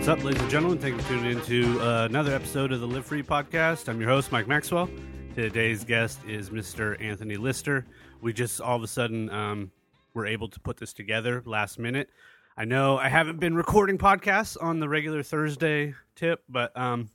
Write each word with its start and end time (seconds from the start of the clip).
What's 0.00 0.08
up, 0.08 0.24
ladies 0.24 0.40
and 0.40 0.50
gentlemen? 0.50 0.78
Thank 0.78 0.96
you 0.96 1.02
for 1.02 1.08
tuning 1.10 1.32
in 1.32 1.42
to 1.42 1.78
uh, 1.82 2.06
another 2.06 2.34
episode 2.34 2.72
of 2.72 2.80
the 2.80 2.86
Live 2.86 3.04
Free 3.04 3.22
podcast. 3.22 3.86
I'm 3.86 4.00
your 4.00 4.08
host, 4.08 4.32
Mike 4.32 4.48
Maxwell. 4.48 4.88
Today's 5.34 5.84
guest 5.84 6.20
is 6.26 6.48
Mr. 6.48 6.98
Anthony 7.02 7.36
Lister. 7.36 7.84
We 8.22 8.32
just 8.32 8.62
all 8.62 8.76
of 8.76 8.82
a 8.82 8.86
sudden 8.86 9.28
um, 9.28 9.70
were 10.14 10.24
able 10.24 10.48
to 10.48 10.58
put 10.58 10.78
this 10.78 10.94
together 10.94 11.42
last 11.44 11.78
minute. 11.78 12.08
I 12.56 12.64
know 12.64 12.96
I 12.96 13.10
haven't 13.10 13.40
been 13.40 13.54
recording 13.54 13.98
podcasts 13.98 14.56
on 14.58 14.80
the 14.80 14.88
regular 14.88 15.22
Thursday 15.22 15.94
tip, 16.16 16.44
but 16.48 16.74
um, 16.78 17.10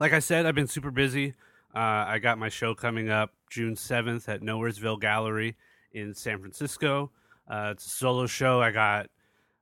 like 0.00 0.12
I 0.12 0.18
said, 0.18 0.44
I've 0.44 0.56
been 0.56 0.66
super 0.66 0.90
busy. 0.90 1.34
Uh, 1.72 1.78
I 1.78 2.18
got 2.18 2.36
my 2.36 2.48
show 2.48 2.74
coming 2.74 3.10
up 3.10 3.32
June 3.48 3.76
7th 3.76 4.28
at 4.28 4.40
Nowheresville 4.40 5.00
Gallery 5.00 5.56
in 5.92 6.16
San 6.16 6.40
Francisco. 6.40 7.12
Uh, 7.48 7.68
it's 7.74 7.86
a 7.86 7.90
solo 7.90 8.26
show. 8.26 8.60
I 8.60 8.72
got 8.72 9.08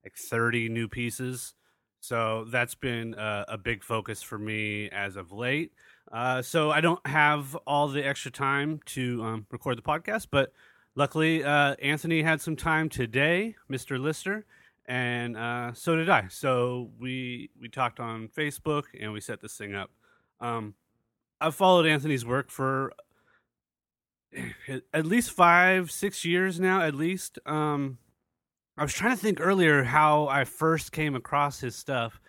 like 0.02 0.16
30 0.16 0.70
new 0.70 0.88
pieces. 0.88 1.52
So 2.06 2.46
that's 2.48 2.76
been 2.76 3.14
a, 3.14 3.44
a 3.48 3.58
big 3.58 3.82
focus 3.82 4.22
for 4.22 4.38
me 4.38 4.88
as 4.90 5.16
of 5.16 5.32
late. 5.32 5.72
Uh, 6.12 6.40
so 6.40 6.70
I 6.70 6.80
don't 6.80 7.04
have 7.04 7.56
all 7.66 7.88
the 7.88 8.06
extra 8.06 8.30
time 8.30 8.78
to 8.86 9.24
um, 9.24 9.46
record 9.50 9.76
the 9.76 9.82
podcast, 9.82 10.28
but 10.30 10.52
luckily 10.94 11.42
uh, 11.42 11.74
Anthony 11.82 12.22
had 12.22 12.40
some 12.40 12.54
time 12.54 12.88
today, 12.88 13.56
Mr. 13.68 13.98
Lister, 13.98 14.46
and 14.86 15.36
uh, 15.36 15.72
so 15.72 15.96
did 15.96 16.08
I. 16.08 16.28
So 16.28 16.90
we 17.00 17.50
we 17.60 17.68
talked 17.68 17.98
on 17.98 18.28
Facebook 18.28 18.84
and 19.00 19.12
we 19.12 19.20
set 19.20 19.40
this 19.40 19.56
thing 19.56 19.74
up. 19.74 19.90
Um, 20.40 20.74
I've 21.40 21.56
followed 21.56 21.86
Anthony's 21.86 22.24
work 22.24 22.52
for 22.52 22.92
at 24.94 25.06
least 25.06 25.32
five, 25.32 25.90
six 25.90 26.24
years 26.24 26.60
now, 26.60 26.82
at 26.82 26.94
least. 26.94 27.40
Um, 27.46 27.98
I 28.76 28.82
was 28.82 28.92
trying 28.92 29.12
to 29.12 29.16
think 29.16 29.40
earlier 29.40 29.82
how 29.84 30.28
I 30.28 30.44
first 30.44 30.92
came 30.92 31.14
across 31.14 31.60
his 31.60 31.74
stuff, 31.74 32.20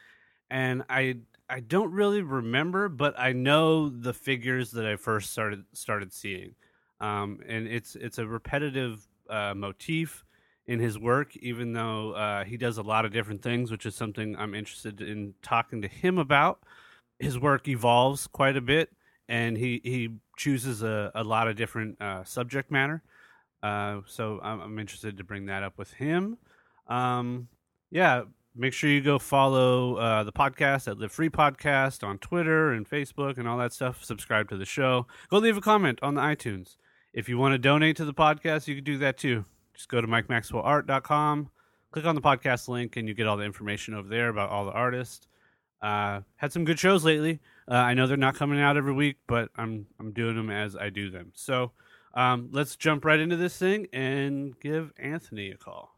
and 0.49 0.83
I 0.89 1.17
I 1.49 1.59
don't 1.61 1.91
really 1.91 2.21
remember, 2.21 2.89
but 2.89 3.17
I 3.17 3.33
know 3.33 3.89
the 3.89 4.13
figures 4.13 4.71
that 4.71 4.85
I 4.85 4.95
first 4.95 5.31
started 5.31 5.65
started 5.73 6.13
seeing, 6.13 6.55
um, 7.01 7.39
and 7.47 7.67
it's 7.67 7.95
it's 7.95 8.17
a 8.17 8.25
repetitive 8.25 9.05
uh, 9.29 9.53
motif 9.55 10.23
in 10.67 10.79
his 10.79 10.97
work, 10.97 11.35
even 11.37 11.73
though 11.73 12.11
uh, 12.13 12.43
he 12.45 12.57
does 12.57 12.77
a 12.77 12.83
lot 12.83 13.05
of 13.05 13.11
different 13.11 13.41
things, 13.41 13.71
which 13.71 13.85
is 13.85 13.95
something 13.95 14.35
I'm 14.37 14.55
interested 14.55 15.01
in 15.01 15.33
talking 15.41 15.81
to 15.81 15.87
him 15.87 16.17
about. 16.17 16.63
His 17.19 17.39
work 17.39 17.67
evolves 17.67 18.27
quite 18.27 18.55
a 18.55 18.61
bit, 18.61 18.89
and 19.27 19.57
he 19.57 19.81
he 19.83 20.15
chooses 20.37 20.81
a, 20.81 21.11
a 21.13 21.23
lot 21.25 21.49
of 21.49 21.57
different 21.57 22.01
uh, 22.01 22.23
subject 22.23 22.71
matter. 22.71 23.03
Uh, 23.63 24.01
so 24.05 24.39
I'm, 24.43 24.61
I'm, 24.61 24.79
interested 24.79 25.17
to 25.17 25.23
bring 25.23 25.47
that 25.47 25.63
up 25.63 25.77
with 25.77 25.93
him. 25.93 26.37
Um, 26.87 27.47
yeah, 27.89 28.23
make 28.55 28.73
sure 28.73 28.89
you 28.89 29.01
go 29.01 29.17
follow 29.17 29.95
uh, 29.95 30.23
the 30.23 30.31
podcast 30.31 30.87
at 30.87 30.99
Live 30.99 31.11
Free 31.11 31.29
Podcast 31.29 32.05
on 32.05 32.17
Twitter 32.19 32.71
and 32.71 32.87
Facebook 32.87 33.37
and 33.37 33.47
all 33.47 33.57
that 33.57 33.73
stuff. 33.73 34.03
Subscribe 34.03 34.49
to 34.49 34.57
the 34.57 34.65
show. 34.65 35.07
Go 35.29 35.37
leave 35.37 35.57
a 35.57 35.61
comment 35.61 35.99
on 36.01 36.15
the 36.15 36.21
iTunes. 36.21 36.77
If 37.13 37.27
you 37.27 37.37
want 37.37 37.53
to 37.53 37.57
donate 37.57 37.97
to 37.97 38.05
the 38.05 38.13
podcast, 38.13 38.67
you 38.67 38.75
can 38.75 38.83
do 38.83 38.99
that 38.99 39.17
too. 39.17 39.43
Just 39.73 39.89
go 39.89 40.01
to 40.01 40.07
MikeMaxwellArt.com, 40.07 41.49
click 41.91 42.05
on 42.05 42.15
the 42.15 42.21
podcast 42.21 42.67
link, 42.67 42.97
and 42.97 43.07
you 43.07 43.13
get 43.13 43.27
all 43.27 43.37
the 43.37 43.43
information 43.43 43.93
over 43.93 44.07
there 44.07 44.29
about 44.29 44.49
all 44.49 44.65
the 44.65 44.71
artists. 44.71 45.27
Uh, 45.81 46.21
had 46.35 46.51
some 46.51 46.65
good 46.65 46.79
shows 46.79 47.03
lately. 47.03 47.39
Uh, 47.69 47.75
I 47.75 47.93
know 47.93 48.07
they're 48.07 48.17
not 48.17 48.35
coming 48.35 48.59
out 48.59 48.77
every 48.77 48.93
week, 48.93 49.17
but 49.27 49.49
I'm 49.55 49.85
I'm 49.99 50.11
doing 50.11 50.35
them 50.35 50.49
as 50.49 50.75
I 50.75 50.89
do 50.89 51.11
them. 51.11 51.31
So 51.35 51.71
um, 52.17 52.49
let's 52.51 52.75
jump 52.75 53.05
right 53.05 53.19
into 53.19 53.35
this 53.35 53.55
thing 53.55 53.87
and 53.93 54.59
give 54.59 54.91
Anthony 54.97 55.51
a 55.51 55.55
call. 55.55 55.95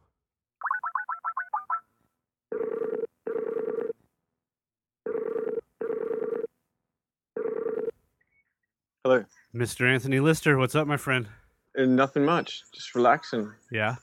Hello. 9.06 9.24
Mr. 9.56 9.90
Anthony 9.90 10.20
Lister, 10.20 10.58
what's 10.58 10.76
up, 10.76 10.88
my 10.88 10.98
friend? 10.98 11.30
Uh, 11.78 11.86
nothing 11.86 12.26
much, 12.26 12.64
just 12.74 12.94
relaxing. 12.96 13.54
Yeah. 13.72 13.96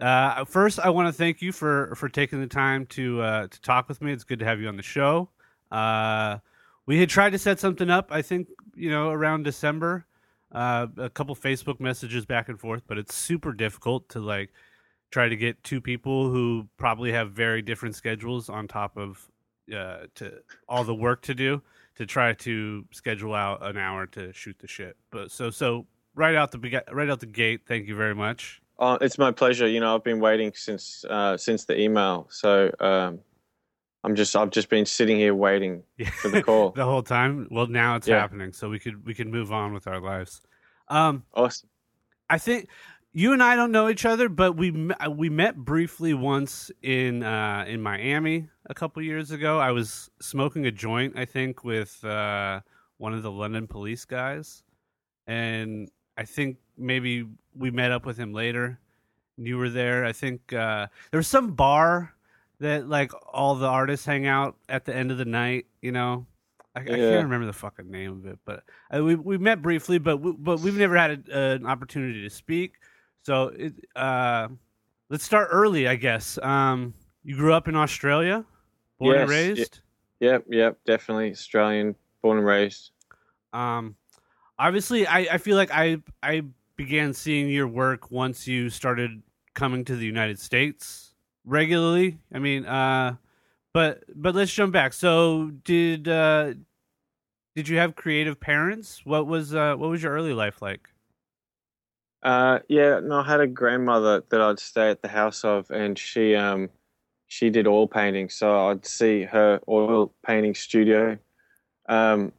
Uh, 0.00 0.44
first, 0.44 0.78
I 0.78 0.90
want 0.90 1.08
to 1.08 1.12
thank 1.12 1.42
you 1.42 1.50
for 1.50 1.92
for 1.96 2.08
taking 2.08 2.40
the 2.40 2.46
time 2.46 2.86
to 2.86 3.20
uh, 3.20 3.46
to 3.48 3.60
talk 3.62 3.88
with 3.88 4.00
me. 4.00 4.12
It's 4.12 4.22
good 4.22 4.38
to 4.38 4.44
have 4.44 4.60
you 4.60 4.68
on 4.68 4.76
the 4.76 4.84
show. 4.84 5.30
Uh, 5.72 6.38
we 6.86 7.00
had 7.00 7.08
tried 7.08 7.30
to 7.30 7.38
set 7.38 7.58
something 7.58 7.90
up. 7.90 8.12
I 8.12 8.22
think 8.22 8.46
you 8.76 8.88
know 8.88 9.10
around 9.10 9.42
December 9.42 10.05
uh, 10.52 10.86
a 10.96 11.10
couple 11.10 11.34
Facebook 11.34 11.80
messages 11.80 12.24
back 12.24 12.48
and 12.48 12.58
forth, 12.58 12.82
but 12.86 12.98
it's 12.98 13.14
super 13.14 13.52
difficult 13.52 14.08
to 14.10 14.20
like 14.20 14.50
try 15.10 15.28
to 15.28 15.36
get 15.36 15.62
two 15.62 15.80
people 15.80 16.30
who 16.30 16.68
probably 16.76 17.12
have 17.12 17.32
very 17.32 17.62
different 17.62 17.94
schedules 17.94 18.48
on 18.48 18.66
top 18.66 18.96
of 18.96 19.28
uh, 19.74 20.06
to 20.14 20.32
all 20.68 20.84
the 20.84 20.94
work 20.94 21.22
to 21.22 21.34
do 21.34 21.62
to 21.96 22.06
try 22.06 22.32
to 22.32 22.84
schedule 22.92 23.34
out 23.34 23.64
an 23.66 23.76
hour 23.76 24.06
to 24.06 24.32
shoot 24.32 24.56
the 24.60 24.68
shit. 24.68 24.96
But 25.10 25.30
so 25.30 25.50
so 25.50 25.86
right 26.14 26.34
out 26.34 26.52
the 26.52 26.82
right 26.92 27.10
out 27.10 27.20
the 27.20 27.26
gate, 27.26 27.62
thank 27.66 27.86
you 27.86 27.96
very 27.96 28.14
much. 28.14 28.60
Oh, 28.78 28.94
it's 28.94 29.16
my 29.16 29.32
pleasure. 29.32 29.66
You 29.66 29.80
know, 29.80 29.94
I've 29.94 30.04
been 30.04 30.20
waiting 30.20 30.52
since 30.54 31.04
uh, 31.08 31.36
since 31.36 31.64
the 31.64 31.80
email, 31.80 32.28
so 32.30 32.70
um, 32.80 33.20
I'm 34.06 34.14
just 34.14 34.36
I've 34.36 34.50
just 34.50 34.68
been 34.68 34.86
sitting 34.86 35.16
here 35.16 35.34
waiting 35.34 35.82
for 36.20 36.28
the 36.28 36.40
call 36.40 36.70
the 36.76 36.84
whole 36.84 37.02
time. 37.02 37.48
Well, 37.50 37.66
now 37.66 37.96
it's 37.96 38.06
yeah. 38.06 38.20
happening, 38.20 38.52
so 38.52 38.68
we 38.68 38.78
could 38.78 39.04
we 39.04 39.14
can 39.14 39.32
move 39.32 39.52
on 39.52 39.74
with 39.74 39.88
our 39.88 40.00
lives. 40.00 40.40
Um, 40.86 41.24
awesome. 41.34 41.68
I 42.30 42.38
think 42.38 42.68
you 43.12 43.32
and 43.32 43.42
I 43.42 43.56
don't 43.56 43.72
know 43.72 43.88
each 43.88 44.04
other, 44.04 44.28
but 44.28 44.56
we 44.56 44.92
we 45.10 45.28
met 45.28 45.56
briefly 45.56 46.14
once 46.14 46.70
in 46.82 47.24
uh, 47.24 47.64
in 47.66 47.82
Miami 47.82 48.46
a 48.66 48.74
couple 48.74 49.02
years 49.02 49.32
ago. 49.32 49.58
I 49.58 49.72
was 49.72 50.08
smoking 50.20 50.66
a 50.66 50.70
joint, 50.70 51.18
I 51.18 51.24
think, 51.24 51.64
with 51.64 52.04
uh, 52.04 52.60
one 52.98 53.12
of 53.12 53.24
the 53.24 53.32
London 53.32 53.66
police 53.66 54.04
guys, 54.04 54.62
and 55.26 55.90
I 56.16 56.26
think 56.26 56.58
maybe 56.78 57.26
we 57.56 57.72
met 57.72 57.90
up 57.90 58.06
with 58.06 58.16
him 58.16 58.32
later. 58.32 58.78
You 59.36 59.58
were 59.58 59.68
there. 59.68 60.04
I 60.04 60.12
think 60.12 60.52
uh, 60.52 60.86
there 61.10 61.18
was 61.18 61.26
some 61.26 61.54
bar 61.54 62.14
that 62.60 62.88
like 62.88 63.12
all 63.32 63.54
the 63.54 63.66
artists 63.66 64.06
hang 64.06 64.26
out 64.26 64.56
at 64.68 64.84
the 64.84 64.94
end 64.94 65.10
of 65.10 65.18
the 65.18 65.24
night. 65.24 65.66
You 65.80 65.92
know, 65.92 66.26
I, 66.74 66.80
yeah. 66.80 66.92
I 66.92 66.96
can't 66.96 67.24
remember 67.24 67.46
the 67.46 67.52
fucking 67.52 67.90
name 67.90 68.12
of 68.12 68.26
it, 68.26 68.38
but 68.44 68.64
uh, 68.94 69.02
we 69.02 69.14
we 69.14 69.38
met 69.38 69.62
briefly, 69.62 69.98
but 69.98 70.18
we, 70.18 70.32
but 70.32 70.60
we've 70.60 70.76
never 70.76 70.96
had 70.96 71.28
a, 71.28 71.38
an 71.52 71.66
opportunity 71.66 72.22
to 72.22 72.30
speak. 72.30 72.74
So 73.22 73.48
it, 73.48 73.74
uh, 73.94 74.48
let's 75.08 75.24
start 75.24 75.48
early, 75.50 75.88
I 75.88 75.96
guess. 75.96 76.38
Um, 76.42 76.94
you 77.24 77.36
grew 77.36 77.52
up 77.52 77.68
in 77.68 77.76
Australia, 77.76 78.44
born 78.98 79.14
yes. 79.14 79.20
and 79.22 79.30
raised. 79.30 79.80
Yep, 80.20 80.44
yep, 80.48 80.78
definitely 80.86 81.30
Australian, 81.30 81.94
born 82.22 82.38
and 82.38 82.46
raised. 82.46 82.92
Um, 83.52 83.96
obviously, 84.58 85.06
I, 85.06 85.18
I 85.32 85.38
feel 85.38 85.56
like 85.56 85.70
I 85.72 85.98
I 86.22 86.42
began 86.76 87.14
seeing 87.14 87.48
your 87.48 87.68
work 87.68 88.10
once 88.10 88.46
you 88.46 88.70
started 88.70 89.22
coming 89.54 89.84
to 89.86 89.96
the 89.96 90.04
United 90.04 90.38
States 90.38 91.05
regularly. 91.46 92.18
I 92.32 92.38
mean, 92.38 92.66
uh, 92.66 93.16
but 93.72 94.04
but 94.14 94.34
let's 94.34 94.52
jump 94.52 94.72
back. 94.72 94.92
So 94.92 95.50
did 95.64 96.08
uh, 96.08 96.54
did 97.54 97.68
you 97.68 97.78
have 97.78 97.96
creative 97.96 98.38
parents? 98.38 99.00
What 99.04 99.26
was 99.26 99.54
uh, 99.54 99.76
what 99.76 99.88
was 99.88 100.02
your 100.02 100.12
early 100.12 100.34
life 100.34 100.60
like? 100.60 100.90
Uh, 102.22 102.58
yeah, 102.68 103.00
no, 103.00 103.20
I 103.20 103.26
had 103.26 103.40
a 103.40 103.46
grandmother 103.46 104.24
that 104.28 104.40
I'd 104.40 104.58
stay 104.58 104.90
at 104.90 105.00
the 105.00 105.08
house 105.08 105.44
of, 105.44 105.70
and 105.70 105.98
she 105.98 106.34
um, 106.34 106.68
she 107.28 107.50
did 107.50 107.66
oil 107.66 107.86
painting, 107.86 108.28
so 108.28 108.68
I'd 108.68 108.84
see 108.84 109.22
her 109.22 109.60
oil 109.68 110.12
painting 110.26 110.54
studio. 110.54 111.18
Um, 111.88 112.32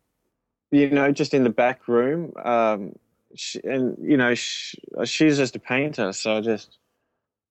you 0.72 0.90
know, 0.90 1.12
just 1.12 1.34
in 1.34 1.44
the 1.44 1.50
back 1.50 1.88
room. 1.88 2.34
Um, 2.44 2.94
she, 3.36 3.60
and 3.64 3.98
you 4.02 4.18
know, 4.18 4.36
she, 4.36 4.78
she's 5.06 5.38
just 5.38 5.56
a 5.56 5.60
painter, 5.60 6.12
so 6.14 6.38
I 6.38 6.42
just, 6.42 6.78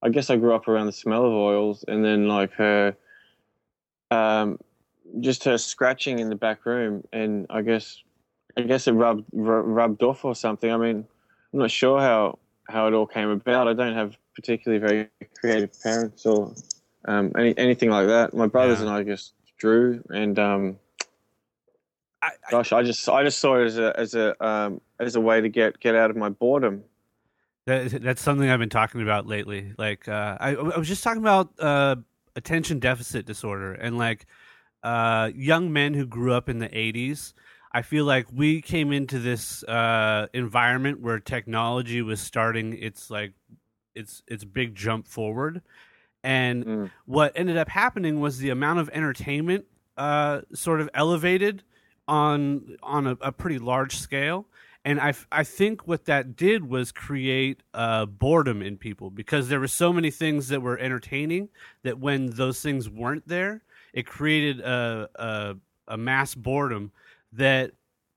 I 0.01 0.09
guess 0.09 0.29
I 0.29 0.35
grew 0.35 0.53
up 0.53 0.67
around 0.67 0.85
the 0.85 0.91
smell 0.91 1.25
of 1.25 1.33
oils, 1.33 1.83
and 1.87 2.03
then 2.03 2.27
like 2.27 2.53
her, 2.53 2.95
um, 4.11 4.59
just 5.19 5.43
her 5.45 5.57
scratching 5.57 6.19
in 6.19 6.29
the 6.29 6.35
back 6.35 6.65
room, 6.65 7.03
and 7.11 7.47
I 7.49 7.61
guess, 7.61 8.01
I 8.55 8.61
guess 8.61 8.87
it 8.87 8.93
rubbed 8.93 9.25
rubbed 9.33 10.03
off 10.03 10.23
or 10.23 10.35
something. 10.35 10.71
I 10.71 10.77
mean, 10.77 11.05
I'm 11.53 11.59
not 11.59 11.71
sure 11.71 11.99
how 11.99 12.37
how 12.69 12.87
it 12.87 12.93
all 12.93 13.07
came 13.07 13.29
about. 13.29 13.67
I 13.67 13.73
don't 13.73 13.95
have 13.95 14.17
particularly 14.35 14.79
very 14.79 15.09
creative 15.39 15.71
parents 15.81 16.25
or 16.25 16.53
um, 17.05 17.31
any, 17.37 17.57
anything 17.57 17.89
like 17.89 18.07
that. 18.07 18.33
My 18.33 18.47
brothers 18.47 18.79
yeah. 18.79 18.87
and 18.87 18.93
I 18.93 19.03
just 19.03 19.33
drew, 19.57 20.03
and 20.09 20.37
um, 20.37 20.77
I, 22.21 22.27
I, 22.27 22.51
gosh, 22.51 22.71
I 22.71 22.83
just 22.83 23.07
I 23.09 23.23
just 23.23 23.39
saw 23.39 23.59
it 23.59 23.65
as 23.65 23.77
a 23.77 23.99
as 23.99 24.13
a 24.13 24.45
um, 24.45 24.81
as 24.99 25.15
a 25.15 25.21
way 25.21 25.41
to 25.41 25.49
get 25.49 25.79
get 25.79 25.95
out 25.95 26.09
of 26.09 26.15
my 26.17 26.29
boredom. 26.29 26.83
That, 27.67 28.01
that's 28.01 28.21
something 28.21 28.49
I've 28.49 28.59
been 28.59 28.69
talking 28.69 29.01
about 29.01 29.27
lately. 29.27 29.73
Like 29.77 30.07
uh, 30.07 30.37
I, 30.39 30.55
I, 30.55 30.77
was 30.77 30.87
just 30.87 31.03
talking 31.03 31.21
about 31.21 31.49
uh, 31.59 31.97
attention 32.37 32.79
deficit 32.79 33.25
disorder 33.25 33.73
and 33.73 33.97
like 33.97 34.25
uh, 34.83 35.31
young 35.35 35.73
men 35.73 35.93
who 35.93 36.05
grew 36.05 36.31
up 36.31 36.47
in 36.47 36.59
the 36.59 36.69
'80s. 36.69 37.33
I 37.73 37.81
feel 37.81 38.05
like 38.05 38.27
we 38.31 38.61
came 38.61 38.93
into 38.93 39.19
this 39.19 39.63
uh, 39.65 40.27
environment 40.33 41.01
where 41.01 41.19
technology 41.19 42.01
was 42.01 42.21
starting 42.21 42.71
its 42.71 43.11
like 43.11 43.33
its 43.93 44.23
its 44.27 44.45
big 44.45 44.73
jump 44.73 45.05
forward, 45.05 45.61
and 46.23 46.65
mm. 46.65 46.91
what 47.05 47.33
ended 47.35 47.57
up 47.57 47.67
happening 47.67 48.21
was 48.21 48.37
the 48.37 48.49
amount 48.49 48.79
of 48.79 48.89
entertainment 48.93 49.65
uh, 49.97 50.39
sort 50.53 50.79
of 50.79 50.89
elevated 50.93 51.63
on 52.07 52.77
on 52.81 53.07
a, 53.07 53.17
a 53.19 53.33
pretty 53.33 53.59
large 53.59 53.97
scale. 53.97 54.47
And 54.87 55.01
I, 55.01 55.13
I 55.33 55.43
think 55.43 55.85
what 55.85 56.05
that 56.05 56.37
did 56.37 56.69
was 56.69 56.93
create 56.93 57.61
uh, 57.73 58.05
boredom 58.05 58.61
in 58.61 58.77
people 58.77 59.09
because 59.09 59.49
there 59.49 59.59
were 59.59 59.67
so 59.67 59.91
many 59.91 60.09
things 60.09 60.47
that 60.47 60.61
were 60.61 60.79
entertaining 60.79 61.49
that 61.83 61.99
when 61.99 62.29
those 62.29 62.61
things 62.61 62.89
weren't 62.89 63.27
there, 63.27 63.63
it 63.91 64.05
created 64.05 64.61
a, 64.61 65.09
a, 65.15 65.55
a 65.89 65.97
mass 65.97 66.35
boredom 66.35 66.93
that 67.33 67.71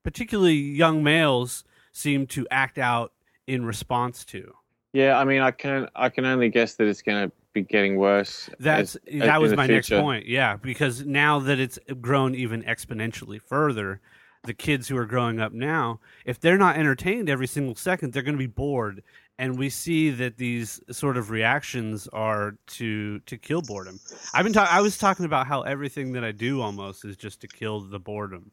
particularly 0.04 0.54
young 0.54 1.02
males 1.02 1.64
seem 1.90 2.28
to 2.28 2.46
act 2.52 2.78
out 2.78 3.14
in 3.48 3.64
response 3.64 4.24
to. 4.26 4.54
Yeah, 4.92 5.18
I 5.18 5.24
mean, 5.24 5.40
I 5.40 5.50
can 5.50 5.88
I 5.96 6.08
can 6.08 6.24
only 6.24 6.50
guess 6.50 6.74
that 6.74 6.86
it's 6.86 7.02
going 7.02 7.28
to 7.28 7.32
be 7.52 7.62
getting 7.62 7.96
worse. 7.96 8.48
That's 8.60 8.94
as, 8.94 9.20
that 9.22 9.40
was 9.40 9.56
my 9.56 9.66
future. 9.66 9.96
next 9.96 10.02
point. 10.04 10.26
Yeah, 10.26 10.54
because 10.54 11.04
now 11.04 11.40
that 11.40 11.58
it's 11.58 11.80
grown 12.00 12.36
even 12.36 12.62
exponentially 12.62 13.42
further, 13.42 14.00
the 14.44 14.54
kids 14.54 14.88
who 14.88 14.96
are 14.96 15.06
growing 15.06 15.40
up 15.40 15.52
now, 15.52 16.00
if 16.24 16.40
they're 16.40 16.58
not 16.58 16.76
entertained 16.76 17.28
every 17.28 17.46
single 17.46 17.74
second, 17.74 18.12
they're 18.12 18.22
going 18.22 18.34
to 18.34 18.38
be 18.38 18.46
bored. 18.46 19.02
And 19.38 19.58
we 19.58 19.70
see 19.70 20.10
that 20.10 20.36
these 20.36 20.80
sort 20.90 21.16
of 21.16 21.30
reactions 21.30 22.08
are 22.12 22.56
to 22.66 23.20
to 23.20 23.38
kill 23.38 23.62
boredom. 23.62 23.98
I've 24.34 24.44
been 24.44 24.52
talking. 24.52 24.74
I 24.74 24.82
was 24.82 24.98
talking 24.98 25.24
about 25.24 25.46
how 25.46 25.62
everything 25.62 26.12
that 26.12 26.24
I 26.24 26.32
do 26.32 26.60
almost 26.60 27.04
is 27.06 27.16
just 27.16 27.40
to 27.40 27.48
kill 27.48 27.80
the 27.80 27.98
boredom. 27.98 28.50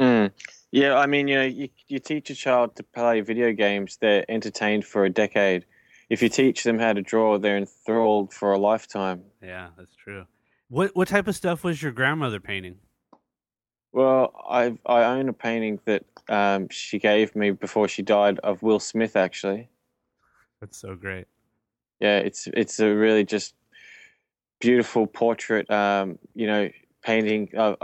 Mm. 0.00 0.32
Yeah, 0.72 0.96
I 0.96 1.06
mean, 1.06 1.28
you 1.28 1.36
know, 1.36 1.44
you, 1.44 1.68
you 1.86 1.98
teach 1.98 2.30
a 2.30 2.34
child 2.34 2.76
to 2.76 2.82
play 2.82 3.20
video 3.20 3.52
games, 3.52 3.98
they're 4.00 4.24
entertained 4.28 4.86
for 4.86 5.04
a 5.04 5.10
decade. 5.10 5.66
If 6.08 6.22
you 6.22 6.28
teach 6.28 6.64
them 6.64 6.78
how 6.78 6.94
to 6.94 7.02
draw, 7.02 7.38
they're 7.38 7.58
enthralled 7.58 8.32
for 8.32 8.52
a 8.52 8.58
lifetime. 8.58 9.22
Yeah, 9.42 9.68
that's 9.76 9.94
true. 9.94 10.26
What 10.68 10.96
what 10.96 11.08
type 11.08 11.28
of 11.28 11.36
stuff 11.36 11.62
was 11.62 11.82
your 11.82 11.92
grandmother 11.92 12.40
painting? 12.40 12.78
Well, 13.92 14.32
I 14.48 14.76
I 14.86 15.04
own 15.04 15.28
a 15.28 15.32
painting 15.32 15.78
that 15.84 16.04
um, 16.28 16.68
she 16.70 16.98
gave 16.98 17.36
me 17.36 17.50
before 17.50 17.88
she 17.88 18.02
died 18.02 18.38
of 18.40 18.62
Will 18.62 18.80
Smith. 18.80 19.16
Actually, 19.16 19.68
that's 20.60 20.78
so 20.78 20.94
great. 20.94 21.26
Yeah, 22.00 22.18
it's 22.18 22.48
it's 22.54 22.80
a 22.80 22.94
really 22.94 23.24
just 23.24 23.54
beautiful 24.60 25.06
portrait. 25.06 25.70
Um, 25.70 26.18
you 26.34 26.46
know, 26.46 26.70
painting 27.02 27.50
uh, 27.56 27.74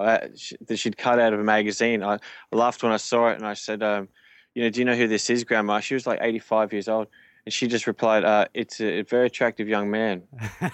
that 0.67 0.79
she'd 0.79 0.97
cut 0.97 1.19
out 1.19 1.35
of 1.35 1.41
a 1.41 1.45
magazine. 1.45 2.03
I, 2.03 2.19
laughed 2.53 2.83
when 2.83 2.93
I 2.93 2.97
saw 2.97 3.29
it, 3.29 3.37
and 3.37 3.47
I 3.47 3.55
said, 3.55 3.83
um, 3.83 4.09
"You 4.55 4.63
know, 4.63 4.71
do 4.71 4.81
you 4.81 4.87
know 4.87 4.97
who 4.97 5.09
this 5.09 5.29
is, 5.29 5.45
Grandma?" 5.45 5.81
She 5.81 5.95
was 5.95 6.07
like 6.07 6.21
85 6.23 6.73
years 6.73 6.89
old, 6.89 7.09
and 7.45 7.53
she 7.53 7.67
just 7.67 7.87
replied, 7.87 8.25
uh, 8.25 8.47
"It's 8.55 8.81
a, 8.81 9.01
a, 9.01 9.03
very 9.03 9.27
attractive 9.27 9.69
young 9.69 9.91
man." 9.91 10.23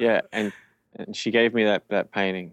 yeah, 0.00 0.22
and 0.32 0.52
and 0.96 1.14
she 1.14 1.30
gave 1.30 1.54
me 1.54 1.64
that 1.64 1.84
that 1.90 2.10
painting. 2.10 2.52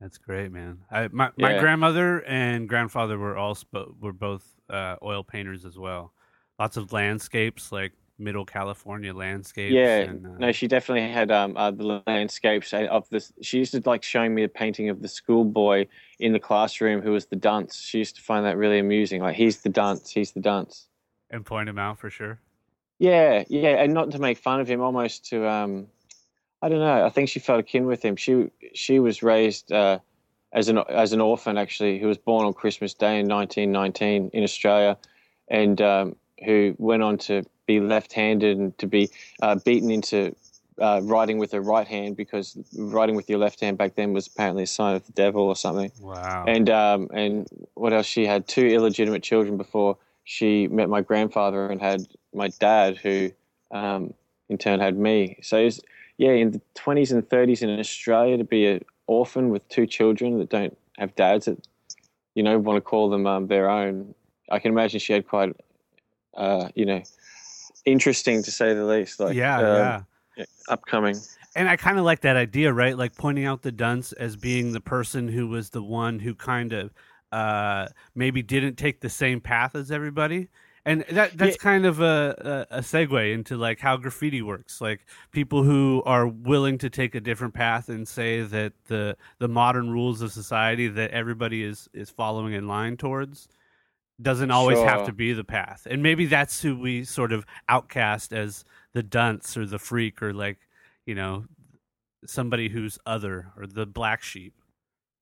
That's 0.00 0.18
great, 0.18 0.52
man. 0.52 0.78
I, 0.90 1.08
my 1.08 1.30
my 1.38 1.52
yeah. 1.52 1.60
grandmother 1.60 2.22
and 2.26 2.68
grandfather 2.68 3.18
were 3.18 3.36
all 3.36 3.54
sp- 3.56 3.96
were 4.00 4.12
both 4.12 4.44
uh, 4.68 4.96
oil 5.02 5.24
painters 5.24 5.64
as 5.64 5.78
well. 5.78 6.12
Lots 6.58 6.76
of 6.76 6.92
landscapes, 6.92 7.72
like 7.72 7.92
middle 8.18 8.44
California 8.44 9.14
landscapes. 9.14 9.72
Yeah, 9.72 9.98
and, 9.98 10.26
uh, 10.26 10.30
no, 10.38 10.52
she 10.52 10.68
definitely 10.68 11.10
had 11.10 11.30
um, 11.30 11.56
uh, 11.56 11.70
the 11.70 12.02
landscapes 12.06 12.72
of 12.74 13.08
this. 13.08 13.32
She 13.42 13.58
used 13.58 13.72
to 13.72 13.82
like 13.86 14.02
showing 14.02 14.34
me 14.34 14.42
a 14.42 14.48
painting 14.48 14.90
of 14.90 15.00
the 15.00 15.08
schoolboy 15.08 15.86
in 16.18 16.32
the 16.32 16.40
classroom 16.40 17.00
who 17.00 17.12
was 17.12 17.26
the 17.26 17.36
dunce. 17.36 17.76
She 17.76 17.98
used 17.98 18.16
to 18.16 18.22
find 18.22 18.44
that 18.44 18.56
really 18.56 18.78
amusing. 18.78 19.22
Like 19.22 19.36
he's 19.36 19.62
the 19.62 19.68
dunce, 19.70 20.10
he's 20.10 20.32
the 20.32 20.40
dunce, 20.40 20.88
and 21.30 21.44
point 21.44 21.68
him 21.68 21.78
out 21.78 21.98
for 21.98 22.10
sure. 22.10 22.40
Yeah, 22.98 23.44
yeah, 23.48 23.82
and 23.82 23.92
not 23.92 24.10
to 24.12 24.18
make 24.18 24.38
fun 24.38 24.60
of 24.60 24.68
him, 24.68 24.80
almost 24.80 25.26
to 25.26 25.46
um, 25.46 25.88
I 26.62 26.68
don't 26.68 26.80
know. 26.80 27.04
I 27.04 27.10
think 27.10 27.28
she 27.28 27.38
felt 27.38 27.60
akin 27.60 27.86
with 27.86 28.04
him. 28.04 28.16
She 28.16 28.50
she 28.74 28.98
was 28.98 29.22
raised. 29.22 29.72
Uh, 29.72 29.98
as 30.52 30.68
an 30.68 30.78
as 30.88 31.12
an 31.12 31.20
orphan, 31.20 31.58
actually, 31.58 31.98
who 31.98 32.06
was 32.06 32.18
born 32.18 32.46
on 32.46 32.54
Christmas 32.54 32.94
Day 32.94 33.20
in 33.20 33.28
1919 33.28 34.30
in 34.32 34.42
Australia, 34.42 34.96
and 35.48 35.80
um, 35.82 36.16
who 36.44 36.74
went 36.78 37.02
on 37.02 37.18
to 37.18 37.44
be 37.66 37.80
left-handed 37.80 38.56
and 38.56 38.78
to 38.78 38.86
be 38.86 39.10
uh, 39.42 39.56
beaten 39.56 39.90
into 39.90 40.34
uh, 40.80 41.00
writing 41.02 41.38
with 41.38 41.52
her 41.52 41.60
right 41.60 41.86
hand 41.86 42.16
because 42.16 42.56
writing 42.76 43.16
with 43.16 43.28
your 43.28 43.38
left 43.38 43.60
hand 43.60 43.76
back 43.76 43.94
then 43.96 44.12
was 44.12 44.26
apparently 44.26 44.62
a 44.62 44.66
sign 44.66 44.94
of 44.94 45.04
the 45.06 45.12
devil 45.12 45.42
or 45.42 45.56
something. 45.56 45.90
Wow. 46.00 46.44
And 46.46 46.70
um, 46.70 47.08
and 47.12 47.46
what 47.74 47.92
else? 47.92 48.06
She 48.06 48.26
had 48.26 48.46
two 48.46 48.66
illegitimate 48.66 49.22
children 49.22 49.56
before 49.56 49.98
she 50.24 50.68
met 50.68 50.88
my 50.88 51.02
grandfather 51.02 51.68
and 51.68 51.80
had 51.80 52.06
my 52.34 52.48
dad, 52.48 52.96
who 52.96 53.30
um, 53.70 54.14
in 54.48 54.58
turn 54.58 54.80
had 54.80 54.96
me. 54.96 55.38
So 55.42 55.64
was, 55.64 55.80
yeah, 56.18 56.30
in 56.30 56.52
the 56.52 56.60
twenties 56.74 57.12
and 57.12 57.28
thirties 57.28 57.62
in 57.62 57.78
Australia, 57.78 58.38
to 58.38 58.44
be 58.44 58.66
an 58.66 58.84
orphan 59.06 59.50
with 59.50 59.68
two 59.68 59.86
children 59.86 60.38
that 60.38 60.48
don't 60.48 60.76
have 60.98 61.14
dads 61.14 61.46
that 61.46 61.58
you 62.34 62.42
know 62.42 62.58
want 62.58 62.76
to 62.76 62.80
call 62.80 63.10
them 63.10 63.26
um, 63.26 63.46
their 63.46 63.68
own. 63.68 64.14
I 64.50 64.58
can 64.58 64.72
imagine 64.72 65.00
she 65.00 65.12
had 65.12 65.26
quite, 65.26 65.56
uh, 66.36 66.68
you 66.74 66.86
know, 66.86 67.02
interesting 67.84 68.42
to 68.42 68.50
say 68.50 68.74
the 68.74 68.84
least. 68.84 69.20
Like 69.20 69.36
yeah, 69.36 69.56
um, 69.58 70.06
yeah, 70.36 70.44
upcoming. 70.68 71.16
And 71.54 71.68
I 71.68 71.76
kind 71.76 71.98
of 71.98 72.04
like 72.04 72.20
that 72.20 72.36
idea, 72.36 72.72
right? 72.72 72.96
Like 72.96 73.16
pointing 73.16 73.46
out 73.46 73.62
the 73.62 73.72
dunce 73.72 74.12
as 74.12 74.36
being 74.36 74.72
the 74.72 74.80
person 74.80 75.26
who 75.28 75.48
was 75.48 75.70
the 75.70 75.82
one 75.82 76.18
who 76.18 76.34
kind 76.34 76.72
of 76.74 76.92
uh, 77.32 77.88
maybe 78.14 78.42
didn't 78.42 78.76
take 78.76 79.00
the 79.00 79.08
same 79.08 79.40
path 79.40 79.74
as 79.74 79.90
everybody. 79.90 80.48
And 80.86 81.04
that 81.10 81.36
that's 81.36 81.56
yeah. 81.56 81.62
kind 81.62 81.84
of 81.84 82.00
a, 82.00 82.66
a, 82.70 82.78
segue 82.78 83.34
into 83.34 83.56
like 83.56 83.80
how 83.80 83.96
graffiti 83.96 84.40
works. 84.40 84.80
Like 84.80 85.04
people 85.32 85.64
who 85.64 86.00
are 86.06 86.28
willing 86.28 86.78
to 86.78 86.88
take 86.88 87.16
a 87.16 87.20
different 87.20 87.54
path 87.54 87.88
and 87.88 88.06
say 88.06 88.42
that 88.42 88.72
the 88.86 89.16
the 89.40 89.48
modern 89.48 89.90
rules 89.90 90.22
of 90.22 90.30
society 90.30 90.86
that 90.86 91.10
everybody 91.10 91.64
is 91.64 91.88
is 91.92 92.08
following 92.08 92.52
in 92.52 92.68
line 92.68 92.96
towards 92.96 93.48
doesn't 94.22 94.52
always 94.52 94.78
sure. 94.78 94.88
have 94.88 95.06
to 95.06 95.12
be 95.12 95.32
the 95.32 95.44
path. 95.44 95.88
And 95.90 96.04
maybe 96.04 96.24
that's 96.24 96.62
who 96.62 96.78
we 96.78 97.02
sort 97.02 97.32
of 97.32 97.44
outcast 97.68 98.32
as 98.32 98.64
the 98.92 99.02
dunce 99.02 99.56
or 99.56 99.66
the 99.66 99.80
freak 99.80 100.22
or 100.22 100.32
like, 100.32 100.58
you 101.04 101.16
know, 101.16 101.46
somebody 102.24 102.68
who's 102.68 102.96
other 103.04 103.52
or 103.56 103.66
the 103.66 103.86
black 103.86 104.22
sheep. 104.22 104.54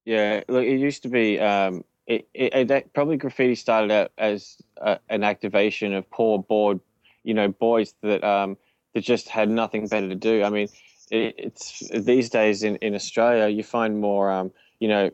Yeah, 0.05 0.43
look, 0.49 0.65
it 0.65 0.79
used 0.79 1.03
to 1.05 1.09
be. 1.09 1.41
Um, 1.41 1.85
it, 2.07 2.29
it, 2.35 2.93
probably 2.93 3.17
graffiti 3.17 3.55
started 3.55 3.91
out 3.91 4.13
as 4.19 4.59
uh, 4.81 4.97
an 5.09 5.25
activation 5.25 5.95
of 5.95 6.09
poor, 6.11 6.39
bored, 6.39 6.81
you 7.23 7.35
know, 7.35 7.49
boys 7.49 7.95
that 8.03 8.23
um, 8.23 8.57
that 8.95 9.03
just 9.03 9.29
had 9.29 9.49
nothing 9.49 9.89
better 9.89 10.09
to 10.09 10.15
do. 10.15 10.43
I 10.43 10.51
mean, 10.51 10.69
it, 11.11 11.35
it's 11.39 11.89
these 11.91 12.29
days 12.29 12.63
in, 12.63 12.77
in 12.77 12.95
Australia, 12.95 13.49
you 13.49 13.63
find 13.63 14.01
more, 14.01 14.31
um, 14.31 14.53
you 14.81 14.89
know, 14.89 15.11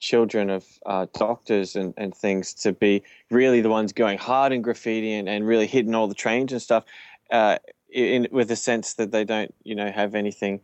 children 0.00 0.50
of 0.50 0.64
uh, 0.84 1.06
doctors 1.14 1.76
and, 1.76 1.94
and 1.96 2.14
things 2.14 2.52
to 2.52 2.72
be 2.72 3.02
really 3.30 3.60
the 3.60 3.70
ones 3.70 3.92
going 3.92 4.18
hard 4.18 4.52
in 4.52 4.60
graffiti 4.60 5.14
and, 5.14 5.28
and 5.28 5.46
really 5.46 5.66
hitting 5.66 5.94
all 5.94 6.08
the 6.08 6.14
trains 6.14 6.52
and 6.52 6.60
stuff 6.60 6.84
uh, 7.30 7.56
in, 7.90 8.28
with 8.30 8.48
the 8.48 8.56
sense 8.56 8.94
that 8.94 9.12
they 9.12 9.24
don't, 9.24 9.54
you 9.64 9.74
know, 9.74 9.90
have 9.90 10.14
anything 10.14 10.60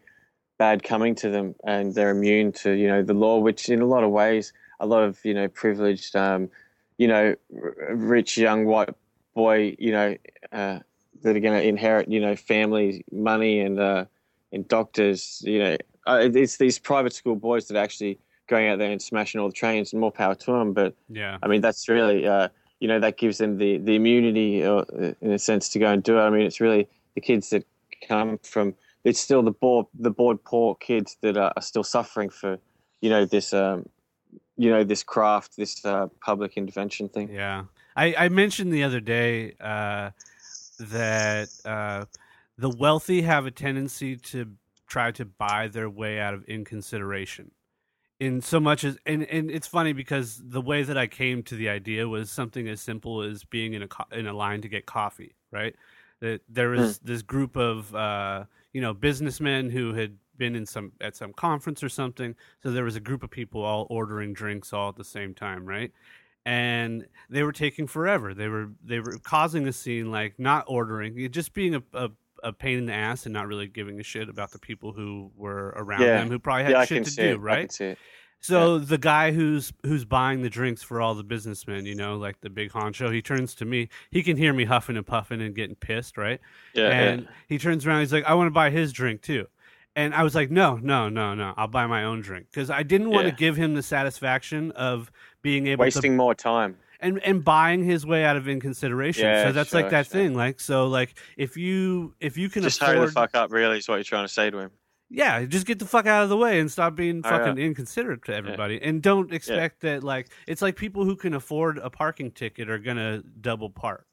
bad 0.59 0.83
coming 0.83 1.15
to 1.15 1.31
them 1.31 1.55
and 1.65 1.95
they're 1.95 2.11
immune 2.11 2.53
to, 2.53 2.73
you 2.73 2.87
know, 2.87 3.03
the 3.03 3.15
law, 3.15 3.39
which 3.39 3.71
in 3.71 3.81
a 3.81 3.87
lot 3.87 4.05
of 4.05 4.11
ways, 4.11 4.53
a 4.81 4.87
lot 4.87 5.03
of, 5.03 5.19
you 5.25 5.35
know, 5.35 5.49
privileged, 5.49 6.17
um, 6.17 6.49
you 6.99 7.07
know, 7.07 7.35
r- 7.55 7.75
rich 7.95 8.37
young 8.37 8.67
white 8.67 8.91
boy, 9.35 9.77
you 9.79 9.93
know, 9.93 10.17
uh, 10.53 10.81
that 11.23 11.37
are 11.37 11.41
going 11.41 11.61
to 11.61 11.63
inherit, 11.63 12.11
you 12.11 12.21
know, 12.21 12.35
family, 12.35 13.05
money 13.13 13.61
and, 13.61 13.79
uh, 13.79 14.05
and 14.53 14.67
doctors, 14.67 15.43
you 15.45 15.59
know, 15.59 15.77
uh, 16.07 16.29
it's 16.35 16.57
these 16.57 16.79
private 16.79 17.13
school 17.13 17.37
boys 17.37 17.69
that 17.69 17.77
are 17.77 17.85
actually– 17.85 18.19
going 18.51 18.69
out 18.69 18.79
there 18.79 18.91
and 18.91 19.01
smashing 19.01 19.41
all 19.41 19.47
the 19.47 19.55
trains 19.55 19.93
and 19.93 20.01
more 20.01 20.13
power 20.13 20.35
to 20.35 20.53
them. 20.53 20.75
But 20.75 20.95
yeah, 21.09 21.39
I 21.43 21.47
mean 21.47 21.63
that's 21.63 21.89
really 21.89 22.27
uh, 22.27 22.49
you 22.81 22.89
know 22.89 23.01
that 23.01 23.17
gives 23.17 23.39
them 23.39 23.57
the 23.57 23.79
the 23.79 23.95
immunity 23.95 24.63
uh, 24.63 24.83
in 25.23 25.33
a 25.33 25.39
sense 25.39 25.71
to 25.71 25.79
go 25.79 25.91
and 25.91 26.03
do 26.03 26.19
it. 26.19 26.21
I 26.21 26.29
mean 26.29 26.43
it's 26.43 26.61
really 26.61 26.87
the 27.15 27.23
kids 27.23 27.49
that 27.51 27.65
come 28.07 28.39
from 28.43 28.75
it's 29.05 29.21
still 29.21 29.43
the 29.43 29.53
bored 29.53 29.87
the 29.99 30.11
bored 30.11 30.45
poor 30.45 30.75
kids 30.75 31.17
that 31.23 31.39
are, 31.39 31.53
are 31.57 31.63
still 31.63 31.85
suffering 31.85 32.29
for 32.29 32.59
you 33.01 33.09
know 33.09 33.25
this 33.25 33.55
um, 33.55 33.89
you 34.61 34.69
know 34.69 34.85
this 34.85 35.03
craft 35.03 35.57
this 35.57 35.83
uh, 35.87 36.09
public 36.21 36.59
intervention 36.59 37.09
thing. 37.09 37.33
Yeah, 37.33 37.65
I, 37.97 38.15
I 38.27 38.29
mentioned 38.29 38.75
the 38.75 38.83
other 38.83 39.01
day 39.01 39.55
uh, 39.59 40.11
that 40.79 41.49
uh, 41.65 42.05
the 42.59 42.69
wealthy 42.69 43.23
have 43.23 43.47
a 43.47 43.51
tendency 43.51 44.17
to 44.17 44.47
try 44.87 45.13
to 45.13 45.25
buy 45.25 45.69
their 45.69 45.89
way 45.89 46.21
out 46.21 46.35
of 46.35 46.45
inconsideration 46.45 47.53
in 48.19 48.43
so 48.43 48.61
much 48.61 48.85
as 48.85 48.99
and, 49.07 49.23
and 49.25 49.51
it's 49.51 49.67
funny 49.67 49.95
because 49.95 50.43
the 50.45 50.61
way 50.61 50.83
that 50.83 50.99
I 50.99 51.07
came 51.07 51.43
to 51.45 51.57
the 51.57 51.71
idea 51.71 52.07
was 52.07 52.31
something 52.31 52.69
as 52.69 52.83
simple 52.83 53.23
as 53.23 53.45
being 53.45 53.73
in 53.73 53.83
a 53.85 53.89
in 54.13 54.27
a 54.27 54.35
line 54.35 54.61
to 54.61 54.69
get 54.69 54.85
coffee, 54.85 55.37
right? 55.51 55.75
That 56.21 56.43
there 56.51 56.69
was 56.69 56.99
mm. 56.99 57.03
this 57.05 57.23
group 57.23 57.57
of 57.57 57.95
uh, 57.95 58.45
you 58.75 58.83
know 58.83 58.93
businessmen 58.93 59.71
who 59.71 59.95
had 59.95 60.19
been 60.41 60.57
in 60.57 60.67
some 60.67 60.91
at 61.01 61.15
some 61.15 61.33
conference 61.33 61.85
or 61.85 61.89
something, 61.89 62.35
so 62.65 62.73
there 62.73 62.83
was 62.83 62.97
a 62.97 63.01
group 63.01 63.23
of 63.23 63.31
people 63.31 63.63
all 63.63 63.87
ordering 63.91 64.33
drinks 64.33 64.73
all 64.73 64.89
at 64.89 64.97
the 64.97 65.05
same 65.05 65.35
time, 65.35 65.65
right? 65.65 65.93
And 66.47 67.07
they 67.29 67.43
were 67.45 67.53
taking 67.53 67.87
forever. 67.87 68.35
They 68.35 68.49
were 68.49 68.71
they 68.83 68.99
were 68.99 69.19
causing 69.23 69.69
a 69.69 69.73
scene, 69.73 70.11
like 70.11 70.39
not 70.39 70.65
ordering, 70.67 71.31
just 71.31 71.53
being 71.53 71.77
a, 71.77 71.83
a 71.93 72.11
a 72.43 72.53
pain 72.53 72.79
in 72.79 72.87
the 72.87 72.95
ass 72.95 73.27
and 73.27 73.33
not 73.35 73.47
really 73.47 73.69
giving 73.69 74.01
a 74.01 74.03
shit 74.03 74.29
about 74.31 74.51
the 74.51 74.59
people 74.59 74.93
who 74.93 75.31
were 75.37 75.75
around 75.77 76.01
Yeah. 76.01 76.19
them 76.19 76.31
who 76.31 76.39
probably 76.39 76.65
had 76.65 76.73
yeah, 76.73 76.85
shit 76.87 77.05
to 77.05 77.15
do, 77.15 77.23
it. 77.23 77.41
Right? 77.41 77.71
So 78.43 78.79
the 78.79 78.97
guy 78.97 79.33
who's 79.33 79.71
who's 79.85 80.07
buying 80.07 80.41
the 80.41 80.49
drinks 80.49 80.83
for 80.83 81.03
all 81.03 81.15
the 81.15 81.23
businessmen, 81.23 81.85
you 81.85 81.95
know, 81.95 82.17
like 82.17 82.41
the 82.41 82.49
big 82.49 82.71
honcho, 82.73 83.13
he 83.13 83.21
turns 83.21 83.55
to 83.57 83.67
me. 83.67 83.91
He 84.11 84.23
can 84.23 84.39
hear 84.39 84.55
me 84.55 84.65
huffing 84.65 84.97
and 84.97 85.07
puffing 85.07 85.43
and 85.43 85.55
getting 85.55 85.77
pissed, 85.77 86.17
right? 86.17 86.41
Yeah, 86.75 86.89
and 86.89 87.23
yeah. 87.23 87.29
he 87.49 87.59
turns 87.59 87.87
around. 87.87 88.01
He's 88.01 88.15
like, 88.15 88.25
"I 88.25 88.33
want 88.33 88.47
to 88.47 88.53
buy 88.53 88.71
his 88.71 88.95
drink 88.95 89.21
too." 89.21 89.47
And 90.01 90.15
I 90.15 90.23
was 90.23 90.35
like, 90.35 90.51
"No, 90.51 90.77
no, 90.77 91.09
no, 91.09 91.35
no. 91.35 91.55
I'll 91.57 91.69
buy 91.69 91.87
my 91.87 92.05
own 92.05 92.21
drink 92.21 92.47
because 92.51 92.71
I 92.71 92.83
didn't 92.83 93.11
want 93.11 93.25
to 93.27 93.31
Yeah. 93.31 93.37
give 93.37 93.57
him 93.57 93.75
the 93.75 93.83
satisfaction 93.83 94.71
of 94.73 95.11
being 95.43 95.67
able 95.67 95.83
to 95.83 95.87
wasting 95.87 96.17
more 96.17 96.35
time. 96.35 96.77
and 97.01 97.23
and 97.23 97.45
buying 97.45 97.83
his 97.85 98.05
way 98.07 98.25
out 98.25 98.37
of 98.37 98.49
inconsideration. 98.49 99.25
Yeah, 99.25 99.45
so 99.47 99.53
that's 99.53 99.73
like 99.75 99.91
that 99.91 100.07
sure. 100.07 100.13
thing. 100.13 100.35
Like 100.35 100.61
so, 100.61 100.87
like 100.87 101.15
if 101.37 101.57
you 101.57 102.15
if 102.21 102.37
you 102.37 102.49
can 102.51 102.63
Just 102.63 102.81
afford, 102.83 102.97
hurry 102.97 103.07
the 103.07 103.13
fuck 103.13 103.35
up. 103.35 103.53
Really, 103.53 103.79
is 103.79 103.89
what 103.89 103.97
you're 103.97 104.05
trying 104.05 104.25
to 104.27 104.33
say 104.33 104.51
to 104.51 104.59
him. 104.59 104.71
yeah, 105.09 105.45
just 105.45 105.67
get 105.67 105.79
the 105.79 105.87
fuck 105.87 106.07
out 106.07 106.23
of 106.23 106.29
the 106.29 106.37
way 106.37 106.61
and 106.61 106.71
stop 106.71 106.95
being 106.95 107.23
Oh, 107.25 107.29
yeah. 107.31 107.39
fucking 107.39 107.59
inconsiderate 107.59 108.25
to 108.27 108.35
everybody. 108.35 108.81
And 108.83 109.03
don't 109.03 109.33
expect 109.33 109.81
that 109.81 110.03
like 110.05 110.29
it's 110.47 110.63
like 110.63 110.77
people 110.77 111.05
who 111.05 111.17
can 111.17 111.35
afford 111.35 111.79
a 111.79 111.91
parking 111.91 112.31
ticket 112.31 112.69
are 112.71 112.79
gonna 112.79 113.23
double 113.41 113.71
park. 113.71 114.07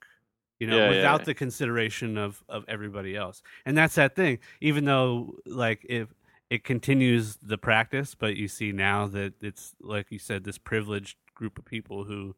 You 0.59 0.67
know, 0.67 0.77
Yeah, 0.77 0.83
yeah, 0.83 0.89
without 0.89 1.19
yeah. 1.21 1.25
the 1.25 1.33
consideration 1.35 2.17
of 2.17 2.43
of 2.49 2.65
everybody 2.67 3.15
else. 3.15 3.43
And 3.65 3.77
that's 3.77 3.95
that 3.95 4.15
thing. 4.15 4.39
Even 4.61 4.85
though 4.85 5.35
like 5.45 5.85
if 5.87 6.07
it 6.49 6.63
continues 6.63 7.35
the 7.37 7.57
practice, 7.57 8.15
but 8.15 8.35
you 8.37 8.47
see 8.47 8.71
now 8.71 9.05
that 9.07 9.33
it's 9.41 9.75
like 9.81 10.07
you 10.09 10.17
said, 10.19 10.43
this 10.43 10.57
privileged 10.57 11.17
group 11.35 11.59
of 11.59 11.65
people 11.65 12.03
who 12.05 12.35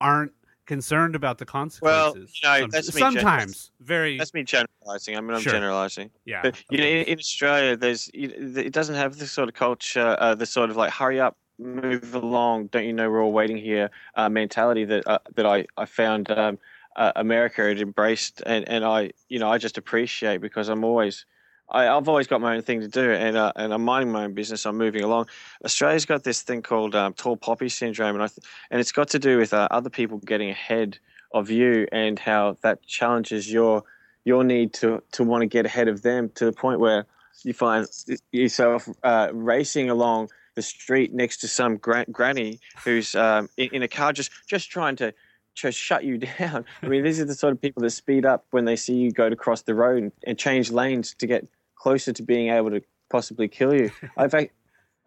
aren't 0.00 0.32
concerned 0.66 1.14
about 1.14 1.38
the 1.38 1.44
consequences. 1.44 2.40
you 2.42 2.48
know, 2.48 2.60
Some- 2.60 2.70
that's 2.70 2.94
me 2.94 3.00
gen- 3.00 3.12
sometimes 3.12 3.70
very 3.80 4.16
That's 4.18 4.32
me 4.34 4.42
generalizing. 4.44 5.16
I 5.16 5.20
mean, 5.20 5.34
I'm 5.34 5.40
Sure. 5.42 5.52
generalizing. 5.52 6.10
yeah. 6.24 6.40
But 6.42 6.62
you 6.70 6.78
know, 6.78 6.84
in, 6.84 7.04
in 7.06 7.18
Australia, 7.18 7.76
there's 7.76 8.10
it 8.14 8.72
doesn't 8.72 8.94
have 8.96 9.18
this 9.18 9.30
sort 9.30 9.48
of 9.48 9.54
culture, 9.54 10.16
uh, 10.18 10.34
the 10.34 10.46
sort 10.46 10.70
of 10.70 10.76
like 10.76 10.92
hurry 10.92 11.20
up, 11.20 11.36
move 11.58 12.14
along. 12.14 12.68
Don't 12.68 12.84
you 12.84 12.92
know 12.92 13.10
we're 13.10 13.22
all 13.22 13.32
waiting 13.32 13.58
here? 13.58 13.90
Uh, 14.16 14.28
mentality 14.28 14.84
that 14.86 15.06
uh, 15.06 15.18
that 15.34 15.46
I 15.46 15.66
I 15.76 15.84
found 15.84 16.30
um, 16.30 16.58
uh, 16.96 17.12
America 17.16 17.62
had 17.66 17.80
embraced, 17.80 18.42
and, 18.44 18.68
and 18.68 18.84
I 18.84 19.10
you 19.28 19.38
know 19.38 19.50
I 19.50 19.58
just 19.58 19.78
appreciate 19.78 20.40
because 20.40 20.68
I'm 20.68 20.84
always. 20.84 21.26
I, 21.70 21.88
I've 21.88 22.06
always 22.06 22.26
got 22.26 22.42
my 22.42 22.56
own 22.56 22.62
thing 22.62 22.80
to 22.80 22.88
do, 22.88 23.12
and 23.12 23.36
uh, 23.36 23.52
and 23.56 23.72
I'm 23.72 23.84
minding 23.84 24.12
my 24.12 24.24
own 24.24 24.34
business. 24.34 24.66
I'm 24.66 24.76
moving 24.76 25.02
along. 25.02 25.28
Australia's 25.64 26.04
got 26.04 26.22
this 26.22 26.42
thing 26.42 26.60
called 26.60 26.94
um, 26.94 27.14
tall 27.14 27.36
poppy 27.36 27.68
syndrome, 27.68 28.14
and 28.14 28.22
I 28.22 28.26
th- 28.26 28.46
and 28.70 28.80
it's 28.80 28.92
got 28.92 29.08
to 29.10 29.18
do 29.18 29.38
with 29.38 29.54
uh, 29.54 29.68
other 29.70 29.88
people 29.88 30.18
getting 30.18 30.50
ahead 30.50 30.98
of 31.32 31.50
you, 31.50 31.86
and 31.92 32.18
how 32.18 32.58
that 32.62 32.84
challenges 32.86 33.50
your 33.50 33.84
your 34.24 34.44
need 34.44 34.74
to 34.74 35.02
to 35.12 35.24
want 35.24 35.42
to 35.42 35.46
get 35.46 35.64
ahead 35.64 35.88
of 35.88 36.02
them 36.02 36.30
to 36.34 36.44
the 36.44 36.52
point 36.52 36.78
where 36.80 37.06
you 37.44 37.52
find 37.52 37.86
yourself 38.30 38.88
uh, 39.02 39.28
racing 39.32 39.90
along 39.90 40.28
the 40.54 40.62
street 40.62 41.12
next 41.12 41.38
to 41.38 41.48
some 41.48 41.76
gra- 41.76 42.06
granny 42.10 42.60
who's 42.84 43.14
um, 43.14 43.48
in, 43.56 43.68
in 43.72 43.82
a 43.82 43.88
car 43.88 44.12
just 44.12 44.30
just 44.46 44.70
trying 44.70 44.96
to 44.96 45.12
just 45.54 45.78
shut 45.78 46.04
you 46.04 46.18
down. 46.38 46.64
I 46.82 46.88
mean, 46.88 47.04
these 47.04 47.20
are 47.20 47.24
the 47.24 47.34
sort 47.34 47.52
of 47.52 47.60
people 47.60 47.82
that 47.82 47.90
speed 47.90 48.24
up 48.24 48.46
when 48.50 48.64
they 48.64 48.76
see 48.76 48.94
you 48.94 49.10
go 49.10 49.28
to 49.28 49.36
cross 49.36 49.62
the 49.62 49.74
road 49.74 50.02
and, 50.02 50.12
and 50.26 50.38
change 50.38 50.70
lanes 50.70 51.14
to 51.14 51.26
get 51.26 51.46
closer 51.74 52.12
to 52.12 52.22
being 52.22 52.50
able 52.50 52.70
to 52.70 52.82
possibly 53.10 53.48
kill 53.48 53.74
you. 53.74 53.90
I've 54.16 54.34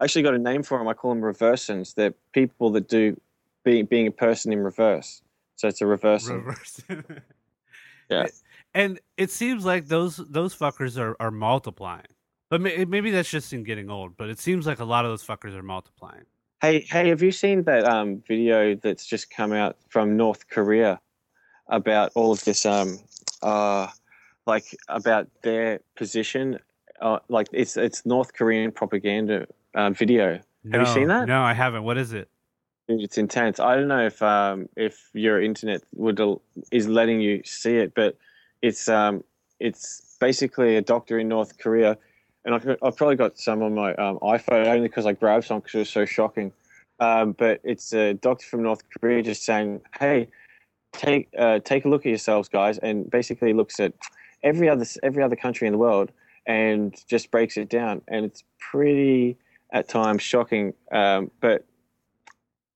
actually 0.00 0.22
got 0.22 0.34
a 0.34 0.38
name 0.38 0.62
for 0.62 0.78
them. 0.78 0.88
I 0.88 0.94
call 0.94 1.10
them 1.12 1.24
reversins. 1.24 1.94
They're 1.94 2.14
people 2.32 2.70
that 2.70 2.88
do 2.88 3.20
being 3.64 3.86
being 3.86 4.06
a 4.06 4.12
person 4.12 4.52
in 4.52 4.60
reverse. 4.60 5.22
So 5.56 5.68
it's 5.68 5.80
a 5.80 5.86
reversing. 5.86 6.44
reverse. 6.44 6.80
Yeah. 8.08 8.26
And 8.72 9.00
it 9.16 9.32
seems 9.32 9.64
like 9.64 9.88
those 9.88 10.18
those 10.18 10.54
fuckers 10.54 10.96
are, 10.96 11.16
are 11.18 11.30
multiplying. 11.32 12.06
But 12.48 12.60
maybe 12.60 13.10
that's 13.10 13.28
just 13.28 13.52
in 13.52 13.64
getting 13.64 13.90
old. 13.90 14.16
But 14.16 14.30
it 14.30 14.38
seems 14.38 14.66
like 14.66 14.78
a 14.78 14.84
lot 14.84 15.04
of 15.04 15.10
those 15.10 15.24
fuckers 15.24 15.56
are 15.56 15.62
multiplying. 15.62 16.26
Hey, 16.62 16.80
hey, 16.80 17.08
have 17.10 17.22
you 17.22 17.32
seen 17.32 17.64
that 17.64 17.84
um, 17.84 18.22
video 18.26 18.74
that's 18.76 19.04
just 19.04 19.30
come 19.30 19.52
out 19.52 19.76
from 19.90 20.16
North 20.16 20.48
Korea 20.48 21.00
about 21.68 22.12
all 22.14 22.32
of 22.32 22.42
this, 22.44 22.64
um, 22.64 22.98
uh, 23.42 23.88
like 24.46 24.74
about 24.88 25.28
their 25.42 25.80
position? 25.96 26.58
Uh, 27.00 27.18
like 27.28 27.48
it's 27.52 27.76
it's 27.76 28.06
North 28.06 28.32
Korean 28.32 28.72
propaganda 28.72 29.46
uh, 29.74 29.90
video. 29.90 30.40
No, 30.64 30.80
you 30.80 30.86
seen 30.86 31.08
that? 31.08 31.28
No, 31.28 31.42
I 31.42 31.52
haven't. 31.52 31.84
What 31.84 31.98
is 31.98 32.14
it? 32.14 32.30
It's 32.88 33.18
intense. 33.18 33.60
I 33.60 33.74
don't 33.74 33.88
know 33.88 34.06
if 34.06 34.22
um, 34.22 34.68
if 34.76 35.10
your 35.12 35.42
internet 35.42 35.82
would 35.94 36.18
is 36.72 36.88
letting 36.88 37.20
you 37.20 37.42
see 37.44 37.76
it, 37.76 37.94
but 37.94 38.16
it's 38.62 38.88
um, 38.88 39.22
it's 39.60 40.16
basically 40.20 40.76
a 40.76 40.82
doctor 40.82 41.18
in 41.18 41.28
North 41.28 41.58
Korea, 41.58 41.98
and 42.46 42.54
I've, 42.54 42.66
I've 42.82 42.96
probably 42.96 43.16
got 43.16 43.38
some 43.38 43.62
on 43.62 43.74
my 43.74 43.94
um, 43.96 44.18
iPhone 44.20 44.66
only 44.66 44.88
because 44.88 45.04
I 45.04 45.12
grabbed 45.12 45.44
some 45.44 45.58
because 45.58 45.74
it 45.74 45.78
was 45.80 45.90
so 45.90 46.06
shocking. 46.06 46.52
Um, 47.00 47.32
but 47.32 47.60
it's 47.64 47.92
a 47.92 48.14
doctor 48.14 48.46
from 48.46 48.62
North 48.62 48.82
Korea 48.88 49.22
just 49.22 49.44
saying, 49.44 49.82
"Hey, 49.98 50.28
take 50.92 51.28
uh, 51.36 51.58
take 51.58 51.84
a 51.84 51.88
look 51.88 52.06
at 52.06 52.08
yourselves, 52.08 52.48
guys," 52.48 52.78
and 52.78 53.10
basically 53.10 53.52
looks 53.52 53.80
at 53.80 53.92
every 54.42 54.68
other 54.68 54.86
every 55.02 55.22
other 55.22 55.36
country 55.36 55.66
in 55.66 55.72
the 55.72 55.78
world 55.78 56.12
and 56.46 56.96
just 57.08 57.30
breaks 57.30 57.58
it 57.58 57.68
down, 57.68 58.00
and 58.08 58.24
it's 58.24 58.44
pretty 58.60 59.36
at 59.72 59.88
times 59.88 60.22
shocking, 60.22 60.72
um, 60.92 61.30
but 61.40 61.66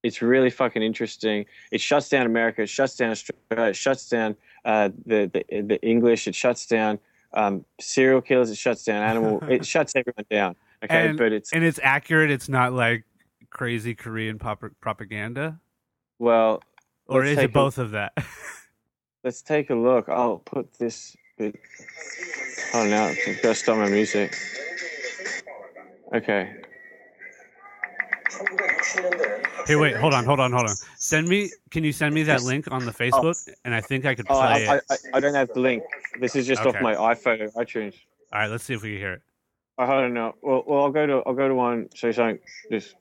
it's 0.03 0.21
really 0.21 0.49
fucking 0.49 0.83
interesting. 0.83 1.45
It 1.71 1.79
shuts 1.79 2.09
down 2.09 2.25
America. 2.25 2.63
It 2.63 2.69
shuts 2.69 2.97
down 2.97 3.11
Australia. 3.11 3.69
It 3.69 3.75
shuts 3.75 4.09
down 4.09 4.35
uh, 4.65 4.89
the, 5.05 5.31
the 5.33 5.61
the 5.61 5.81
English. 5.81 6.27
It 6.27 6.35
shuts 6.35 6.65
down 6.65 6.99
um, 7.33 7.65
serial 7.79 8.21
killers. 8.21 8.49
It 8.49 8.57
shuts 8.57 8.83
down 8.83 9.01
animal. 9.03 9.39
it 9.49 9.65
shuts 9.65 9.93
everyone 9.95 10.25
down. 10.29 10.55
Okay, 10.83 11.09
And- 11.09 11.17
but 11.17 11.31
it's 11.31 11.53
And 11.53 11.63
it's 11.63 11.79
accurate. 11.83 12.31
It's 12.31 12.49
not 12.49 12.73
like 12.73 13.03
crazy 13.49 13.93
Korean 13.95 14.39
pop- 14.39 14.63
propaganda, 14.79 15.59
well. 16.19 16.61
or 17.07 17.23
is 17.23 17.37
it 17.37 17.45
a- 17.45 17.49
both 17.49 17.77
of 17.77 17.91
that? 17.91 18.13
Let's 19.23 19.41
take 19.43 19.69
a 19.69 19.75
look. 19.75 20.09
I'll 20.09 20.39
put 20.39 20.73
this 20.79 21.15
bit. 21.37 21.55
Oh 22.73 22.85
no! 22.87 23.03
I've 23.27 23.41
got 23.43 23.49
to 23.49 23.55
stop 23.55 23.77
my 23.77 23.87
music. 23.89 24.35
Okay. 26.15 26.55
Hey, 29.67 29.75
wait, 29.75 29.95
hold 29.95 30.13
on, 30.13 30.25
hold 30.25 30.39
on, 30.39 30.51
hold 30.51 30.67
on. 30.69 30.75
Send 30.97 31.27
me. 31.27 31.51
Can 31.69 31.83
you 31.83 31.91
send 31.93 32.15
me 32.15 32.23
that 32.23 32.41
link 32.43 32.67
on 32.71 32.85
the 32.85 32.91
Facebook? 32.91 33.47
And 33.63 33.75
I 33.75 33.81
think 33.81 34.05
I 34.05 34.15
could 34.15 34.25
Oh, 34.29 34.33
play 34.39 34.67
I, 34.67 34.75
it. 34.77 34.83
I, 34.89 34.97
I 35.13 35.19
don't 35.19 35.35
have 35.35 35.49
the 35.53 35.59
link. 35.59 35.83
This 36.19 36.35
is 36.35 36.45
just 36.47 36.61
Okay. 36.61 36.77
off 36.77 36.81
my 36.81 36.95
iPhone 36.95 37.51
iTunes. 37.53 37.95
All 38.33 38.39
right, 38.41 38.47
let's 38.49 38.63
see 38.63 38.73
if 38.73 38.81
we 38.83 38.91
can 38.91 38.99
hear 38.99 39.13
it. 39.13 39.21
I 39.77 39.85
don't 39.87 40.13
know. 40.13 40.35
Well, 40.41 40.63
well, 40.67 40.83
I'll 40.83 40.91
go 40.91 41.05
to 41.07 41.23
I'll 41.25 41.33
go 41.33 41.47
to 41.47 41.55
one. 41.55 41.89
So 41.95 42.11
something. 42.11 42.39
This. 42.69 42.93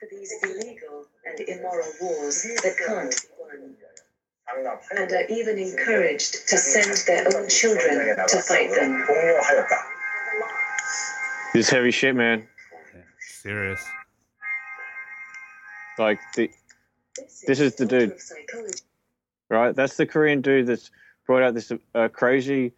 for 0.00 0.08
these 0.10 0.32
illegal 0.42 1.06
and 1.24 1.40
immoral 1.48 1.86
wars 2.00 2.42
that 2.42 2.74
can't 2.86 3.10
be 3.10 3.16
won, 3.38 4.76
and 4.96 5.12
are 5.12 5.26
even 5.28 5.58
encouraged 5.58 6.48
to 6.48 6.56
send 6.58 6.96
their 7.06 7.26
own 7.36 7.48
children 7.48 8.16
to 8.28 8.38
fight 8.42 8.74
them. 8.74 9.04
This 11.54 11.66
is 11.66 11.70
heavy 11.70 11.90
shit, 11.90 12.14
man. 12.14 12.46
Serious. 13.20 13.82
Like 15.98 16.18
the 16.34 16.50
This 17.46 17.60
is 17.60 17.74
the 17.76 17.86
dude. 17.86 18.18
right. 19.48 19.74
That's 19.74 19.96
the 19.96 20.06
Korean 20.06 20.40
dude 20.42 20.66
that's 20.66 20.90
brought 21.26 21.42
out 21.42 21.54
this 21.54 21.72
uh, 21.94 22.08
crazy 22.08 22.72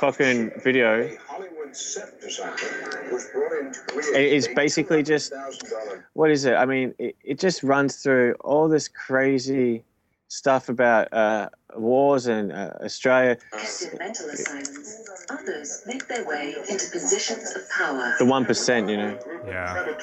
fucking 0.00 0.50
video. 0.62 1.10
Hollywood 1.26 1.74
set 1.74 2.20
designer 2.20 3.08
was 3.12 3.28
brought 3.32 3.52
in 3.60 3.72
to 3.72 3.80
create 3.80 4.14
It- 4.14 4.32
It's 4.36 4.48
basically 4.48 5.02
just 5.02 5.32
$8,000 5.32 6.02
what 6.12 6.30
is 6.30 6.44
it? 6.44 6.54
I 6.54 6.64
mean, 6.66 6.94
it, 6.98 7.16
it 7.24 7.38
just 7.40 7.62
runs 7.62 7.96
through 7.96 8.34
all 8.40 8.68
this 8.68 8.86
crazy 8.88 9.82
stuff 10.28 10.68
about 10.68 11.12
uh, 11.12 11.48
wars 11.76 12.26
and 12.26 12.52
uh, 12.52 12.70
Australia. 12.82 13.36
Kept 13.52 13.92
in 13.92 13.98
mental 13.98 14.28
asylums, 14.28 15.04
others 15.30 15.82
make 15.86 16.06
their 16.08 16.24
way 16.24 16.54
into 16.68 16.90
positions 16.90 17.54
of 17.56 17.62
power. 17.70 18.14
The 18.18 18.24
one 18.26 18.44
percent, 18.44 18.88
you 18.88 18.96
know. 18.96 19.18
Yeah. 19.46 19.96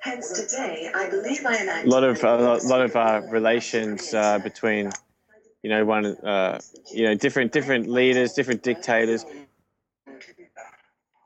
Hence 0.00 0.30
today, 0.40 0.90
I 0.94 1.08
believe 1.10 1.44
I 1.44 1.54
am 1.56 1.86
A 1.86 1.90
lot 1.90 2.04
of 2.04 2.22
a 2.22 2.36
lot, 2.36 2.64
lot 2.64 2.80
of 2.82 2.94
uh, 2.96 3.22
relations 3.28 4.14
uh, 4.14 4.38
between, 4.38 4.90
you 5.62 5.70
know, 5.70 5.84
one 5.84 6.06
uh, 6.06 6.60
you 6.92 7.04
know 7.04 7.14
different 7.14 7.52
different 7.52 7.88
leaders, 7.88 8.32
different 8.32 8.62
dictators. 8.62 9.24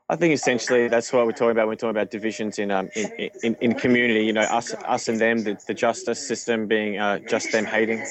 I 0.09 0.15
think 0.15 0.33
essentially 0.33 0.87
that's 0.89 1.11
what 1.13 1.25
we're 1.25 1.31
talking 1.31 1.51
about. 1.51 1.61
when 1.67 1.69
We're 1.69 1.75
talking 1.75 1.89
about 1.91 2.11
divisions 2.11 2.59
in 2.59 2.71
um 2.71 2.89
in, 2.95 3.09
in, 3.43 3.55
in 3.61 3.73
community. 3.75 4.25
You 4.25 4.33
know, 4.33 4.41
us 4.41 4.73
us 4.73 5.07
and 5.07 5.19
them. 5.19 5.43
The, 5.43 5.57
the 5.67 5.73
justice 5.73 6.25
system 6.25 6.67
being 6.67 6.99
uh, 6.99 7.19
just 7.19 7.51
them 7.51 7.65
hating. 7.65 8.03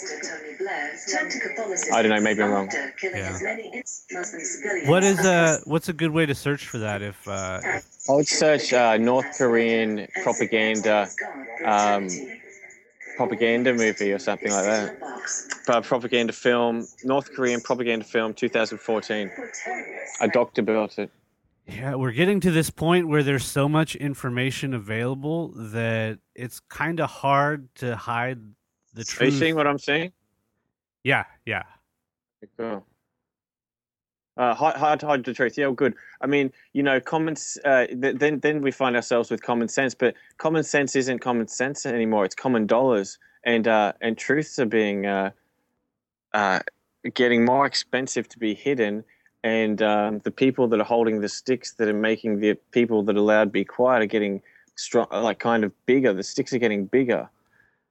I 1.92 2.02
don't 2.02 2.10
know, 2.10 2.20
maybe 2.20 2.42
I'm 2.42 2.50
wrong. 2.50 2.70
Yeah. 3.02 3.38
What 4.86 5.04
is 5.04 5.18
uh 5.20 5.60
what's 5.64 5.88
a 5.88 5.92
good 5.92 6.10
way 6.12 6.26
to 6.26 6.34
search 6.34 6.66
for 6.66 6.78
that 6.78 7.02
if 7.02 7.28
uh 7.28 7.60
if- 7.64 7.86
I 8.08 8.14
would 8.14 8.26
search 8.26 8.72
uh, 8.72 8.96
North 8.96 9.38
Korean 9.38 10.08
propaganda 10.22 11.08
um, 11.64 12.08
propaganda 13.16 13.72
movie 13.72 14.12
or 14.12 14.18
something 14.18 14.50
like 14.50 14.64
that. 14.64 14.98
But 15.66 15.78
a 15.78 15.82
propaganda 15.82 16.32
film, 16.32 16.86
North 17.04 17.32
Korean 17.32 17.60
propaganda 17.60 18.04
film, 18.04 18.34
2014. 18.34 19.30
A 20.20 20.28
doctor 20.28 20.62
built 20.62 20.98
it. 20.98 21.10
Yeah, 21.66 21.94
we're 21.94 22.12
getting 22.12 22.40
to 22.40 22.50
this 22.50 22.70
point 22.70 23.08
where 23.08 23.22
there's 23.22 23.44
so 23.44 23.68
much 23.68 23.94
information 23.94 24.74
available 24.74 25.48
that 25.54 26.18
it's 26.34 26.60
kind 26.60 26.98
of 26.98 27.08
hard 27.08 27.68
to 27.76 27.96
hide 27.96 28.40
the 28.94 29.04
truth. 29.04 29.20
Are 29.20 29.32
you 29.32 29.38
seeing 29.38 29.54
what 29.54 29.66
I'm 29.66 29.78
saying? 29.78 30.12
yeah, 31.04 31.24
yeah. 31.46 31.62
Cool. 32.56 32.84
Uh, 34.36 34.54
hard, 34.54 34.98
to 34.98 35.06
hide 35.06 35.24
the 35.24 35.34
truth. 35.34 35.58
Yeah, 35.58 35.66
well, 35.66 35.74
good. 35.74 35.94
I 36.22 36.26
mean, 36.26 36.52
you 36.72 36.82
know, 36.82 37.00
common. 37.00 37.36
Uh, 37.64 37.86
th- 37.86 38.16
then 38.16 38.40
then 38.40 38.62
we 38.62 38.70
find 38.70 38.96
ourselves 38.96 39.30
with 39.30 39.42
common 39.42 39.68
sense, 39.68 39.94
but 39.94 40.14
common 40.38 40.62
sense 40.62 40.96
isn't 40.96 41.18
common 41.18 41.48
sense 41.48 41.84
anymore. 41.84 42.24
It's 42.24 42.34
common 42.34 42.66
dollars, 42.66 43.18
and 43.44 43.68
uh, 43.68 43.92
and 44.00 44.16
truths 44.16 44.58
are 44.58 44.64
being 44.64 45.04
uh, 45.04 45.32
uh, 46.32 46.60
getting 47.12 47.44
more 47.44 47.66
expensive 47.66 48.26
to 48.30 48.38
be 48.38 48.54
hidden, 48.54 49.04
and 49.44 49.82
um, 49.82 50.20
the 50.20 50.30
people 50.30 50.66
that 50.68 50.80
are 50.80 50.84
holding 50.84 51.20
the 51.20 51.28
sticks 51.28 51.74
that 51.74 51.88
are 51.88 51.92
making 51.92 52.40
the 52.40 52.54
people 52.70 53.02
that 53.02 53.16
are 53.16 53.20
allowed 53.20 53.44
to 53.44 53.50
be 53.50 53.66
quiet 53.66 54.02
are 54.02 54.06
getting 54.06 54.40
strong, 54.76 55.08
like 55.12 55.40
kind 55.40 55.62
of 55.62 55.72
bigger. 55.84 56.14
The 56.14 56.22
sticks 56.22 56.54
are 56.54 56.58
getting 56.58 56.86
bigger. 56.86 57.28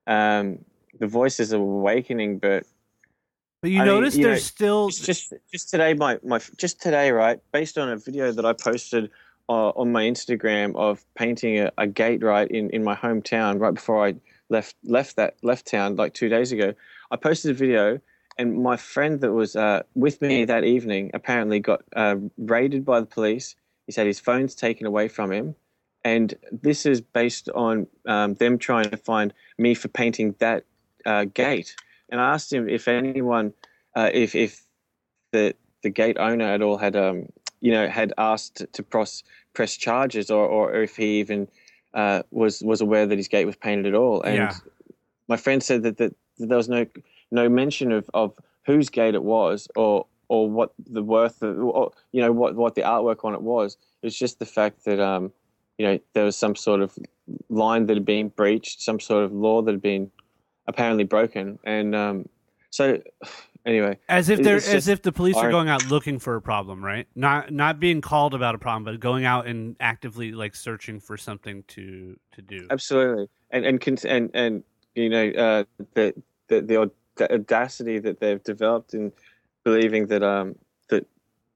Um, 0.07 0.65
the 0.99 1.05
voices 1.07 1.53
are 1.53 1.61
awakening, 1.61 2.39
but 2.39 2.65
But 3.61 3.71
you 3.71 3.77
I 3.77 3.85
mean, 3.85 3.93
notice 3.93 4.15
you 4.15 4.23
know, 4.23 4.29
there's 4.29 4.45
still 4.45 4.89
just, 4.89 5.05
just 5.05 5.33
just 5.51 5.69
today 5.69 5.93
my, 5.93 6.19
my 6.23 6.39
just 6.57 6.81
today 6.81 7.11
right 7.11 7.39
based 7.51 7.77
on 7.77 7.89
a 7.89 7.97
video 7.97 8.31
that 8.31 8.43
i 8.43 8.53
posted 8.53 9.11
uh, 9.49 9.69
on 9.69 9.91
my 9.91 10.03
instagram 10.03 10.75
of 10.75 11.05
painting 11.13 11.59
a, 11.59 11.71
a 11.77 11.85
gate 11.85 12.23
right 12.23 12.49
in, 12.49 12.71
in 12.71 12.83
my 12.83 12.95
hometown 12.95 13.59
right 13.59 13.75
before 13.75 14.03
i 14.07 14.15
left 14.49 14.75
left 14.83 15.15
that 15.17 15.35
left 15.43 15.67
town 15.67 15.95
like 15.95 16.15
two 16.15 16.27
days 16.27 16.51
ago 16.51 16.73
i 17.11 17.15
posted 17.15 17.51
a 17.51 17.53
video 17.53 17.99
and 18.37 18.61
my 18.61 18.77
friend 18.77 19.21
that 19.21 19.33
was 19.33 19.55
uh, 19.55 19.83
with 19.95 20.21
me 20.21 20.45
that 20.45 20.63
evening 20.63 21.11
apparently 21.13 21.59
got 21.59 21.83
uh, 21.95 22.15
raided 22.37 22.85
by 22.85 22.99
the 22.99 23.05
police. 23.05 23.55
He's 23.85 23.95
had 23.95 24.07
his 24.07 24.19
phone's 24.19 24.55
taken 24.55 24.87
away 24.87 25.07
from 25.07 25.31
him. 25.31 25.55
And 26.03 26.33
this 26.51 26.85
is 26.85 27.01
based 27.01 27.49
on 27.49 27.87
um, 28.07 28.33
them 28.35 28.57
trying 28.57 28.89
to 28.89 28.97
find 28.97 29.33
me 29.57 29.75
for 29.75 29.89
painting 29.89 30.35
that 30.39 30.65
uh, 31.05 31.25
gate 31.25 31.75
and 32.11 32.21
I 32.21 32.33
asked 32.33 32.51
him 32.53 32.69
if 32.69 32.87
anyone, 32.87 33.53
uh, 33.95 34.09
if 34.13 34.35
if 34.35 34.63
the 35.31 35.55
the 35.81 35.89
gate 35.89 36.17
owner 36.19 36.45
at 36.45 36.61
all 36.61 36.77
had 36.77 36.95
um 36.95 37.27
you 37.61 37.71
know 37.71 37.87
had 37.87 38.13
asked 38.17 38.65
to 38.71 38.83
press 38.83 39.23
press 39.53 39.75
charges 39.75 40.29
or 40.29 40.45
or 40.45 40.73
if 40.83 40.95
he 40.97 41.19
even 41.19 41.47
uh, 41.93 42.23
was 42.31 42.61
was 42.61 42.81
aware 42.81 43.07
that 43.07 43.17
his 43.17 43.27
gate 43.27 43.45
was 43.45 43.55
painted 43.55 43.87
at 43.87 43.95
all. 43.95 44.21
And 44.21 44.35
Yeah. 44.37 44.53
my 45.27 45.37
friend 45.37 45.61
said 45.63 45.83
that, 45.83 45.97
that 45.97 46.15
there 46.37 46.57
was 46.57 46.69
no 46.69 46.85
no 47.31 47.49
mention 47.49 47.91
of, 47.91 48.09
of 48.13 48.37
whose 48.65 48.89
gate 48.89 49.15
it 49.15 49.23
was 49.23 49.67
or 49.75 50.05
or 50.27 50.49
what 50.49 50.73
the 50.89 51.03
worth 51.03 51.41
of 51.41 51.57
or, 51.59 51.91
you 52.11 52.21
know 52.21 52.31
what 52.31 52.55
what 52.55 52.75
the 52.75 52.81
artwork 52.81 53.25
on 53.25 53.33
it 53.33 53.41
was. 53.41 53.77
It 54.01 54.07
was 54.07 54.17
just 54.17 54.39
the 54.39 54.45
fact 54.45 54.85
that 54.85 54.99
um 54.99 55.31
you 55.77 55.85
know 55.85 55.99
there 56.13 56.25
was 56.25 56.35
some 56.35 56.55
sort 56.55 56.81
of 56.81 56.97
line 57.49 57.85
that 57.87 57.95
had 57.95 58.05
been 58.05 58.29
breached, 58.29 58.81
some 58.81 58.99
sort 58.99 59.23
of 59.23 59.31
law 59.31 59.61
that 59.61 59.71
had 59.71 59.81
been 59.81 60.11
apparently 60.71 61.03
broken, 61.03 61.59
and 61.63 61.95
um, 61.95 62.29
so 62.69 63.01
anyway, 63.65 63.97
as 64.09 64.29
if 64.29 64.41
they're 64.41 64.57
as 64.57 64.87
if 64.87 65.01
the 65.01 65.11
police 65.11 65.35
are 65.35 65.51
going 65.51 65.69
out 65.69 65.83
looking 65.83 66.19
for 66.19 66.35
a 66.35 66.41
problem, 66.41 66.83
right? 66.83 67.07
Not 67.15 67.51
not 67.51 67.79
being 67.79 68.01
called 68.01 68.33
about 68.33 68.55
a 68.55 68.57
problem, 68.57 68.83
but 68.83 68.99
going 68.99 69.25
out 69.25 69.47
and 69.47 69.75
actively 69.79 70.31
like 70.31 70.55
searching 70.55 70.99
for 70.99 71.17
something 71.17 71.63
to 71.69 72.17
to 72.33 72.41
do. 72.41 72.67
absolutely, 72.69 73.27
and 73.51 73.65
and 73.65 74.05
and 74.05 74.31
and 74.33 74.63
you 74.95 75.09
know 75.09 75.29
uh, 75.29 75.63
the 75.93 76.13
the 76.47 76.61
the 76.61 76.91
audacity 77.31 77.99
that 77.99 78.19
they've 78.19 78.43
developed 78.43 78.93
in 78.93 79.11
believing 79.63 80.07
that 80.07 80.23
um 80.23 80.55
that 80.89 81.05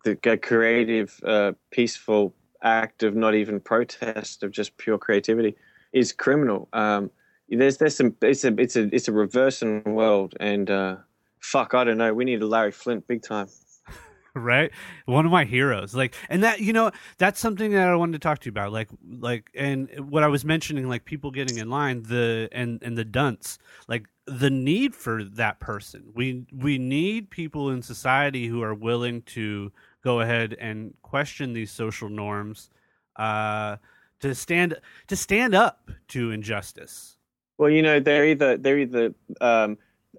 the 0.04 0.38
creative, 0.38 1.20
uh, 1.26 1.54
peaceful 1.72 2.34
act 2.62 3.04
of 3.04 3.16
not 3.16 3.36
even 3.36 3.60
protest 3.60 4.44
of 4.44 4.52
just 4.52 4.76
pure 4.78 4.98
creativity 4.98 5.56
is 5.94 6.12
criminal. 6.12 6.68
Um, 6.74 7.12
there's 7.50 7.78
there's 7.78 7.96
some 7.96 8.16
it's 8.22 8.44
a 8.44 8.54
it's 8.60 8.76
a 8.76 8.94
it's 8.94 9.08
a 9.08 9.12
reversing 9.12 9.84
world, 9.84 10.36
and 10.40 10.70
uh, 10.70 10.98
fuck, 11.40 11.74
I 11.74 11.84
don't 11.84 11.98
know. 11.98 12.14
We 12.14 12.26
need 12.26 12.42
a 12.42 12.48
Larry 12.48 12.72
Flynt 12.72 13.08
big 13.08 13.22
time. 13.22 13.48
right? 14.34 14.72
One 15.06 15.26
of 15.26 15.32
my 15.32 15.46
heroes. 15.46 15.94
Like 15.94 16.16
and 16.30 16.44
that 16.44 16.60
you 16.60 16.74
know 16.74 16.92
that's 17.18 17.40
something 17.40 17.72
that 17.72 17.88
i 17.88 17.96
wanted 17.96 18.14
to 18.14 18.20
talk 18.20 18.40
to 18.40 18.46
you 18.46 18.52
about. 18.52 18.72
Like 18.72 18.90
like 19.20 19.50
and 19.54 19.90
what 20.10 20.24
i 20.24 20.28
was 20.28 20.44
mentioning 20.44 20.90
like 20.90 21.06
people 21.06 21.32
getting 21.32 21.58
in 21.58 21.70
line 21.70 22.04
the 22.04 22.50
and 22.52 22.82
and 22.84 22.98
the 22.98 23.06
dunce 23.06 23.58
like 23.88 24.08
the 24.26 24.50
need 24.50 24.96
for 24.96 25.24
that 25.24 25.60
person. 25.60 26.12
We 26.14 26.46
we 26.52 26.78
need 26.78 27.30
people 27.30 27.70
in 27.70 27.82
society 27.82 28.48
who 28.48 28.64
are 28.64 28.74
willing 28.74 29.22
to 29.24 29.72
go 30.04 30.22
ahead 30.22 30.56
and 30.60 30.94
question 31.02 31.54
these 31.54 31.72
social 31.72 32.10
norms 32.10 32.70
uh 33.16 33.78
to 34.20 34.34
stand 34.34 34.76
to 35.08 35.16
stand 35.16 35.54
up 35.54 35.92
to 36.10 36.32
injustice 36.32 37.15
Well, 37.58 37.70
you 37.70 37.82
know, 37.82 38.00
they're 38.00 38.26
either 38.26 38.58
they're 38.58 38.80
either 38.80 39.14
um, 39.42 39.78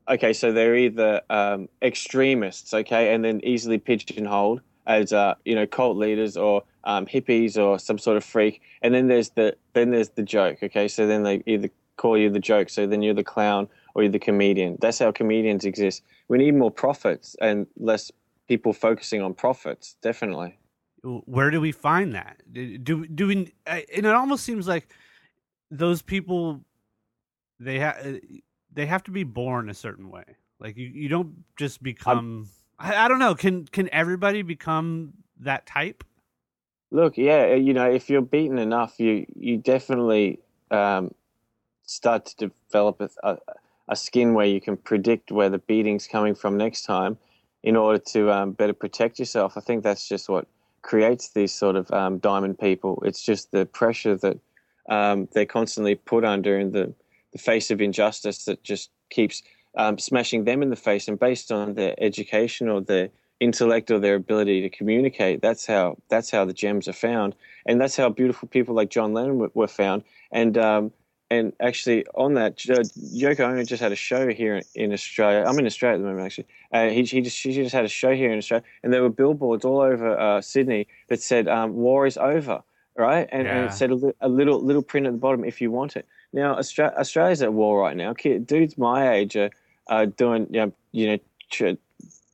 okay, 0.08 0.32
so 0.32 0.52
they're 0.52 0.76
either 0.76 1.20
um, 1.30 1.68
extremists, 1.82 2.72
okay, 2.72 3.14
and 3.14 3.24
then 3.24 3.40
easily 3.44 3.78
pigeonholed 3.78 4.60
as 4.86 5.12
uh, 5.12 5.34
you 5.44 5.54
know 5.54 5.66
cult 5.66 5.96
leaders 5.96 6.36
or 6.36 6.62
um, 6.84 7.06
hippies 7.06 7.58
or 7.58 7.78
some 7.78 7.98
sort 7.98 8.16
of 8.16 8.24
freak, 8.24 8.62
and 8.82 8.94
then 8.94 9.08
there's 9.08 9.30
the 9.30 9.56
then 9.72 9.90
there's 9.90 10.10
the 10.10 10.22
joke, 10.22 10.58
okay, 10.62 10.88
so 10.88 11.06
then 11.06 11.22
they 11.22 11.42
either 11.46 11.70
call 11.96 12.16
you 12.16 12.30
the 12.30 12.40
joke, 12.40 12.68
so 12.68 12.86
then 12.86 13.02
you're 13.02 13.14
the 13.14 13.24
clown 13.24 13.68
or 13.94 14.02
you're 14.02 14.12
the 14.12 14.18
comedian. 14.18 14.76
That's 14.80 14.98
how 14.98 15.10
comedians 15.12 15.64
exist. 15.64 16.02
We 16.28 16.38
need 16.38 16.54
more 16.54 16.70
profits 16.70 17.34
and 17.40 17.66
less 17.78 18.12
people 18.48 18.72
focusing 18.72 19.22
on 19.22 19.34
profits, 19.34 19.96
definitely. 20.02 20.58
where 21.02 21.50
do 21.50 21.60
we 21.60 21.72
find 21.72 22.14
that 22.14 22.42
do 22.82 23.06
do 23.06 23.26
we 23.26 23.52
and 23.66 24.06
it 24.06 24.06
almost 24.06 24.44
seems 24.44 24.66
like 24.66 24.88
those 25.70 26.02
people 26.02 26.60
they 27.60 27.78
have 27.78 28.20
they 28.72 28.86
have 28.86 29.02
to 29.04 29.10
be 29.10 29.24
born 29.24 29.68
a 29.68 29.74
certain 29.74 30.10
way 30.10 30.24
like 30.58 30.76
you, 30.76 30.86
you 30.86 31.08
don't 31.08 31.44
just 31.56 31.82
become 31.82 32.48
I, 32.78 33.04
I 33.04 33.08
don't 33.08 33.18
know 33.18 33.34
can 33.34 33.66
can 33.66 33.88
everybody 33.92 34.42
become 34.42 35.12
that 35.40 35.66
type 35.66 36.04
Look, 36.90 37.18
yeah, 37.18 37.54
you 37.54 37.74
know, 37.74 37.90
if 37.90 38.08
you're 38.08 38.22
beaten 38.22 38.58
enough, 38.58 39.00
you 39.00 39.26
you 39.34 39.56
definitely 39.56 40.38
um, 40.70 41.12
start 41.82 42.26
to 42.26 42.50
develop 42.68 43.00
a, 43.00 43.10
a, 43.24 43.38
a 43.88 43.96
skin 43.96 44.34
where 44.34 44.46
you 44.46 44.60
can 44.60 44.76
predict 44.76 45.32
where 45.32 45.48
the 45.48 45.58
beating's 45.58 46.06
coming 46.06 46.34
from 46.34 46.56
next 46.56 46.82
time, 46.82 47.18
in 47.64 47.76
order 47.76 47.98
to 48.12 48.30
um, 48.30 48.52
better 48.52 48.72
protect 48.72 49.18
yourself. 49.18 49.56
I 49.56 49.60
think 49.60 49.82
that's 49.82 50.08
just 50.08 50.28
what 50.28 50.46
creates 50.82 51.30
these 51.30 51.52
sort 51.52 51.74
of 51.74 51.90
um, 51.90 52.18
diamond 52.18 52.58
people. 52.60 53.02
It's 53.04 53.22
just 53.22 53.50
the 53.50 53.66
pressure 53.66 54.16
that 54.18 54.38
um, 54.88 55.28
they're 55.32 55.44
constantly 55.44 55.96
put 55.96 56.24
under 56.24 56.56
in 56.56 56.70
the 56.70 56.94
the 57.36 57.42
face 57.42 57.70
of 57.70 57.80
injustice 57.80 58.44
that 58.46 58.62
just 58.62 58.90
keeps 59.10 59.42
um, 59.76 59.98
smashing 59.98 60.44
them 60.44 60.62
in 60.62 60.70
the 60.70 60.76
face. 60.76 61.08
And 61.08 61.18
based 61.18 61.52
on 61.52 61.74
their 61.74 61.94
education 61.98 62.68
or 62.68 62.80
their 62.80 63.10
intellect 63.40 63.90
or 63.90 63.98
their 63.98 64.14
ability 64.14 64.62
to 64.62 64.70
communicate, 64.70 65.42
that's 65.42 65.66
how 65.66 65.96
that's 66.08 66.30
how 66.30 66.44
the 66.44 66.54
gems 66.54 66.88
are 66.88 66.94
found, 66.94 67.34
and 67.66 67.80
that's 67.80 67.96
how 67.96 68.08
beautiful 68.08 68.48
people 68.48 68.74
like 68.74 68.90
John 68.90 69.12
Lennon 69.12 69.38
were, 69.38 69.50
were 69.54 69.68
found. 69.68 70.02
And 70.32 70.56
um, 70.56 70.92
and 71.30 71.52
actually, 71.60 72.06
on 72.14 72.34
that, 72.34 72.56
Yoko 72.56 73.40
Ono 73.40 73.64
just 73.64 73.82
had 73.82 73.92
a 73.92 73.96
show 73.96 74.28
here 74.28 74.62
in 74.74 74.92
Australia. 74.92 75.44
I'm 75.46 75.58
in 75.58 75.66
Australia 75.66 75.96
at 75.96 76.02
the 76.02 76.08
moment, 76.08 76.26
actually. 76.26 76.46
Uh, 76.72 76.88
he, 76.88 77.02
he 77.02 77.20
just 77.20 77.36
she 77.36 77.52
just 77.52 77.74
had 77.74 77.84
a 77.84 77.88
show 77.88 78.14
here 78.14 78.30
in 78.32 78.38
Australia, 78.38 78.64
and 78.82 78.92
there 78.92 79.02
were 79.02 79.10
billboards 79.10 79.64
all 79.64 79.80
over 79.80 80.18
uh, 80.18 80.40
Sydney 80.40 80.86
that 81.08 81.20
said 81.20 81.48
um, 81.48 81.74
"War 81.74 82.06
is 82.06 82.16
over." 82.16 82.62
Right, 82.98 83.28
and, 83.30 83.46
and 83.46 83.66
it 83.66 83.74
said 83.74 83.90
a, 83.90 83.94
li- 83.94 84.12
a 84.22 84.28
little 84.28 84.58
little 84.64 84.80
print 84.80 85.06
at 85.06 85.12
the 85.12 85.18
bottom 85.18 85.44
if 85.44 85.60
you 85.60 85.70
want 85.70 85.96
it. 85.96 86.06
Now, 86.36 86.56
Austra- 86.56 86.94
Australia's 86.98 87.40
at 87.40 87.54
war 87.54 87.80
right 87.80 87.96
now. 87.96 88.12
Dudes 88.12 88.76
my 88.76 89.10
age 89.10 89.36
are 89.36 89.50
uh, 89.88 90.04
doing, 90.04 90.46
you 90.50 90.60
know, 90.60 90.72
you 90.92 91.06
know 91.06 91.18
tr- 91.50 91.80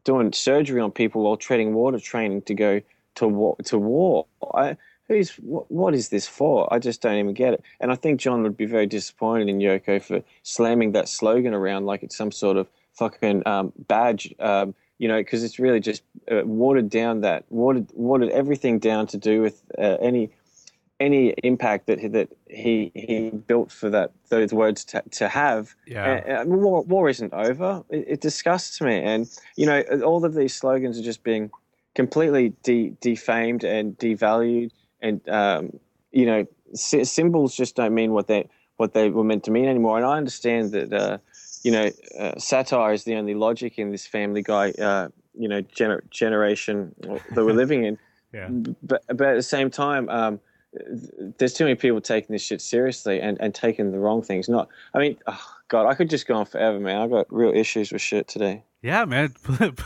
doing 0.02 0.32
surgery 0.32 0.80
on 0.80 0.90
people 0.90 1.22
while 1.22 1.36
treading 1.36 1.72
water 1.72 2.00
training 2.00 2.42
to 2.42 2.54
go 2.54 2.80
to 3.14 3.28
war. 3.28 3.56
To 3.66 3.78
war. 3.78 4.26
I, 4.54 4.76
who's 5.06 5.30
what, 5.36 5.70
what 5.70 5.94
is 5.94 6.08
this 6.08 6.26
for? 6.26 6.72
I 6.74 6.80
just 6.80 7.00
don't 7.00 7.16
even 7.16 7.32
get 7.32 7.54
it. 7.54 7.64
And 7.78 7.92
I 7.92 7.94
think 7.94 8.18
John 8.18 8.42
would 8.42 8.56
be 8.56 8.66
very 8.66 8.86
disappointed 8.86 9.48
in 9.48 9.60
Yoko 9.60 10.02
for 10.02 10.20
slamming 10.42 10.90
that 10.92 11.08
slogan 11.08 11.54
around 11.54 11.86
like 11.86 12.02
it's 12.02 12.16
some 12.16 12.32
sort 12.32 12.56
of 12.56 12.68
fucking 12.94 13.46
um, 13.46 13.72
badge. 13.86 14.34
Um, 14.40 14.74
you 14.98 15.06
know, 15.06 15.18
because 15.18 15.44
it's 15.44 15.60
really 15.60 15.80
just 15.80 16.02
uh, 16.28 16.42
watered 16.44 16.90
down 16.90 17.20
that 17.20 17.44
watered 17.50 17.86
watered 17.92 18.30
everything 18.30 18.80
down 18.80 19.06
to 19.08 19.16
do 19.16 19.42
with 19.42 19.62
uh, 19.78 19.98
any 20.00 20.32
any 21.02 21.34
impact 21.42 21.86
that 21.88 21.98
he, 21.98 22.08
that 22.08 22.28
he 22.48 22.92
he 22.94 23.30
built 23.30 23.72
for 23.72 23.90
that 23.90 24.12
those 24.28 24.52
words 24.52 24.84
to, 24.84 25.02
to 25.10 25.28
have. 25.28 25.74
yeah 25.86 26.44
war, 26.44 26.82
war 26.82 27.08
isn't 27.08 27.34
over. 27.34 27.82
It, 27.90 28.04
it 28.06 28.20
disgusts 28.20 28.80
me, 28.80 28.96
and 29.02 29.28
you 29.56 29.66
know 29.66 29.82
all 30.04 30.24
of 30.24 30.34
these 30.34 30.54
slogans 30.54 30.98
are 30.98 31.02
just 31.02 31.24
being 31.24 31.50
completely 31.94 32.54
de- 32.62 32.94
defamed 33.00 33.64
and 33.64 33.98
devalued, 33.98 34.70
and 35.00 35.28
um, 35.28 35.78
you 36.12 36.24
know 36.24 36.46
sy- 36.74 37.02
symbols 37.02 37.56
just 37.56 37.74
don't 37.74 37.94
mean 37.94 38.12
what 38.12 38.28
they 38.28 38.48
what 38.76 38.94
they 38.94 39.10
were 39.10 39.24
meant 39.24 39.44
to 39.44 39.50
mean 39.50 39.66
anymore. 39.66 39.96
And 39.96 40.06
I 40.06 40.16
understand 40.16 40.70
that 40.72 40.92
uh, 40.92 41.18
you 41.64 41.72
know 41.72 41.90
uh, 42.18 42.38
satire 42.38 42.92
is 42.92 43.04
the 43.04 43.16
only 43.16 43.34
logic 43.34 43.78
in 43.78 43.90
this 43.90 44.06
Family 44.06 44.42
Guy 44.42 44.70
uh, 44.72 45.08
you 45.34 45.48
know 45.48 45.62
gener- 45.62 46.08
generation 46.10 46.94
that 47.34 47.44
we're 47.44 47.52
living 47.64 47.84
in. 47.84 47.98
Yeah. 48.32 48.48
But 48.48 49.02
but 49.08 49.26
at 49.26 49.36
the 49.36 49.42
same 49.42 49.68
time. 49.68 50.08
Um, 50.08 50.40
there's 51.38 51.54
too 51.54 51.64
many 51.64 51.74
people 51.74 52.00
taking 52.00 52.32
this 52.32 52.42
shit 52.42 52.60
seriously 52.60 53.20
and, 53.20 53.38
and 53.40 53.54
taking 53.54 53.92
the 53.92 53.98
wrong 53.98 54.22
things. 54.22 54.48
Not, 54.48 54.68
I 54.94 54.98
mean, 54.98 55.18
oh 55.26 55.54
God, 55.68 55.86
I 55.86 55.94
could 55.94 56.10
just 56.10 56.26
go 56.26 56.34
on 56.34 56.46
forever, 56.46 56.80
man. 56.80 57.00
I've 57.00 57.10
got 57.10 57.26
real 57.30 57.52
issues 57.52 57.92
with 57.92 58.00
shit 58.00 58.28
today. 58.28 58.64
Yeah, 58.82 59.04
man. 59.04 59.34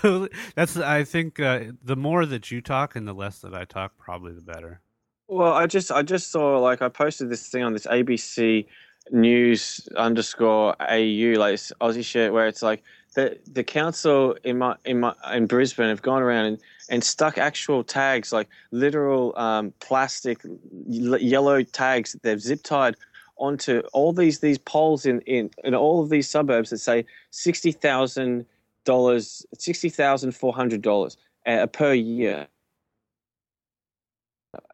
That's 0.55 0.77
I 0.77 1.05
think 1.05 1.41
uh, 1.41 1.65
the 1.83 1.97
more 1.97 2.25
that 2.25 2.51
you 2.51 2.61
talk 2.61 2.97
and 2.97 3.07
the 3.07 3.13
less 3.13 3.41
that 3.41 3.55
I 3.55 3.65
talk, 3.65 3.99
probably 3.99 4.33
the 4.33 4.41
better. 4.41 4.81
Well, 5.29 5.53
I 5.53 5.67
just 5.67 5.91
I 5.91 6.03
just 6.03 6.31
saw 6.31 6.59
like 6.61 6.83
I 6.83 6.89
posted 6.89 7.29
this 7.31 7.49
thing 7.49 7.63
on 7.63 7.73
this 7.73 7.87
ABC 7.87 8.67
News 9.11 9.89
underscore 9.97 10.75
AU 10.81 11.39
like 11.39 11.55
Aussie 11.81 12.05
shit 12.05 12.33
where 12.33 12.47
it's 12.47 12.63
like 12.63 12.83
the 13.15 13.39
the 13.53 13.63
council 13.63 14.37
in 14.45 14.59
my 14.59 14.77
in 14.85 15.01
my 15.01 15.15
in 15.33 15.47
Brisbane 15.47 15.89
have 15.89 16.03
gone 16.03 16.23
around 16.23 16.47
and, 16.47 16.59
and 16.89 17.03
stuck 17.03 17.39
actual 17.39 17.83
tags 17.83 18.33
like 18.33 18.49
literal 18.71 19.37
um, 19.39 19.73
plastic 19.81 20.41
yellow 20.87 21.63
tags 21.63 22.13
that 22.13 22.23
they've 22.23 22.41
zip 22.41 22.63
tied 22.63 22.97
onto 23.39 23.81
all 23.93 24.13
these 24.13 24.41
these 24.41 24.59
poles 24.59 25.07
in 25.07 25.21
in, 25.23 25.51
in 25.65 25.75
all 25.75 26.03
of 26.03 26.09
these 26.09 26.29
suburbs 26.29 26.71
that 26.71 26.79
say 26.79 27.05
sixty 27.31 27.73
thousand 27.73 28.47
dollars 28.85 29.45
sixty 29.59 29.89
thousand 29.89 30.33
four 30.33 30.55
hundred 30.55 30.83
dollars 30.83 31.17
uh, 31.47 31.67
per 31.67 31.93
year 31.93 32.47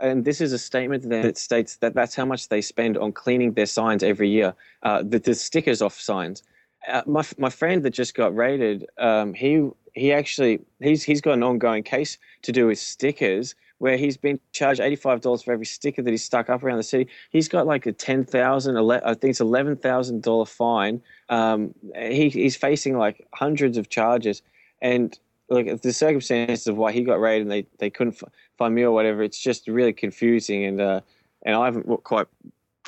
and 0.01 0.25
this 0.25 0.41
is 0.41 0.53
a 0.53 0.59
statement 0.59 1.09
that 1.09 1.37
states 1.37 1.77
that 1.77 1.95
that's 1.95 2.15
how 2.15 2.25
much 2.25 2.49
they 2.49 2.61
spend 2.61 2.97
on 2.97 3.13
cleaning 3.13 3.53
their 3.53 3.67
signs 3.67 4.03
every 4.03 4.29
year, 4.29 4.55
uh, 4.83 5.03
the, 5.03 5.19
the 5.19 5.35
stickers 5.35 5.83
off 5.83 5.99
signs. 5.99 6.43
Uh, 6.89 7.03
my 7.07 7.25
my 7.39 7.51
friend 7.51 7.83
that 7.83 7.91
just 7.91 8.15
got 8.15 8.35
raided, 8.35 8.87
um, 8.99 9.35
he 9.35 9.69
he 9.95 10.13
actually 10.13 10.61
he's 10.81 11.03
he's 11.03 11.21
got 11.21 11.35
an 11.35 11.43
ongoing 11.43 11.83
case 11.83 12.19
to 12.43 12.53
do 12.53 12.67
with 12.67 12.79
stickers 12.79 13.55
where 13.79 13.97
he's 13.97 14.17
been 14.17 14.39
charged 14.53 14.81
eighty 14.81 14.97
five 14.97 15.21
dollars 15.21 15.43
for 15.43 15.53
every 15.53 15.67
sticker 15.67 16.03
that 16.03 16.11
he's 16.11 16.25
stuck 16.25 16.49
up 16.49 16.63
around 16.63 16.77
the 16.77 16.83
city. 16.83 17.09
He's 17.31 17.49
got 17.49 17.67
like 17.67 17.85
a 17.87 17.93
ten 17.93 18.25
thousand, 18.25 18.77
I 18.77 19.15
think 19.15 19.31
it's 19.31 19.41
eleven 19.41 19.77
thousand 19.77 20.23
dollar 20.23 20.47
fine. 20.47 21.03
Um, 21.29 21.75
he 21.97 22.29
he's 22.29 22.57
facing 22.57 22.97
like 22.97 23.27
hundreds 23.35 23.77
of 23.77 23.89
charges, 23.89 24.43
and 24.81 25.19
like 25.49 25.83
the 25.83 25.93
circumstances 25.93 26.67
of 26.67 26.77
why 26.77 26.93
he 26.93 27.03
got 27.03 27.21
raided 27.21 27.43
and 27.43 27.51
they, 27.51 27.67
they 27.79 27.91
couldn't 27.91 28.15
f- 28.23 28.29
find 28.57 28.75
me 28.75 28.83
or 28.83 28.93
whatever, 28.93 29.23
it's 29.23 29.39
just 29.39 29.69
really 29.69 29.93
confusing 29.93 30.65
and 30.65 30.81
uh, 30.81 31.01
and 31.43 31.57
I 31.57 31.67
haven't 31.67 32.05
quite 32.05 32.27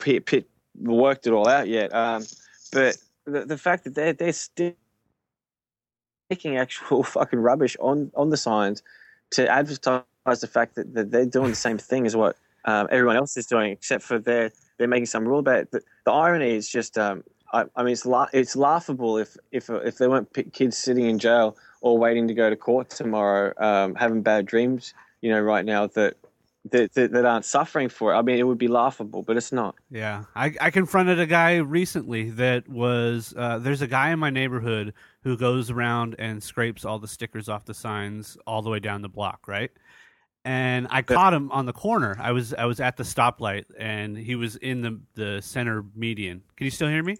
pit, 0.01 0.49
worked 0.81 1.27
it 1.27 1.33
all 1.33 1.49
out 1.49 1.69
yet. 1.69 1.95
Um, 1.95 2.25
but 2.73 2.97
the, 3.27 3.45
the 3.45 3.59
fact 3.59 3.85
that 3.85 3.95
they're 3.95 4.13
they're 4.13 4.75
sticking 6.35 6.57
actual 6.57 7.03
fucking 7.17 7.39
rubbish 7.39 7.77
on 7.81 8.11
on 8.15 8.31
the 8.31 8.37
signs 8.37 8.83
to 9.31 9.49
advertise 9.49 10.05
the 10.41 10.47
fact 10.47 10.75
that, 10.77 10.95
that 10.95 11.11
they're 11.11 11.27
doing 11.27 11.51
the 11.51 11.57
same 11.57 11.79
thing 11.79 12.07
as 12.07 12.15
what 12.15 12.37
um, 12.65 12.89
everyone 12.91 13.17
else 13.17 13.37
is 13.37 13.47
doing, 13.47 13.73
except 13.73 14.03
for 14.03 14.19
they're 14.19 14.51
they're 14.79 14.89
making 14.89 15.07
some 15.07 15.27
rule 15.27 15.41
about 15.41 15.59
it. 15.59 15.71
The, 15.71 15.81
the 16.05 16.13
irony 16.13 16.55
is 16.55 16.69
just. 16.69 16.99
Um, 16.99 17.25
I, 17.53 17.67
I 17.77 17.85
mean, 17.85 17.93
it's 17.93 18.05
la- 18.05 18.31
it's 18.33 18.57
laughable 18.57 19.17
if 19.19 19.37
if 19.53 19.71
if 19.71 19.99
there 19.99 20.11
weren't 20.11 20.33
p- 20.33 20.45
kids 20.45 20.77
sitting 20.77 21.07
in 21.07 21.19
jail 21.21 21.57
or 21.83 21.97
waiting 21.99 22.27
to 22.27 22.35
go 22.35 22.51
to 22.51 22.57
court 22.57 22.91
tomorrow, 22.91 23.53
um, 23.59 23.95
having 23.95 24.23
bad 24.23 24.47
dreams, 24.47 24.93
you 25.21 25.31
know, 25.31 25.41
right 25.41 25.65
now 25.65 25.87
that, 25.89 26.17
that 26.73 26.95
that 26.95 27.13
that 27.13 27.25
aren't 27.25 27.45
suffering 27.45 27.89
for 27.89 28.13
it. 28.13 28.17
I 28.17 28.23
mean, 28.23 28.39
it 28.39 28.43
would 28.45 28.59
be 28.59 28.67
laughable, 28.67 29.23
but 29.23 29.37
it's 29.37 29.53
not. 29.53 29.77
Yeah, 29.89 30.25
I, 30.35 30.55
I 30.61 30.71
confronted 30.71 31.21
a 31.21 31.27
guy 31.27 31.59
recently 31.59 32.31
that 32.31 32.69
was 32.69 33.35
uh, 33.37 33.59
there's 33.59 33.83
a 33.83 33.87
guy 33.87 34.11
in 34.11 34.19
my 34.19 34.31
neighborhood 34.31 34.95
who 35.25 35.37
goes 35.37 35.71
around 35.71 36.15
and 36.19 36.43
scrapes 36.43 36.85
all 36.85 36.99
the 36.99 37.09
stickers 37.09 37.49
off 37.49 37.65
the 37.65 37.75
signs 37.75 38.37
all 38.47 38.63
the 38.63 38.71
way 38.71 38.79
down 38.79 39.03
the 39.03 39.09
block, 39.09 39.49
right? 39.49 39.71
And 40.45 40.87
I 40.91 41.01
caught 41.01 41.33
him 41.33 41.51
on 41.51 41.65
the 41.65 41.73
corner. 41.73 42.17
I 42.21 42.33
was 42.33 42.53
I 42.53 42.67
was 42.67 42.79
at 42.79 42.99
the 42.99 43.03
stoplight, 43.03 43.65
and 43.79 44.17
he 44.17 44.35
was 44.35 44.57
in 44.57 44.83
the 44.83 45.01
the 45.15 45.41
center 45.41 45.83
median. 45.97 46.43
Can 46.57 46.67
you 46.67 46.71
still 46.71 46.89
hear 46.89 47.03
me? 47.03 47.17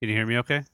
Can 0.00 0.08
you 0.10 0.16
hear 0.16 0.26
me? 0.26 0.36
Okay. 0.38 0.64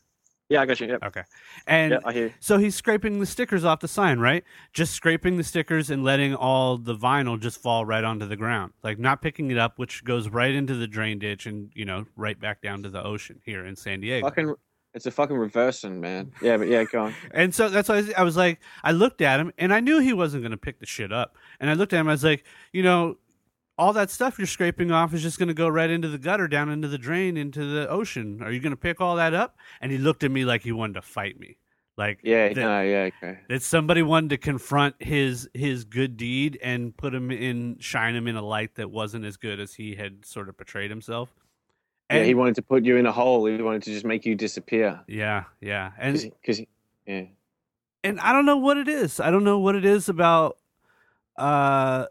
Yeah, 0.48 0.60
I 0.60 0.66
got 0.66 0.80
you. 0.80 0.86
Yep. 0.88 1.02
Okay. 1.04 1.22
And 1.66 1.92
Yeah, 1.92 1.98
I 2.04 2.12
hear 2.12 2.26
you. 2.26 2.32
so 2.40 2.58
he's 2.58 2.74
scraping 2.74 3.20
the 3.20 3.26
stickers 3.26 3.64
off 3.64 3.80
the 3.80 3.88
sign, 3.88 4.18
right? 4.18 4.44
Just 4.74 4.92
scraping 4.92 5.38
the 5.38 5.44
stickers 5.44 5.88
and 5.88 6.04
letting 6.04 6.34
all 6.34 6.76
the 6.76 6.94
vinyl 6.94 7.40
just 7.40 7.58
fall 7.62 7.86
right 7.86 8.04
onto 8.04 8.26
the 8.26 8.36
ground. 8.36 8.72
Like 8.82 8.98
not 8.98 9.22
picking 9.22 9.50
it 9.50 9.56
up, 9.56 9.78
which 9.78 10.04
goes 10.04 10.28
right 10.28 10.54
into 10.54 10.74
the 10.74 10.86
drain 10.86 11.18
ditch 11.18 11.46
and, 11.46 11.70
you 11.74 11.86
know, 11.86 12.04
right 12.16 12.38
back 12.38 12.60
down 12.60 12.82
to 12.82 12.90
the 12.90 13.02
ocean 13.02 13.40
here 13.46 13.64
in 13.64 13.76
San 13.76 14.00
Diego. 14.00 14.26
Fucking, 14.26 14.54
it's 14.94 15.06
a 15.06 15.10
fucking 15.10 15.36
reversing, 15.36 16.00
man. 16.00 16.32
Yeah, 16.42 16.56
but 16.58 16.68
yeah, 16.68 16.84
go 16.84 17.04
on. 17.04 17.14
And 17.32 17.54
so 17.54 17.68
that's 17.68 17.88
why 17.88 18.04
I 18.16 18.22
was, 18.22 18.36
like, 18.36 18.60
I 18.84 18.92
looked 18.92 19.20
at 19.22 19.40
him 19.40 19.52
and 19.58 19.72
I 19.72 19.80
knew 19.80 20.00
he 20.00 20.12
wasn't 20.12 20.42
going 20.42 20.50
to 20.50 20.56
pick 20.56 20.80
the 20.80 20.86
shit 20.86 21.12
up. 21.12 21.36
And 21.60 21.70
I 21.70 21.74
looked 21.74 21.92
at 21.92 22.00
him, 22.00 22.08
I 22.08 22.12
was 22.12 22.24
like, 22.24 22.44
you 22.72 22.82
know, 22.82 23.16
all 23.78 23.92
that 23.94 24.10
stuff 24.10 24.38
you're 24.38 24.46
scraping 24.46 24.90
off 24.92 25.14
is 25.14 25.22
just 25.22 25.38
going 25.38 25.48
to 25.48 25.54
go 25.54 25.66
right 25.68 25.88
into 25.90 26.08
the 26.08 26.18
gutter, 26.18 26.46
down 26.46 26.68
into 26.68 26.88
the 26.88 26.98
drain, 26.98 27.36
into 27.36 27.64
the 27.64 27.88
ocean. 27.88 28.42
Are 28.42 28.52
you 28.52 28.60
going 28.60 28.72
to 28.72 28.76
pick 28.76 29.00
all 29.00 29.16
that 29.16 29.32
up? 29.34 29.56
And 29.80 29.90
he 29.90 29.98
looked 29.98 30.24
at 30.24 30.30
me 30.30 30.44
like 30.44 30.62
he 30.62 30.72
wanted 30.72 30.94
to 30.94 31.02
fight 31.02 31.40
me. 31.40 31.56
Like, 31.96 32.20
Yeah, 32.22 32.48
that- 32.48 32.56
no, 32.56 32.82
yeah, 32.82 33.10
okay. 33.16 33.38
that 33.48 33.62
somebody 33.62 34.02
wanted 34.02 34.30
to 34.30 34.38
confront 34.38 34.94
his 35.02 35.48
his 35.52 35.84
good 35.84 36.16
deed 36.16 36.58
and 36.62 36.96
put 36.96 37.14
him 37.14 37.30
in 37.30 37.76
shine 37.80 38.14
him 38.14 38.26
in 38.28 38.36
a 38.36 38.42
light 38.42 38.76
that 38.76 38.90
wasn't 38.90 39.26
as 39.26 39.36
good 39.36 39.60
as 39.60 39.74
he 39.74 39.94
had 39.94 40.24
sort 40.24 40.48
of 40.48 40.56
portrayed 40.56 40.88
himself. 40.90 41.34
Yeah, 42.10 42.24
he 42.24 42.34
wanted 42.34 42.56
to 42.56 42.62
put 42.62 42.84
you 42.84 42.96
in 42.96 43.06
a 43.06 43.12
hole. 43.12 43.46
He 43.46 43.60
wanted 43.62 43.82
to 43.84 43.92
just 43.92 44.04
make 44.04 44.26
you 44.26 44.34
disappear. 44.34 45.00
yeah, 45.06 45.44
yeah, 45.60 45.92
and 45.98 46.14
Because, 46.40 46.60
yeah. 47.06 47.24
and 48.04 48.20
I 48.20 48.32
don't 48.32 48.46
know 48.46 48.58
what 48.58 48.76
it 48.76 48.88
is. 48.88 49.20
I 49.20 49.30
don't 49.30 49.44
know 49.44 49.58
what 49.58 49.74
it 49.74 49.84
is 49.84 50.08
about 50.08 50.58
uh 51.36 52.06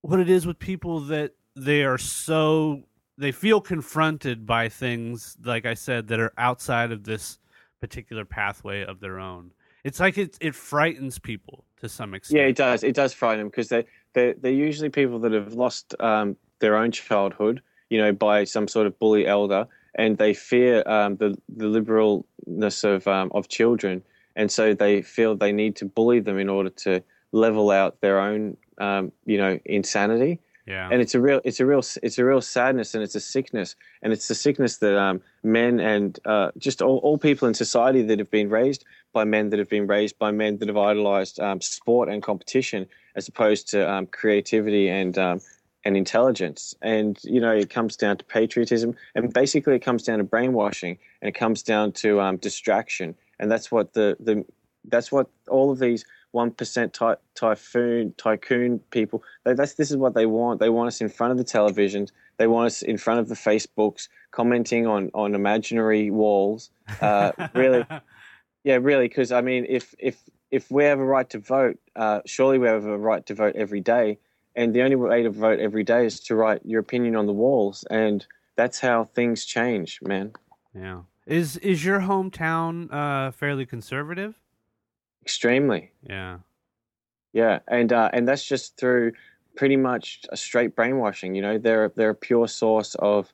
what 0.00 0.18
it 0.18 0.30
is 0.30 0.46
with 0.46 0.58
people 0.58 1.00
that 1.00 1.32
they 1.56 1.84
are 1.84 1.98
so 1.98 2.82
they 3.18 3.32
feel 3.32 3.60
confronted 3.60 4.46
by 4.46 4.68
things 4.68 5.36
like 5.44 5.66
I 5.66 5.74
said 5.74 6.08
that 6.08 6.20
are 6.20 6.32
outside 6.38 6.90
of 6.90 7.04
this 7.04 7.38
particular 7.80 8.24
pathway 8.24 8.82
of 8.84 9.00
their 9.00 9.18
own. 9.18 9.52
It's 9.84 10.00
like 10.00 10.16
it 10.16 10.38
it 10.40 10.54
frightens 10.54 11.18
people 11.18 11.64
to 11.80 11.88
some 11.88 12.14
extent. 12.14 12.40
Yeah, 12.40 12.46
it 12.46 12.56
does. 12.56 12.82
It 12.82 12.94
does 12.94 13.12
frighten 13.12 13.40
them 13.40 13.48
because 13.48 13.68
they 13.68 13.84
they 14.14 14.32
they're 14.32 14.52
usually 14.52 14.88
people 14.88 15.18
that 15.20 15.32
have 15.32 15.52
lost 15.52 15.94
um, 16.00 16.36
their 16.60 16.76
own 16.76 16.90
childhood, 16.90 17.60
you 17.90 17.98
know, 17.98 18.12
by 18.12 18.44
some 18.44 18.68
sort 18.68 18.86
of 18.86 18.98
bully 18.98 19.26
elder, 19.26 19.66
and 19.94 20.18
they 20.18 20.34
fear 20.34 20.82
um, 20.86 21.16
the 21.16 21.36
the 21.56 21.66
liberalness 21.66 22.84
of 22.84 23.06
um, 23.08 23.30
of 23.34 23.48
children, 23.48 24.02
and 24.36 24.50
so 24.50 24.74
they 24.74 25.02
feel 25.02 25.36
they 25.36 25.52
need 25.52 25.76
to 25.76 25.84
bully 25.84 26.20
them 26.20 26.38
in 26.38 26.48
order 26.48 26.70
to 26.70 27.02
level 27.32 27.70
out 27.70 28.00
their 28.00 28.20
own, 28.20 28.56
um, 28.78 29.12
you 29.26 29.38
know, 29.38 29.58
insanity. 29.64 30.40
Yeah. 30.66 30.88
and 30.90 31.02
it's 31.02 31.14
a 31.14 31.20
real 31.20 31.42
it's 31.44 31.60
a 31.60 31.66
real 31.66 31.82
it's 32.02 32.18
a 32.18 32.24
real 32.24 32.40
sadness 32.40 32.94
and 32.94 33.04
it's 33.04 33.14
a 33.14 33.20
sickness. 33.20 33.76
And 34.02 34.14
it's 34.14 34.28
the 34.28 34.34
sickness 34.34 34.78
that 34.78 34.98
um, 34.98 35.20
men 35.42 35.78
and 35.78 36.18
uh, 36.24 36.52
just 36.56 36.80
all, 36.80 36.98
all 36.98 37.18
people 37.18 37.46
in 37.46 37.52
society 37.52 38.00
that 38.02 38.18
have 38.18 38.30
been 38.30 38.48
raised 38.48 38.84
by 39.12 39.24
men 39.24 39.50
that 39.50 39.58
have 39.58 39.68
been 39.68 39.86
raised 39.86 40.18
by 40.18 40.30
men 40.30 40.56
that 40.58 40.68
have 40.68 40.78
idolized 40.78 41.38
um, 41.38 41.60
sport 41.60 42.08
and 42.08 42.22
competition 42.22 42.86
as 43.14 43.28
opposed 43.28 43.68
to 43.70 43.90
um, 43.90 44.06
creativity 44.06 44.88
and 44.88 45.18
um, 45.18 45.40
and 45.84 45.96
intelligence 45.96 46.74
and 46.82 47.18
you 47.24 47.40
know 47.40 47.52
it 47.52 47.68
comes 47.70 47.96
down 47.96 48.16
to 48.16 48.24
patriotism 48.24 48.94
and 49.14 49.32
basically 49.32 49.74
it 49.74 49.80
comes 49.80 50.02
down 50.02 50.18
to 50.18 50.24
brainwashing 50.24 50.98
and 51.20 51.28
it 51.28 51.34
comes 51.34 51.62
down 51.62 51.92
to 51.92 52.20
um, 52.20 52.36
distraction 52.38 53.14
and 53.38 53.50
that's 53.50 53.70
what 53.70 53.92
the 53.92 54.16
the 54.20 54.44
that's 54.86 55.10
what 55.10 55.28
all 55.48 55.70
of 55.70 55.78
these 55.78 56.04
one 56.34 56.50
percent 56.50 56.92
ty- 56.92 57.16
typhoon 57.34 58.12
tycoon 58.16 58.80
people. 58.90 59.22
They, 59.44 59.54
that's 59.54 59.74
this 59.74 59.90
is 59.90 59.96
what 59.96 60.14
they 60.14 60.26
want. 60.26 60.60
They 60.60 60.68
want 60.68 60.88
us 60.88 61.00
in 61.00 61.08
front 61.08 61.30
of 61.30 61.38
the 61.38 61.44
televisions. 61.44 62.10
They 62.36 62.48
want 62.48 62.66
us 62.66 62.82
in 62.82 62.98
front 62.98 63.20
of 63.20 63.28
the 63.28 63.36
Facebooks, 63.36 64.08
commenting 64.32 64.86
on 64.86 65.10
on 65.14 65.34
imaginary 65.34 66.10
walls. 66.10 66.70
Uh, 67.00 67.32
really, 67.54 67.86
yeah, 68.64 68.78
really. 68.80 69.08
Because 69.08 69.30
I 69.32 69.40
mean, 69.40 69.64
if 69.68 69.94
if 69.98 70.20
if 70.50 70.70
we 70.70 70.84
have 70.84 70.98
a 70.98 71.04
right 71.04 71.30
to 71.30 71.38
vote, 71.38 71.78
uh, 71.96 72.20
surely 72.26 72.58
we 72.58 72.66
have 72.66 72.84
a 72.84 72.98
right 72.98 73.24
to 73.26 73.34
vote 73.34 73.54
every 73.56 73.80
day. 73.80 74.18
And 74.56 74.74
the 74.74 74.82
only 74.82 74.96
way 74.96 75.22
to 75.22 75.30
vote 75.30 75.58
every 75.58 75.82
day 75.82 76.06
is 76.06 76.20
to 76.20 76.36
write 76.36 76.60
your 76.64 76.80
opinion 76.80 77.16
on 77.16 77.26
the 77.26 77.32
walls, 77.32 77.84
and 77.90 78.24
that's 78.56 78.78
how 78.78 79.04
things 79.04 79.44
change, 79.44 80.00
man. 80.02 80.32
Yeah. 80.74 81.02
Is 81.26 81.56
is 81.58 81.84
your 81.84 82.00
hometown 82.00 82.92
uh 82.92 83.30
fairly 83.32 83.66
conservative? 83.66 84.34
Extremely. 85.22 85.90
Yeah. 86.02 86.38
Yeah, 87.32 87.58
and 87.66 87.92
uh, 87.92 88.10
and 88.12 88.28
that's 88.28 88.44
just 88.44 88.76
through 88.76 89.12
pretty 89.56 89.76
much 89.76 90.24
a 90.30 90.36
straight 90.36 90.76
brainwashing. 90.76 91.34
You 91.34 91.42
know, 91.42 91.58
they're 91.58 91.90
they're 91.96 92.10
a 92.10 92.14
pure 92.14 92.46
source 92.46 92.94
of, 92.96 93.32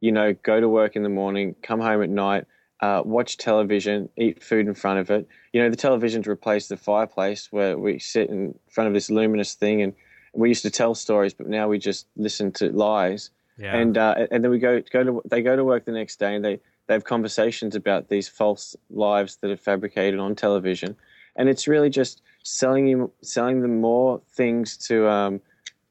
you 0.00 0.12
know, 0.12 0.34
go 0.42 0.60
to 0.60 0.68
work 0.68 0.96
in 0.96 1.02
the 1.02 1.08
morning, 1.08 1.54
come 1.62 1.80
home 1.80 2.02
at 2.02 2.10
night, 2.10 2.44
uh, 2.80 3.02
watch 3.04 3.38
television, 3.38 4.08
eat 4.18 4.42
food 4.42 4.66
in 4.66 4.74
front 4.74 4.98
of 5.00 5.10
it. 5.10 5.26
You 5.52 5.62
know, 5.62 5.70
the 5.70 5.76
television's 5.76 6.26
replaced 6.26 6.68
the 6.68 6.76
fireplace 6.76 7.48
where 7.50 7.78
we 7.78 7.98
sit 7.98 8.28
in 8.28 8.58
front 8.70 8.88
of 8.88 8.94
this 8.94 9.10
luminous 9.10 9.54
thing, 9.54 9.80
and 9.80 9.94
we 10.34 10.48
used 10.48 10.62
to 10.62 10.70
tell 10.70 10.94
stories, 10.94 11.34
but 11.34 11.46
now 11.46 11.68
we 11.68 11.78
just 11.78 12.06
listen 12.16 12.52
to 12.52 12.70
lies. 12.70 13.30
Yeah. 13.58 13.74
and 13.76 13.98
uh, 13.98 14.26
and 14.30 14.44
then 14.44 14.52
we 14.52 14.60
go 14.60 14.80
go 14.92 15.02
to 15.02 15.22
they 15.24 15.42
go 15.42 15.56
to 15.56 15.64
work 15.64 15.84
the 15.84 15.90
next 15.90 16.20
day 16.20 16.36
and 16.36 16.44
they 16.44 16.60
they 16.86 16.94
have 16.94 17.04
conversations 17.04 17.74
about 17.74 18.08
these 18.08 18.28
false 18.28 18.76
lives 18.88 19.36
that 19.42 19.50
are 19.50 19.56
fabricated 19.56 20.20
on 20.20 20.36
television, 20.36 20.96
and 21.34 21.48
it's 21.48 21.66
really 21.66 21.90
just 21.90 22.22
selling 22.44 22.86
you 22.86 23.12
selling 23.22 23.60
them 23.62 23.80
more 23.80 24.20
things 24.32 24.76
to 24.76 25.08
um, 25.08 25.40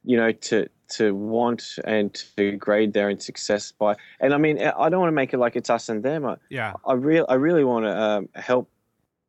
you 0.05 0.15
know 0.15 0.31
to 0.31 0.69
to 0.89 1.13
want 1.13 1.77
and 1.83 2.13
to 2.37 2.53
grade 2.53 2.93
their 2.93 3.09
own 3.09 3.19
success 3.19 3.71
by. 3.71 3.95
And 4.19 4.33
I 4.33 4.37
mean, 4.37 4.59
I 4.61 4.89
don't 4.89 4.99
want 4.99 5.09
to 5.09 5.15
make 5.15 5.33
it 5.33 5.37
like 5.37 5.55
it's 5.55 5.69
us 5.69 5.89
and 5.89 6.01
them. 6.01 6.25
I, 6.25 6.37
yeah. 6.49 6.73
I 6.85 6.93
real 6.93 7.25
I 7.27 7.35
really 7.35 7.63
want 7.63 7.85
to 7.85 8.01
um, 8.01 8.29
help 8.35 8.69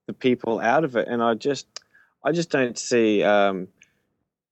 the 0.06 0.12
people 0.12 0.60
out 0.60 0.84
of 0.84 0.96
it, 0.96 1.08
and 1.08 1.22
I 1.22 1.34
just 1.34 1.66
I 2.24 2.32
just 2.32 2.50
don't 2.50 2.78
see. 2.78 3.22
Um, 3.22 3.68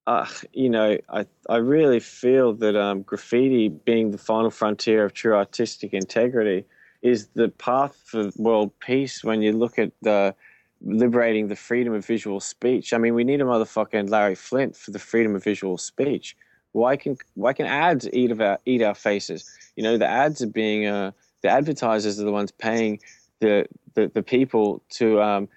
uh, 0.07 0.25
you 0.53 0.69
know, 0.69 0.97
I 1.09 1.25
I 1.49 1.57
really 1.57 1.99
feel 1.99 2.53
that 2.53 2.75
um, 2.77 3.01
graffiti, 3.01 3.67
being 3.67 4.11
the 4.11 4.17
final 4.17 4.49
frontier 4.49 5.03
of 5.03 5.13
true 5.13 5.35
artistic 5.35 5.93
integrity, 5.93 6.65
is 7.01 7.27
the 7.35 7.49
path 7.49 7.95
for 8.05 8.31
world 8.37 8.71
peace. 8.79 9.21
When 9.23 9.41
you 9.41 9.51
look 9.51 9.77
at 9.77 9.91
the 10.01 10.33
liberating 10.81 11.49
the 11.49 11.57
freedom 11.57 11.93
of 11.93 12.05
visual 12.05 12.39
speech, 12.39 12.93
I 12.93 12.97
mean, 12.97 13.15
we 13.15 13.25
need 13.25 13.41
a 13.41 13.43
motherfucking 13.43 14.09
Larry 14.09 14.35
Flynt 14.35 14.77
for 14.77 14.91
the 14.91 14.99
freedom 14.99 15.35
of 15.35 15.43
visual 15.43 15.77
speech. 15.77 16.37
Why 16.71 16.95
can 16.95 17.17
why 17.33 17.51
can 17.51 17.65
ads 17.65 18.07
eat 18.13 18.31
of 18.31 18.39
our 18.39 18.59
eat 18.65 18.81
our 18.81 18.95
faces? 18.95 19.43
You 19.75 19.83
know, 19.83 19.97
the 19.97 20.07
ads 20.07 20.41
are 20.41 20.47
being 20.47 20.87
uh, 20.87 21.11
the 21.41 21.49
advertisers 21.49 22.17
are 22.17 22.23
the 22.23 22.31
ones 22.31 22.51
paying 22.51 23.01
the 23.41 23.65
the, 23.95 24.07
the 24.07 24.23
people 24.23 24.81
to 24.91 25.21
um, 25.21 25.49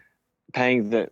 paying 0.53 0.91
the 0.91 1.09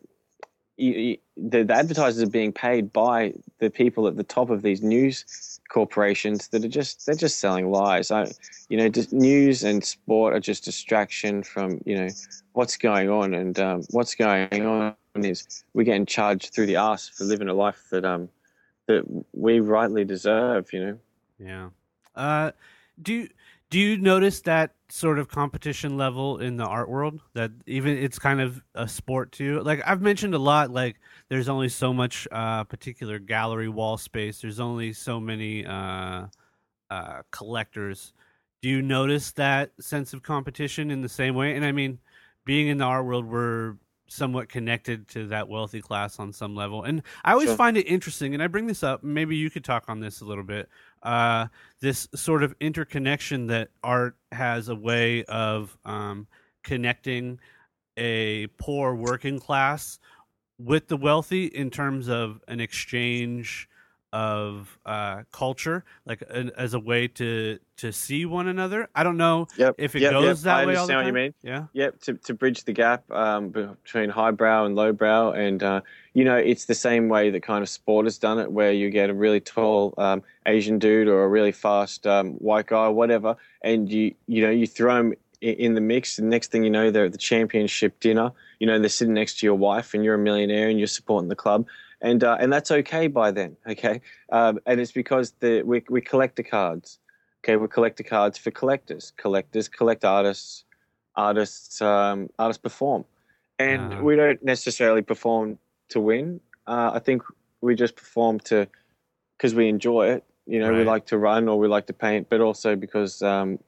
the, 1.38 1.62
the 1.64 1.74
advertisers 1.74 2.22
are 2.22 2.30
being 2.30 2.52
paid 2.52 2.92
by 2.92 3.32
the 3.58 3.70
people 3.70 4.06
at 4.06 4.16
the 4.16 4.24
top 4.24 4.50
of 4.50 4.62
these 4.62 4.82
news 4.82 5.60
corporations 5.68 6.48
that 6.48 6.64
are 6.64 6.68
just 6.68 7.06
they're 7.06 7.14
just 7.14 7.38
selling 7.38 7.70
lies. 7.70 8.10
I, 8.10 8.30
you 8.68 8.76
know, 8.76 8.90
news 9.12 9.64
and 9.64 9.84
sport 9.84 10.34
are 10.34 10.40
just 10.40 10.64
distraction 10.64 11.42
from 11.42 11.80
you 11.84 11.96
know 11.96 12.08
what's 12.52 12.76
going 12.76 13.08
on, 13.08 13.34
and 13.34 13.58
um, 13.58 13.82
what's 13.90 14.14
going 14.14 14.66
on 14.66 14.94
is 15.14 15.64
we're 15.74 15.84
getting 15.84 16.06
charged 16.06 16.52
through 16.54 16.66
the 16.66 16.76
arse 16.76 17.08
for 17.08 17.24
living 17.24 17.48
a 17.48 17.54
life 17.54 17.84
that 17.90 18.04
um 18.04 18.28
that 18.86 19.04
we 19.32 19.60
rightly 19.60 20.04
deserve. 20.04 20.72
You 20.72 20.84
know. 20.84 20.98
Yeah. 21.38 21.68
Uh, 22.16 22.50
do 23.00 23.28
do 23.70 23.78
you 23.78 23.98
notice 23.98 24.40
that 24.42 24.74
sort 24.88 25.18
of 25.18 25.28
competition 25.28 25.96
level 25.98 26.38
in 26.38 26.56
the 26.56 26.64
art 26.64 26.88
world? 26.88 27.20
That 27.34 27.50
even 27.66 27.98
it's 27.98 28.18
kind 28.18 28.40
of 28.40 28.62
a 28.74 28.88
sport 28.88 29.32
too. 29.32 29.60
Like 29.60 29.82
I've 29.86 30.00
mentioned 30.00 30.34
a 30.34 30.38
lot. 30.38 30.70
Like 30.70 30.96
there's 31.28 31.48
only 31.48 31.68
so 31.68 31.92
much 31.92 32.26
uh, 32.32 32.64
particular 32.64 33.18
gallery 33.18 33.68
wall 33.68 33.98
space. 33.98 34.40
There's 34.40 34.60
only 34.60 34.92
so 34.92 35.20
many 35.20 35.66
uh, 35.66 36.26
uh, 36.90 37.22
collectors. 37.30 38.12
Do 38.62 38.68
you 38.68 38.82
notice 38.82 39.32
that 39.32 39.72
sense 39.80 40.12
of 40.12 40.22
competition 40.22 40.90
in 40.90 41.02
the 41.02 41.08
same 41.08 41.34
way? 41.34 41.54
And 41.54 41.64
I 41.64 41.72
mean, 41.72 41.98
being 42.44 42.68
in 42.68 42.78
the 42.78 42.84
art 42.84 43.04
world, 43.04 43.26
we're 43.26 43.76
somewhat 44.08 44.48
connected 44.48 45.06
to 45.08 45.26
that 45.28 45.48
wealthy 45.48 45.80
class 45.80 46.18
on 46.18 46.32
some 46.32 46.54
level. 46.54 46.82
And 46.84 47.02
I 47.24 47.32
always 47.32 47.48
Sure. 47.48 47.56
find 47.56 47.76
it 47.76 47.82
interesting, 47.86 48.34
and 48.34 48.42
I 48.42 48.46
bring 48.46 48.66
this 48.66 48.82
up. 48.82 49.02
Maybe 49.02 49.36
you 49.36 49.50
could 49.50 49.64
talk 49.64 49.84
on 49.88 50.00
this 50.00 50.20
a 50.20 50.24
little 50.24 50.44
bit. 50.44 50.68
Uh, 51.02 51.46
this 51.80 52.08
sort 52.14 52.42
of 52.42 52.54
interconnection 52.60 53.46
that 53.48 53.68
art 53.82 54.16
has 54.32 54.68
a 54.68 54.74
way 54.74 55.24
of 55.24 55.76
um, 55.84 56.26
connecting 56.64 57.38
a 57.96 58.46
poor 58.58 58.94
working 58.94 59.38
class 59.38 59.98
with 60.58 60.88
the 60.88 60.96
wealthy 60.96 61.46
in 61.46 61.70
terms 61.70 62.08
of 62.08 62.40
an 62.48 62.60
exchange 62.60 63.68
of 64.12 64.78
uh, 64.86 65.22
culture, 65.32 65.84
like 66.06 66.22
an, 66.30 66.50
as 66.56 66.74
a 66.74 66.80
way 66.80 67.08
to 67.08 67.58
to 67.76 67.92
see 67.92 68.24
one 68.26 68.48
another. 68.48 68.88
I 68.94 69.04
don't 69.04 69.16
know 69.16 69.46
Yep. 69.56 69.76
if 69.78 69.94
it 69.94 70.02
yep, 70.02 70.12
goes 70.12 70.24
yep. 70.24 70.36
that 70.38 70.56
I 70.56 70.66
way 70.66 70.76
all 70.76 70.86
the 70.86 70.94
understand 70.94 71.14
what 71.14 71.20
you 71.20 71.24
mean. 71.24 71.34
Yeah. 71.42 71.66
Yep, 71.74 72.00
to, 72.00 72.14
to 72.14 72.34
bridge 72.34 72.64
the 72.64 72.72
gap 72.72 73.08
um, 73.12 73.50
between 73.50 74.10
highbrow 74.10 74.66
and 74.66 74.74
lowbrow. 74.74 75.32
And, 75.32 75.62
uh, 75.62 75.82
you 76.12 76.24
know, 76.24 76.36
it's 76.36 76.64
the 76.64 76.74
same 76.74 77.08
way 77.08 77.30
that 77.30 77.44
kind 77.44 77.62
of 77.62 77.68
sport 77.68 78.06
has 78.06 78.18
done 78.18 78.40
it, 78.40 78.50
where 78.50 78.72
you 78.72 78.90
get 78.90 79.10
a 79.10 79.14
really 79.14 79.40
tall 79.40 79.94
um, 79.96 80.24
Asian 80.46 80.80
dude 80.80 81.06
or 81.06 81.22
a 81.22 81.28
really 81.28 81.52
fast 81.52 82.04
um, 82.06 82.32
white 82.32 82.66
guy 82.66 82.86
or 82.86 82.92
whatever, 82.92 83.36
and 83.62 83.88
you, 83.92 84.14
you 84.26 84.42
know, 84.42 84.50
you 84.50 84.66
throw 84.66 84.96
them 84.96 85.14
in 85.40 85.74
the 85.74 85.80
mix. 85.80 86.18
And 86.18 86.28
next 86.30 86.50
thing 86.50 86.64
you 86.64 86.70
know, 86.70 86.90
they're 86.90 87.04
at 87.04 87.12
the 87.12 87.18
championship 87.18 88.00
dinner. 88.00 88.32
You 88.58 88.66
know, 88.66 88.78
they're 88.80 88.88
sitting 88.88 89.14
next 89.14 89.38
to 89.38 89.46
your 89.46 89.54
wife 89.54 89.94
and 89.94 90.04
you're 90.04 90.14
a 90.14 90.18
millionaire 90.18 90.68
and 90.68 90.78
you're 90.78 90.88
supporting 90.88 91.28
the 91.28 91.36
club. 91.36 91.66
And, 92.00 92.22
uh, 92.22 92.36
and 92.38 92.52
that's 92.52 92.70
okay 92.70 93.08
by 93.08 93.32
then, 93.32 93.56
okay? 93.68 94.00
Um, 94.30 94.60
and 94.66 94.80
it's 94.80 94.92
because 94.92 95.32
the, 95.40 95.62
we, 95.62 95.82
we 95.88 96.00
collect 96.00 96.36
the 96.36 96.44
cards. 96.44 96.98
Okay, 97.44 97.56
we 97.56 97.68
collect 97.68 97.96
the 97.96 98.04
cards 98.04 98.36
for 98.36 98.50
collectors. 98.50 99.12
Collectors 99.16 99.68
collect 99.68 100.04
artists 100.04 100.64
artists 101.18 101.82
um, 101.82 102.30
artists 102.38 102.62
perform, 102.62 103.04
and 103.58 103.92
Ah. 103.92 104.02
we 104.02 104.16
don't 104.16 104.42
necessarily 104.42 105.02
perform 105.02 105.58
to 105.88 106.00
win. 106.00 106.40
Uh, 106.66 106.92
I 106.94 107.00
think 107.00 107.22
we 107.60 107.74
just 107.74 107.96
perform 107.96 108.40
to 108.40 108.66
because 109.36 109.54
we 109.54 109.68
enjoy 109.68 110.08
it. 110.10 110.24
You 110.46 110.60
know, 110.60 110.72
we 110.72 110.84
like 110.84 111.06
to 111.06 111.18
run 111.18 111.48
or 111.48 111.58
we 111.58 111.68
like 111.68 111.86
to 111.88 111.92
paint, 111.92 112.28
but 112.30 112.40
also 112.40 112.74
because 112.74 113.20
um, 113.22 113.58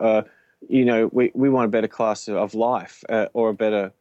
uh, 0.00 0.22
you 0.68 0.84
know 0.84 1.08
we, 1.12 1.30
we 1.34 1.48
want 1.48 1.66
a 1.66 1.68
better 1.68 1.88
class 1.88 2.28
of 2.28 2.54
life 2.54 3.04
uh, 3.08 3.26
or 3.32 3.50
a 3.50 3.54
better. 3.54 3.92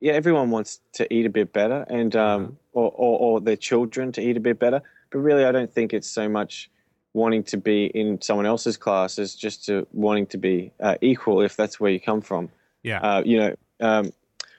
Yeah, 0.00 0.12
everyone 0.12 0.50
wants 0.50 0.80
to 0.92 1.12
eat 1.12 1.26
a 1.26 1.30
bit 1.30 1.52
better, 1.52 1.84
and 1.88 2.14
um, 2.14 2.42
Uh-huh. 2.42 2.52
or, 2.72 2.92
or 2.94 3.18
or 3.18 3.40
their 3.40 3.56
children 3.56 4.12
to 4.12 4.20
eat 4.20 4.36
a 4.36 4.40
bit 4.40 4.58
better. 4.58 4.80
But 5.10 5.18
really, 5.18 5.44
I 5.44 5.52
don't 5.52 5.72
think 5.72 5.92
it's 5.92 6.08
so 6.08 6.28
much 6.28 6.70
wanting 7.14 7.42
to 7.42 7.56
be 7.56 7.86
in 7.86 8.20
someone 8.20 8.46
else's 8.46 8.76
class 8.76 9.18
as 9.18 9.34
just 9.34 9.64
to 9.66 9.86
wanting 9.92 10.26
to 10.26 10.38
be 10.38 10.70
uh, 10.80 10.96
equal 11.00 11.40
if 11.40 11.56
that's 11.56 11.80
where 11.80 11.90
you 11.90 11.98
come 11.98 12.20
from. 12.20 12.50
Yeah. 12.82 13.00
Uh, 13.00 13.22
you 13.24 13.38
know, 13.38 13.56
um, 13.80 14.12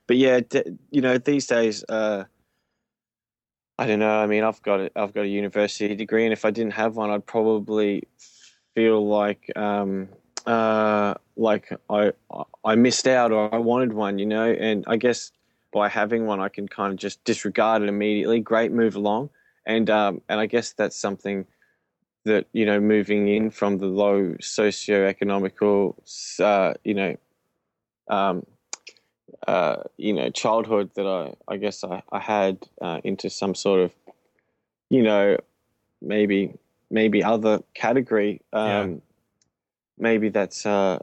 but 0.08 0.18
yeah, 0.18 0.42
d- 0.42 0.78
you 0.92 1.02
know, 1.02 1.18
these 1.20 1.46
days, 1.48 1.86
uh, 1.88 2.26
I 3.78 3.88
don't 3.88 4.00
know. 4.00 4.20
I 4.20 4.26
mean, 4.28 4.44
I've 4.44 4.62
got 4.62 4.82
a, 4.82 4.92
I've 4.96 5.14
got 5.14 5.22
a 5.22 5.28
university 5.28 5.96
degree, 5.96 6.26
and 6.26 6.34
if 6.34 6.44
I 6.44 6.52
didn't 6.52 6.74
have 6.74 6.98
one, 6.98 7.12
I'd 7.12 7.26
probably 7.26 8.04
feel 8.76 9.08
like 9.08 9.50
um, 9.56 10.10
uh, 10.46 11.14
like 11.36 11.70
I 11.90 12.12
I 12.64 12.76
missed 12.76 13.08
out 13.08 13.32
or 13.32 13.54
I 13.54 13.58
wanted 13.58 13.94
one, 13.94 14.20
you 14.20 14.26
know. 14.26 14.52
And 14.52 14.84
I 14.88 14.98
guess 14.98 15.32
by 15.72 15.90
having 15.90 16.26
one, 16.26 16.40
I 16.40 16.50
can 16.50 16.68
kind 16.68 16.94
of 16.94 17.00
just 17.00 17.24
disregard 17.24 17.82
it 17.82 17.90
immediately. 17.90 18.40
Great, 18.40 18.72
move 18.72 18.96
along, 18.96 19.30
and 19.66 19.90
um, 19.90 20.22
and 20.30 20.40
I 20.40 20.46
guess 20.46 20.74
that's 20.74 20.96
something 20.96 21.46
that 22.26 22.48
you 22.54 22.66
know 22.66 22.80
moving 22.80 23.28
in 23.28 23.50
from 23.50 23.78
the 23.78 23.86
low 23.86 24.36
socio-economical 24.42 25.96
uh, 26.40 26.74
you 26.84 26.94
know 26.94 27.16
um, 28.10 28.46
uh, 29.48 29.78
you 29.98 30.14
know 30.14 30.30
childhood 30.30 30.92
that 30.96 31.08
I 31.08 31.34
I 31.48 31.58
guess 31.58 31.84
I, 31.84 32.02
I 32.12 32.20
had 32.20 32.68
uh, 32.82 33.02
into 33.04 33.30
some 33.30 33.56
sort 33.56 33.82
of 33.82 33.92
you 34.90 35.04
know 35.04 35.38
maybe 36.02 36.54
maybe 36.90 37.24
other 37.24 37.62
category 37.74 38.42
um, 38.54 39.02
maybe 40.00 40.30
that's 40.30 40.66
uh, 40.66 41.00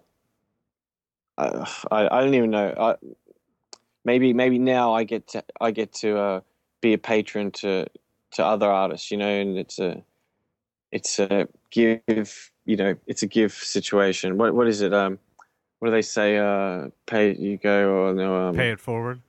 I, 1.39 1.67
I 1.91 2.21
don't 2.23 2.35
even 2.35 2.51
know. 2.51 2.75
I, 2.79 2.95
maybe 4.05 4.33
maybe 4.33 4.59
now 4.59 4.95
I 4.95 5.05
get 5.05 5.29
to 5.29 5.45
I 5.61 5.71
get 5.71 5.93
to 5.95 6.19
uh, 6.19 6.41
be 6.81 6.95
a 6.95 6.99
patron 6.99 7.51
to 7.53 7.87
to 8.33 8.45
other 8.45 8.71
artists 8.71 9.11
you 9.11 9.17
know 9.17 9.29
and 9.29 9.57
it's 9.59 9.79
a 9.79 10.03
it's 10.93 11.19
a 11.19 11.49
give 11.71 12.51
you 12.65 12.77
know 12.77 12.95
it's 13.07 13.23
a 13.23 13.27
give 13.27 13.53
situation. 13.53 14.39
What 14.39 14.55
what 14.55 14.67
is 14.67 14.81
it? 14.81 14.95
Um 14.95 15.19
what 15.79 15.89
do 15.89 15.93
they 15.93 16.03
say? 16.03 16.39
Uh 16.39 16.89
pay 17.07 17.35
you 17.35 17.59
go 17.59 17.91
or 17.91 18.15
no 18.15 18.49
um, 18.49 18.57
Pay 18.57 18.71
it 18.71 18.81
forward. 18.81 19.21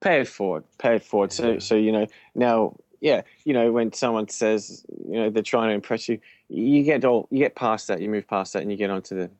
pay 0.00 0.20
it 0.22 0.28
forward 0.28 0.64
pay 0.78 0.96
it 0.96 1.04
forward. 1.04 1.32
So 1.32 1.58
so 1.58 1.76
you 1.76 1.92
know 1.92 2.06
now 2.34 2.76
yeah 3.02 3.20
you 3.44 3.52
know 3.52 3.70
when 3.70 3.92
someone 3.92 4.26
says 4.28 4.86
you 5.06 5.18
know 5.18 5.28
they're 5.28 5.42
trying 5.42 5.68
to 5.68 5.74
impress 5.74 6.08
you 6.08 6.18
you 6.48 6.82
get 6.82 7.04
all 7.04 7.28
you 7.30 7.38
get 7.38 7.54
past 7.54 7.88
that 7.88 8.00
you 8.00 8.08
move 8.08 8.26
past 8.26 8.54
that 8.54 8.62
and 8.62 8.70
you 8.70 8.78
get 8.78 8.88
onto 8.88 9.14
the 9.14 9.30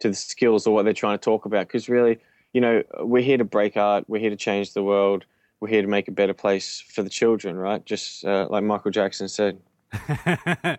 to 0.00 0.08
the 0.08 0.14
skills 0.14 0.66
or 0.66 0.74
what 0.74 0.84
they're 0.84 0.92
trying 0.92 1.16
to 1.16 1.24
talk 1.24 1.44
about. 1.44 1.68
Because 1.68 1.88
really 1.88 2.18
you 2.52 2.60
know 2.60 2.82
we're 3.00 3.22
here 3.22 3.38
to 3.38 3.44
break 3.44 3.76
art 3.76 4.04
we're 4.08 4.20
here 4.20 4.30
to 4.30 4.36
change 4.36 4.72
the 4.72 4.82
world 4.82 5.24
we're 5.60 5.68
here 5.68 5.82
to 5.82 5.88
make 5.88 6.08
a 6.08 6.12
better 6.12 6.34
place 6.34 6.80
for 6.80 7.02
the 7.02 7.10
children 7.10 7.56
right? 7.56 7.84
Just 7.84 8.24
uh, 8.24 8.48
like 8.50 8.64
michael 8.64 8.90
jackson 8.90 9.28
said. 9.28 9.60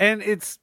And 0.00 0.22
it's 0.22 0.58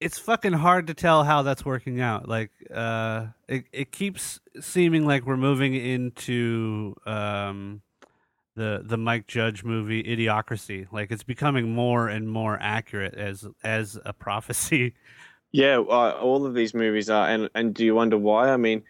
it's 0.00 0.18
fucking 0.18 0.54
hard 0.54 0.86
to 0.88 0.94
tell 0.94 1.24
how 1.24 1.42
that's 1.42 1.64
working 1.64 2.00
out. 2.00 2.28
Like 2.28 2.50
uh 2.74 3.26
it 3.48 3.64
it 3.72 3.92
keeps 3.92 4.40
seeming 4.60 5.06
like 5.06 5.24
we're 5.24 5.36
moving 5.36 5.74
into 5.74 6.96
um 7.06 7.82
the 8.54 8.82
the 8.84 8.96
Mike 8.96 9.26
Judge 9.26 9.64
movie 9.64 10.02
Idiocracy. 10.02 10.86
Like 10.92 11.10
it's 11.10 11.22
becoming 11.22 11.74
more 11.74 12.08
and 12.08 12.28
more 12.28 12.58
accurate 12.60 13.14
as 13.14 13.46
as 13.64 13.98
a 14.04 14.12
prophecy. 14.12 14.94
Yeah, 15.52 15.78
uh, 15.78 16.12
all 16.12 16.46
of 16.46 16.54
these 16.54 16.74
movies 16.74 17.10
are, 17.10 17.28
and 17.28 17.50
and 17.56 17.74
do 17.74 17.84
you 17.84 17.96
wonder 17.96 18.16
why? 18.16 18.52
I 18.52 18.56
mean, 18.56 18.84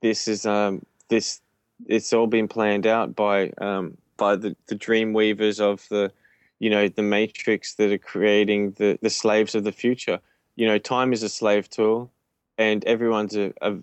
this 0.00 0.28
is 0.28 0.46
um 0.46 0.80
this 1.08 1.42
it's 1.86 2.14
all 2.14 2.26
been 2.26 2.48
planned 2.48 2.86
out 2.86 3.14
by 3.14 3.50
um 3.58 3.98
by 4.16 4.36
the 4.36 4.56
the 4.68 4.74
dream 4.74 5.12
weavers 5.12 5.60
of 5.60 5.86
the 5.90 6.10
you 6.58 6.70
know 6.70 6.88
the 6.88 7.02
matrix 7.02 7.74
that 7.74 7.92
are 7.92 7.98
creating 7.98 8.70
the 8.78 8.98
the 9.02 9.10
slaves 9.10 9.54
of 9.54 9.64
the 9.64 9.72
future. 9.72 10.18
you 10.54 10.66
know, 10.66 10.78
time 10.78 11.12
is 11.12 11.22
a 11.22 11.28
slave 11.28 11.68
tool, 11.68 12.10
and 12.56 12.82
everyone's 12.86 13.36
a, 13.36 13.52
a 13.60 13.76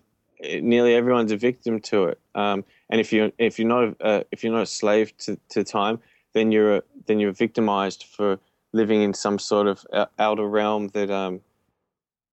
nearly 0.62 0.96
everyone's 0.96 1.32
a 1.32 1.38
victim 1.38 1.80
to 1.82 2.06
it. 2.06 2.20
Um, 2.34 2.66
and 2.94 3.02
if 3.02 3.12
you 3.12 3.34
if 3.40 3.58
you're 3.58 3.68
not 3.68 3.96
uh, 4.02 4.24
if 4.32 4.44
you're 4.44 4.54
not 4.54 4.62
a 4.62 4.68
slave 4.68 5.18
to, 5.18 5.36
to 5.50 5.64
time, 5.64 6.00
then 6.34 6.52
you're 6.52 6.76
a, 6.78 6.84
then 7.08 7.20
you're 7.20 7.32
victimized 7.32 8.04
for 8.04 8.40
living 8.72 9.02
in 9.02 9.16
some 9.16 9.40
sort 9.40 9.66
of 9.66 9.84
uh, 9.92 10.06
outer 10.20 10.48
realm 10.48 10.90
that 10.90 11.10
um 11.10 11.42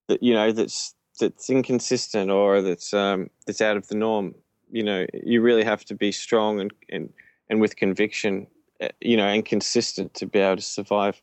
that 0.08 0.22
you 0.22 0.34
know 0.34 0.52
that's 0.52 0.94
that's 1.18 1.48
inconsistent 1.48 2.30
or 2.30 2.60
that's 2.60 2.92
um 2.92 3.30
that's 3.46 3.62
out 3.62 3.78
of 3.78 3.88
the 3.88 3.94
norm. 3.94 4.34
You 4.70 4.82
know, 4.84 5.06
you 5.14 5.40
really 5.40 5.64
have 5.64 5.82
to 5.86 5.94
be 5.94 6.12
strong 6.12 6.60
and 6.60 6.70
and 6.90 7.10
and 7.48 7.58
with 7.58 7.76
conviction, 7.76 8.46
uh, 8.82 8.88
you 9.00 9.16
know, 9.16 9.28
and 9.28 9.42
consistent 9.42 10.12
to 10.12 10.26
be 10.26 10.40
able 10.40 10.56
to 10.56 10.62
survive 10.62 11.22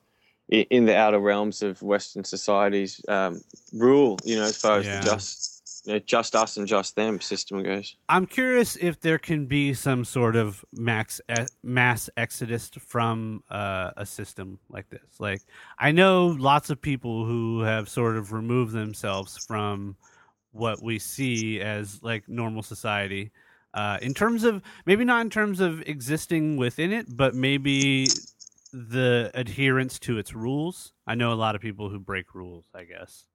in 0.49 0.85
the 0.85 0.97
outer 0.97 1.19
realms 1.19 1.61
of 1.61 1.83
Western 1.83 2.23
society's 2.23 3.05
um, 3.07 3.39
rule. 3.71 4.17
You 4.25 4.37
know, 4.37 4.45
as 4.45 4.57
far 4.57 4.79
as 4.79 4.87
Yeah. 4.87 4.97
the 4.97 5.05
just 5.05 5.56
just 6.05 6.35
us 6.35 6.57
and 6.57 6.67
just 6.67 6.95
them 6.95 7.19
system 7.21 7.63
goes. 7.63 7.95
I'm 8.09 8.25
curious 8.25 8.75
if 8.75 8.99
there 8.99 9.17
can 9.17 9.45
be 9.45 9.73
some 9.73 10.03
sort 10.03 10.35
of 10.35 10.63
max 10.73 11.21
mass 11.63 12.09
exodus 12.17 12.69
from 12.79 13.43
uh, 13.49 13.91
a 13.97 14.05
system 14.05 14.59
like 14.69 14.89
this. 14.89 15.19
Like 15.19 15.41
I 15.79 15.91
know 15.91 16.27
lots 16.27 16.69
of 16.69 16.81
people 16.81 17.25
who 17.25 17.61
have 17.61 17.89
sort 17.89 18.17
of 18.17 18.33
removed 18.33 18.73
themselves 18.73 19.37
from 19.45 19.95
what 20.51 20.81
we 20.81 20.99
see 20.99 21.61
as 21.61 22.01
like 22.03 22.27
normal 22.27 22.63
society. 22.63 23.31
Uh, 23.73 23.97
in 24.01 24.13
terms 24.13 24.43
of 24.43 24.61
maybe 24.85 25.05
not 25.05 25.21
in 25.21 25.29
terms 25.29 25.59
of 25.59 25.81
existing 25.81 26.57
within 26.57 26.91
it, 26.91 27.05
but 27.15 27.35
maybe 27.35 28.07
the 28.73 29.29
adherence 29.33 29.99
to 29.99 30.17
its 30.17 30.33
rules. 30.33 30.93
I 31.05 31.15
know 31.15 31.31
a 31.31 31.35
lot 31.35 31.55
of 31.55 31.61
people 31.61 31.89
who 31.89 31.99
break 31.99 32.33
rules. 32.33 32.65
I 32.73 32.83
guess. 32.83 33.25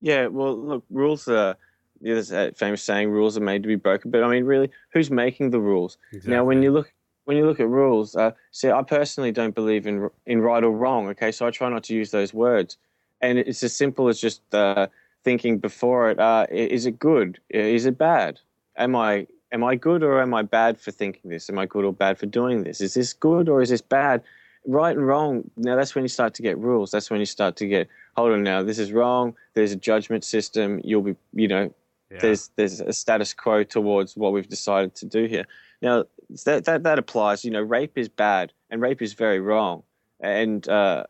Yeah, 0.00 0.26
well, 0.26 0.56
look, 0.56 0.84
rules 0.90 1.28
are. 1.28 1.56
There's 2.00 2.32
a 2.32 2.52
famous 2.52 2.82
saying, 2.82 3.10
"Rules 3.10 3.36
are 3.38 3.40
made 3.40 3.62
to 3.62 3.68
be 3.68 3.76
broken." 3.76 4.10
But 4.10 4.22
I 4.22 4.28
mean, 4.28 4.44
really, 4.44 4.70
who's 4.92 5.10
making 5.10 5.50
the 5.50 5.60
rules? 5.60 5.96
Now, 6.30 6.44
when 6.44 6.62
you 6.62 6.70
look 6.70 6.92
when 7.24 7.36
you 7.36 7.46
look 7.46 7.60
at 7.60 7.68
rules, 7.68 8.14
uh, 8.16 8.32
see, 8.50 8.70
I 8.70 8.82
personally 8.82 9.32
don't 9.32 9.54
believe 9.54 9.86
in 9.86 10.10
in 10.26 10.40
right 10.42 10.62
or 10.62 10.70
wrong. 10.70 11.08
Okay, 11.08 11.32
so 11.32 11.46
I 11.46 11.50
try 11.50 11.68
not 11.70 11.84
to 11.84 11.94
use 11.94 12.10
those 12.10 12.34
words, 12.34 12.76
and 13.20 13.38
it's 13.38 13.62
as 13.62 13.74
simple 13.74 14.08
as 14.08 14.20
just 14.20 14.42
uh, 14.54 14.88
thinking 15.22 15.58
before 15.58 16.10
it: 16.10 16.18
uh, 16.18 16.46
is 16.50 16.84
it 16.84 16.98
good? 16.98 17.38
Is 17.48 17.86
it 17.86 17.96
bad? 17.96 18.40
Am 18.76 18.94
I 18.94 19.26
am 19.52 19.64
I 19.64 19.76
good 19.76 20.02
or 20.02 20.20
am 20.20 20.34
I 20.34 20.42
bad 20.42 20.78
for 20.78 20.90
thinking 20.90 21.30
this? 21.30 21.48
Am 21.48 21.58
I 21.58 21.64
good 21.64 21.84
or 21.84 21.92
bad 21.92 22.18
for 22.18 22.26
doing 22.26 22.64
this? 22.64 22.80
Is 22.80 22.94
this 22.94 23.12
good 23.12 23.48
or 23.48 23.62
is 23.62 23.70
this 23.70 23.80
bad? 23.80 24.22
Right 24.66 24.96
and 24.96 25.06
wrong. 25.06 25.50
Now 25.56 25.76
that's 25.76 25.94
when 25.94 26.04
you 26.04 26.08
start 26.08 26.34
to 26.34 26.42
get 26.42 26.58
rules. 26.58 26.90
That's 26.90 27.10
when 27.10 27.20
you 27.20 27.26
start 27.26 27.56
to 27.56 27.66
get 27.66 27.88
hold 28.16 28.32
on. 28.32 28.42
Now 28.42 28.62
this 28.62 28.78
is 28.78 28.92
wrong. 28.92 29.34
There's 29.54 29.72
a 29.72 29.76
judgment 29.76 30.24
system. 30.24 30.80
You'll 30.84 31.02
be, 31.02 31.16
you 31.32 31.48
know, 31.48 31.74
Yeah. 32.10 32.18
there's 32.20 32.50
there's 32.56 32.80
a 32.80 32.92
status 32.92 33.34
quo 33.34 33.64
towards 33.64 34.16
what 34.16 34.32
we've 34.32 34.48
decided 34.48 34.94
to 34.96 35.06
do 35.06 35.26
here. 35.26 35.46
Now 35.82 36.04
that 36.44 36.64
that 36.64 36.82
that 36.82 36.98
applies. 36.98 37.44
You 37.44 37.50
know, 37.50 37.62
rape 37.62 37.96
is 37.96 38.08
bad 38.08 38.52
and 38.70 38.80
rape 38.80 39.02
is 39.02 39.14
very 39.14 39.40
wrong. 39.40 39.82
And 40.20 40.66
uh, 40.68 41.04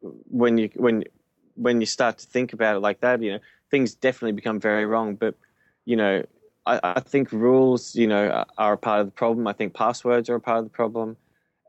when 0.00 0.58
you 0.58 0.70
when 0.74 1.04
when 1.54 1.80
you 1.80 1.86
start 1.86 2.18
to 2.18 2.26
think 2.26 2.52
about 2.52 2.76
it 2.76 2.80
like 2.80 3.00
that, 3.00 3.22
you 3.22 3.32
know, 3.32 3.40
things 3.70 3.94
definitely 3.94 4.32
become 4.32 4.60
very 4.60 4.86
wrong. 4.86 5.14
But 5.16 5.34
you 5.84 5.96
know, 5.96 6.24
I, 6.66 6.80
I 6.82 7.00
think 7.00 7.32
rules, 7.32 7.94
you 7.94 8.06
know, 8.06 8.44
are, 8.58 8.74
a 8.74 8.76
part 8.76 9.00
of 9.00 9.06
the 9.06 9.12
problem. 9.12 9.46
I 9.46 9.52
think 9.52 9.74
passwords 9.74 10.28
are 10.28 10.34
a 10.36 10.40
part 10.40 10.58
of 10.58 10.64
the 10.64 10.70
problem. 10.70 11.16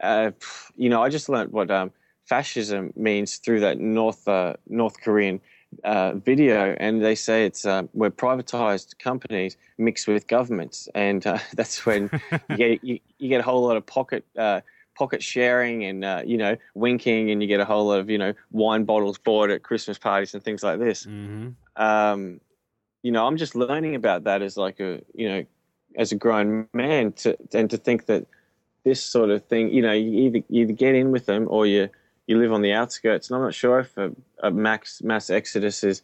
Uh, 0.02 0.32
you 0.76 0.90
know, 0.90 1.02
I 1.02 1.10
just 1.10 1.30
learned 1.30 1.52
what 1.52 1.72
um, 1.72 1.92
fascism 2.30 2.94
means 2.96 3.38
through 3.38 3.60
that 3.62 3.80
North 3.80 4.28
uh, 4.28 4.54
North 4.68 5.02
Korean 5.02 5.42
uh, 5.84 6.14
video, 6.14 6.76
and 6.80 7.04
they 7.04 7.16
say 7.16 7.46
it's 7.46 7.66
uh, 7.66 7.84
where 7.94 8.12
privatized 8.12 9.00
companies 9.00 9.58
mix 9.78 10.08
with 10.08 10.28
governments, 10.28 10.88
and 10.94 11.26
uh, 11.26 11.40
that's 11.56 11.86
when 11.86 12.10
you 12.50 12.56
get 12.56 12.84
you, 12.84 13.00
you 13.18 13.30
get 13.30 13.40
a 13.40 13.44
whole 13.44 13.64
lot 13.64 13.78
of 13.78 13.86
pocket 13.86 14.24
uh, 14.38 14.62
pocket 14.96 15.24
sharing 15.24 15.84
and 15.86 16.06
uh, 16.06 16.22
you 16.26 16.38
know 16.38 16.56
winking, 16.76 17.32
and 17.32 17.42
you 17.42 17.48
get 17.48 17.60
a 17.60 17.66
whole 17.66 17.88
lot 17.88 18.00
of 18.00 18.10
you 18.10 18.18
know 18.18 18.34
wine 18.52 18.84
bottles 18.86 19.18
bought 19.18 19.50
at 19.50 19.64
Christmas 19.64 19.98
parties 19.98 20.34
and 20.34 20.44
things 20.44 20.64
like 20.64 20.80
this. 20.80 21.06
hmm 21.06 21.50
Um, 21.76 22.42
you 23.02 23.12
know, 23.12 23.26
I'm 23.26 23.38
just 23.38 23.56
learning 23.56 23.96
about 23.96 24.26
that 24.26 24.42
as 24.42 24.56
like 24.56 24.80
a 24.80 25.02
you 25.14 25.28
know 25.30 25.46
as 25.98 26.12
a 26.12 26.16
grown 26.16 26.68
man 26.74 27.12
to 27.14 27.36
and 27.54 27.70
to 27.72 27.78
think 27.78 28.06
that 28.06 28.28
this 28.84 29.04
sort 29.04 29.30
of 29.30 29.46
thing, 29.46 29.74
you 29.74 29.82
know, 29.82 29.94
you 29.94 30.12
either 30.26 30.42
you 30.50 30.64
either 30.64 30.74
get 30.74 30.96
in 30.96 31.12
with 31.12 31.26
them 31.26 31.48
or 31.50 31.66
you 31.66 31.90
you 32.30 32.38
live 32.38 32.54
on 32.54 32.62
the 32.62 32.74
outskirts. 32.74 33.28
And 33.28 33.38
I'm 33.38 33.42
not 33.42 33.56
sure 33.56 33.80
if 33.80 33.98
a, 33.98 34.12
a 34.44 34.52
max 34.52 35.02
mass 35.02 35.32
exodus 35.32 35.84
is 35.84 36.04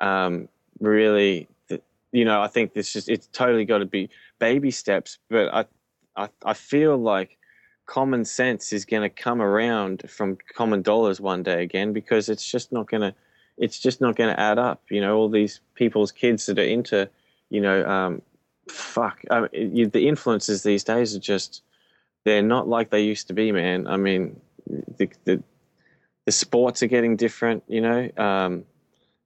um, 0.00 0.48
really, 0.78 1.48
you 2.12 2.24
know, 2.24 2.40
I 2.40 2.46
think 2.46 2.74
this 2.74 2.92
just 2.92 3.08
it's 3.08 3.26
totally 3.32 3.64
got 3.64 3.78
to 3.78 3.84
be 3.84 4.08
baby 4.38 4.70
steps. 4.70 5.18
But 5.28 5.52
I 5.52 5.64
I, 6.16 6.28
I 6.44 6.54
feel 6.54 6.96
like 6.96 7.38
common 7.86 8.24
sense 8.24 8.72
is 8.72 8.84
going 8.84 9.02
to 9.02 9.10
come 9.10 9.42
around 9.42 10.08
from 10.08 10.38
common 10.54 10.80
dollars 10.80 11.20
one 11.20 11.42
day 11.42 11.64
again 11.64 11.92
because 11.92 12.28
it's 12.28 12.48
just 12.48 12.70
not 12.70 12.88
going 12.88 13.00
to 13.00 13.12
it's 13.58 13.80
just 13.80 14.00
not 14.00 14.14
going 14.14 14.32
to 14.32 14.38
add 14.38 14.60
up. 14.60 14.80
You 14.90 15.00
know, 15.00 15.16
all 15.16 15.28
these 15.28 15.58
people's 15.74 16.12
kids 16.12 16.46
that 16.46 16.58
are 16.60 16.62
into, 16.62 17.10
you 17.50 17.60
know, 17.60 17.84
um, 17.84 18.22
fuck, 18.68 19.22
I 19.28 19.40
mean, 19.40 19.76
you, 19.76 19.88
the 19.88 20.06
influences 20.06 20.62
these 20.62 20.84
days 20.84 21.16
are 21.16 21.20
just 21.20 21.62
they're 22.24 22.42
not 22.42 22.68
like 22.68 22.90
they 22.90 23.02
used 23.02 23.26
to 23.26 23.34
be, 23.34 23.50
man. 23.50 23.88
I 23.88 23.96
mean, 23.96 24.40
the 24.68 25.10
the, 25.24 25.42
the 26.26 26.32
sports 26.32 26.82
are 26.82 26.86
getting 26.86 27.16
different. 27.16 27.62
You 27.68 27.80
know, 27.80 28.10
um, 28.16 28.64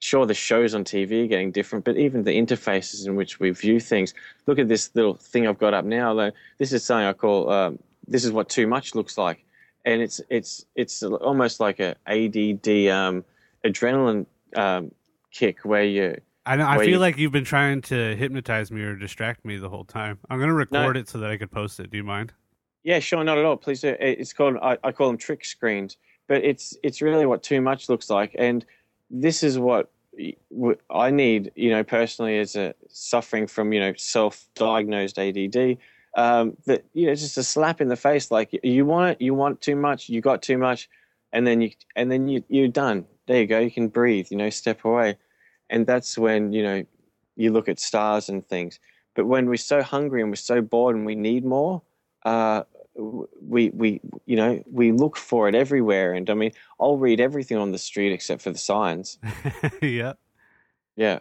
sure 0.00 0.26
the 0.26 0.34
shows 0.34 0.74
on 0.74 0.84
TV 0.84 1.24
are 1.24 1.28
getting 1.28 1.50
different, 1.52 1.84
but 1.84 1.96
even 1.96 2.24
the 2.24 2.30
interfaces 2.36 3.06
in 3.06 3.16
which 3.16 3.40
we 3.40 3.50
view 3.50 3.80
things. 3.80 4.14
Look 4.46 4.58
at 4.58 4.68
this 4.68 4.90
little 4.94 5.14
thing 5.14 5.46
I've 5.46 5.58
got 5.58 5.74
up 5.74 5.84
now. 5.84 6.32
This 6.58 6.72
is 6.72 6.84
something 6.84 7.06
I 7.06 7.12
call 7.12 7.50
um, 7.50 7.78
this 8.06 8.24
is 8.24 8.32
what 8.32 8.48
too 8.48 8.66
much 8.66 8.94
looks 8.94 9.18
like, 9.18 9.44
and 9.84 10.00
it's 10.02 10.20
it's 10.28 10.64
it's 10.74 11.02
almost 11.02 11.60
like 11.60 11.80
a 11.80 11.94
ADD 12.06 12.88
um, 12.92 13.24
adrenaline 13.64 14.26
um, 14.56 14.90
kick 15.30 15.60
where 15.64 15.84
you 15.84 16.16
I 16.46 16.56
know. 16.56 16.66
I 16.66 16.78
feel 16.78 16.88
you- 16.88 16.98
like 16.98 17.18
you've 17.18 17.32
been 17.32 17.44
trying 17.44 17.82
to 17.82 18.16
hypnotise 18.16 18.70
me 18.70 18.82
or 18.82 18.96
distract 18.96 19.44
me 19.44 19.56
the 19.58 19.68
whole 19.68 19.84
time. 19.84 20.18
I'm 20.30 20.38
gonna 20.40 20.54
record 20.54 20.96
it 20.96 21.08
so 21.08 21.18
that 21.18 21.30
I 21.30 21.36
could 21.36 21.50
post 21.50 21.78
it. 21.80 21.90
Do 21.90 21.96
you 21.96 22.04
mind? 22.04 22.32
Yeah, 22.84 23.00
sure, 23.00 23.22
not 23.22 23.36
at 23.36 23.44
all. 23.44 23.56
Please 23.56 23.82
do. 23.82 23.94
It's 24.00 24.32
called 24.32 24.56
I, 24.62 24.78
I 24.82 24.92
call 24.92 25.08
them 25.08 25.18
trick 25.18 25.44
screens, 25.44 25.98
but 26.28 26.44
it's 26.44 26.76
it's 26.82 27.02
really 27.02 27.26
what 27.26 27.42
too 27.42 27.60
much 27.60 27.88
looks 27.88 28.08
like, 28.08 28.36
and 28.38 28.64
this 29.10 29.42
is 29.42 29.58
what 29.58 29.90
I 30.90 31.10
need. 31.10 31.50
You 31.56 31.70
know, 31.70 31.82
personally, 31.82 32.38
as 32.38 32.54
a 32.54 32.74
suffering 32.88 33.46
from 33.46 33.72
you 33.72 33.80
know 33.80 33.94
self-diagnosed 33.96 35.18
ADD, 35.18 35.78
um, 36.16 36.56
that 36.66 36.84
you 36.92 37.06
know, 37.06 37.14
just 37.14 37.38
a 37.38 37.42
slap 37.42 37.80
in 37.80 37.88
the 37.88 37.96
face. 37.96 38.30
Like 38.30 38.58
you 38.62 38.84
want 38.84 39.12
it, 39.12 39.22
you 39.24 39.34
want 39.34 39.60
too 39.60 39.76
much, 39.76 40.08
you 40.08 40.20
got 40.20 40.42
too 40.42 40.58
much, 40.58 40.88
and 41.32 41.46
then 41.46 41.60
you 41.60 41.70
and 41.96 42.12
then 42.12 42.28
you 42.28 42.44
you're 42.48 42.68
done. 42.68 43.06
There 43.26 43.40
you 43.40 43.46
go. 43.46 43.58
You 43.58 43.70
can 43.70 43.88
breathe. 43.88 44.28
You 44.30 44.36
know, 44.36 44.50
step 44.50 44.84
away, 44.84 45.16
and 45.70 45.86
that's 45.86 46.18
when 46.18 46.52
you 46.52 46.62
know 46.62 46.84
you 47.36 47.52
look 47.52 47.68
at 47.68 47.80
stars 47.80 48.28
and 48.28 48.46
things. 48.46 48.78
But 49.14 49.26
when 49.26 49.46
we're 49.46 49.56
so 49.56 49.82
hungry 49.82 50.20
and 50.20 50.30
we're 50.30 50.36
so 50.36 50.60
bored 50.60 50.94
and 50.94 51.04
we 51.04 51.16
need 51.16 51.44
more, 51.44 51.82
uh, 52.24 52.62
we 52.98 53.70
we 53.70 54.00
you 54.26 54.36
know 54.36 54.62
we 54.70 54.92
look 54.92 55.16
for 55.16 55.48
it 55.48 55.54
everywhere. 55.54 56.12
And 56.12 56.28
I 56.28 56.34
mean, 56.34 56.52
I'll 56.80 56.98
read 56.98 57.20
everything 57.20 57.56
on 57.56 57.72
the 57.72 57.78
street 57.78 58.12
except 58.12 58.42
for 58.42 58.50
the 58.50 58.58
signs. 58.58 59.18
yeah. 59.82 60.14
Yeah, 60.96 61.20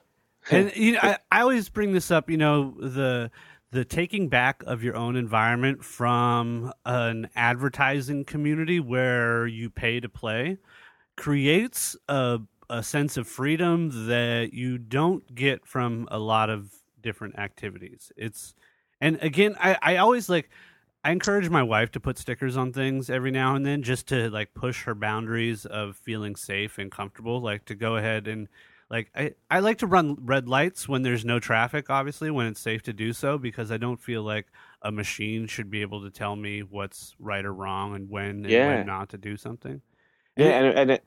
and 0.50 0.76
you 0.76 0.94
know, 0.94 1.00
I, 1.04 1.18
I 1.32 1.42
always 1.42 1.70
bring 1.70 1.94
this 1.94 2.12
up. 2.12 2.30
You 2.30 2.38
know, 2.38 2.76
the 2.80 3.32
the 3.72 3.86
taking 3.86 4.30
back 4.30 4.63
of 4.66 4.84
your 4.84 4.96
own 4.96 5.16
environment 5.16 5.84
from 5.84 6.72
an 6.86 7.30
advertising 7.36 8.26
community 8.26 8.80
where 8.80 9.46
you 9.46 9.70
pay 9.70 10.00
to 10.00 10.10
play 10.10 10.58
creates 11.16 11.96
a 12.08 12.40
a 12.70 12.84
sense 12.84 13.18
of 13.18 13.28
freedom 13.28 14.08
that 14.08 14.50
you 14.52 14.78
don't 14.78 15.36
get 15.36 15.65
from 15.65 16.08
a 16.12 16.19
lot 16.19 16.50
of 16.50 16.71
different 17.02 17.38
activities. 17.38 18.12
It's 18.17 18.56
and 19.00 19.17
again, 19.21 19.56
I 19.60 19.78
I 19.82 19.98
always 19.98 20.30
like. 20.30 20.50
I 21.08 21.12
encourage 21.12 21.49
my 21.49 21.63
wife 21.63 21.91
to 21.91 22.01
put 22.01 22.17
stickers 22.17 22.58
on 22.58 22.73
things 22.73 23.10
every 23.10 23.31
now 23.31 23.55
and 23.55 23.65
then 23.65 23.81
just 23.81 24.08
to 24.08 24.29
like 24.29 24.53
push 24.53 24.83
her 24.83 24.93
boundaries 24.93 25.65
of 25.65 25.95
feeling 25.95 26.35
safe 26.35 26.77
and 26.79 26.91
comfortable. 26.91 27.39
Like 27.39 27.63
to 27.67 27.75
go 27.75 27.95
ahead 27.95 28.27
and 28.27 28.49
like 28.89 29.10
I, 29.15 29.31
I 29.49 29.60
like 29.60 29.77
to 29.77 29.87
run 29.87 30.17
red 30.19 30.49
lights 30.49 30.89
when 30.89 31.03
there's 31.03 31.23
no 31.23 31.39
traffic, 31.39 31.89
obviously, 31.89 32.29
when 32.29 32.47
it's 32.47 32.60
safe 32.60 32.83
to 32.83 32.93
do 32.93 33.13
so, 33.13 33.37
because 33.37 33.71
I 33.71 33.77
don't 33.77 34.01
feel 34.01 34.21
like 34.21 34.47
a 34.81 34.91
machine 34.91 35.47
should 35.47 35.71
be 35.71 35.81
able 35.81 36.03
to 36.03 36.12
tell 36.12 36.35
me 36.35 36.60
what's 36.62 37.15
right 37.19 37.45
or 37.45 37.53
wrong 37.53 37.95
and 37.95 38.10
when 38.10 38.43
and 38.43 38.49
Yeah. 38.49 38.67
when 38.67 38.85
not 38.85 39.08
to 39.12 39.17
do 39.17 39.37
something. 39.37 39.81
yeah, 40.35 40.60
and, 40.60 40.77
and 40.77 40.91
it, 40.91 41.05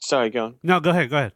sorry, 0.00 0.28
go 0.28 0.44
on. 0.44 0.56
No, 0.62 0.80
go 0.80 0.90
ahead, 0.90 1.08
go 1.08 1.16
ahead. 1.16 1.32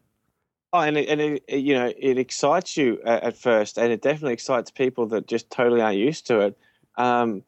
Oh, 0.75 0.81
and 0.81 0.99
it, 0.99 1.09
and 1.09 1.23
it, 1.23 1.45
it, 1.49 1.59
you 1.61 1.73
know 1.73 1.91
it 1.97 2.19
excites 2.19 2.77
you 2.77 3.01
at, 3.07 3.23
at 3.23 3.39
first, 3.39 3.79
and 3.79 3.91
it 3.91 4.03
definitely 4.03 4.35
excites 4.35 4.71
people 4.71 5.07
that 5.07 5.27
just 5.27 5.49
totally 5.49 5.81
aren't 5.81 5.97
used 5.97 6.27
to 6.27 6.41
it. 6.41 6.59
Um, 6.99 7.45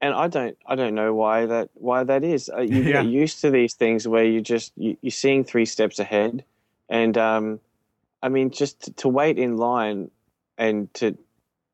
and 0.00 0.14
I 0.14 0.28
don't 0.28 0.56
I 0.66 0.74
don't 0.76 0.94
know 0.94 1.14
why 1.14 1.46
that 1.46 1.70
why 1.74 2.04
that 2.04 2.24
is. 2.24 2.48
Uh, 2.48 2.60
you 2.60 2.82
Yeah. 2.82 3.02
get 3.02 3.06
used 3.10 3.40
to 3.42 3.50
these 3.50 3.74
things 3.74 4.06
where 4.06 4.24
you 4.24 4.40
just 4.40 4.72
you, 4.76 4.96
you're 5.02 5.10
seeing 5.10 5.44
three 5.44 5.66
steps 5.66 5.98
ahead, 5.98 6.44
and 6.88 7.16
um, 7.18 7.60
I 8.22 8.28
mean, 8.28 8.50
just 8.50 8.82
to, 8.82 8.92
to 8.94 9.08
wait 9.08 9.38
in 9.38 9.56
line 9.56 10.10
and 10.56 10.92
to 10.94 11.16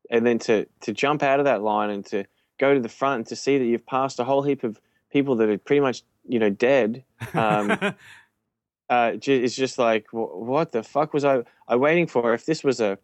and 0.09 0.25
then 0.25 0.39
to 0.39 0.65
to 0.81 0.93
jump 0.93 1.23
out 1.23 1.39
of 1.39 1.45
that 1.45 1.61
line 1.61 1.89
and 1.89 2.05
to 2.07 2.25
go 2.59 2.73
to 2.73 2.79
the 2.79 2.89
front 2.89 3.17
and 3.19 3.27
to 3.27 3.35
see 3.35 3.57
that 3.57 3.65
you've 3.65 3.85
passed 3.85 4.19
a 4.19 4.23
whole 4.23 4.41
heap 4.43 4.63
of 4.63 4.79
people 5.11 5.35
that 5.37 5.49
are 5.49 5.57
pretty 5.57 5.79
much 5.81 6.03
you 6.27 6.39
know 6.39 6.49
dead. 6.49 7.03
Um, 7.35 7.77
uh, 8.89 9.11
it's 9.21 9.55
just 9.55 9.77
like 9.77 10.07
wh- 10.11 10.35
what 10.37 10.71
the 10.71 10.83
fuck 10.83 11.13
was 11.13 11.25
I 11.25 11.43
I 11.67 11.75
waiting 11.75 12.07
for? 12.07 12.33
If 12.33 12.45
this 12.45 12.63
was 12.63 12.79
a 12.79 12.97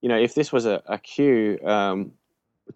you 0.00 0.08
know 0.08 0.18
if 0.18 0.34
this 0.34 0.52
was 0.52 0.66
a, 0.66 0.82
a 0.86 0.98
queue 0.98 1.58
um, 1.64 2.12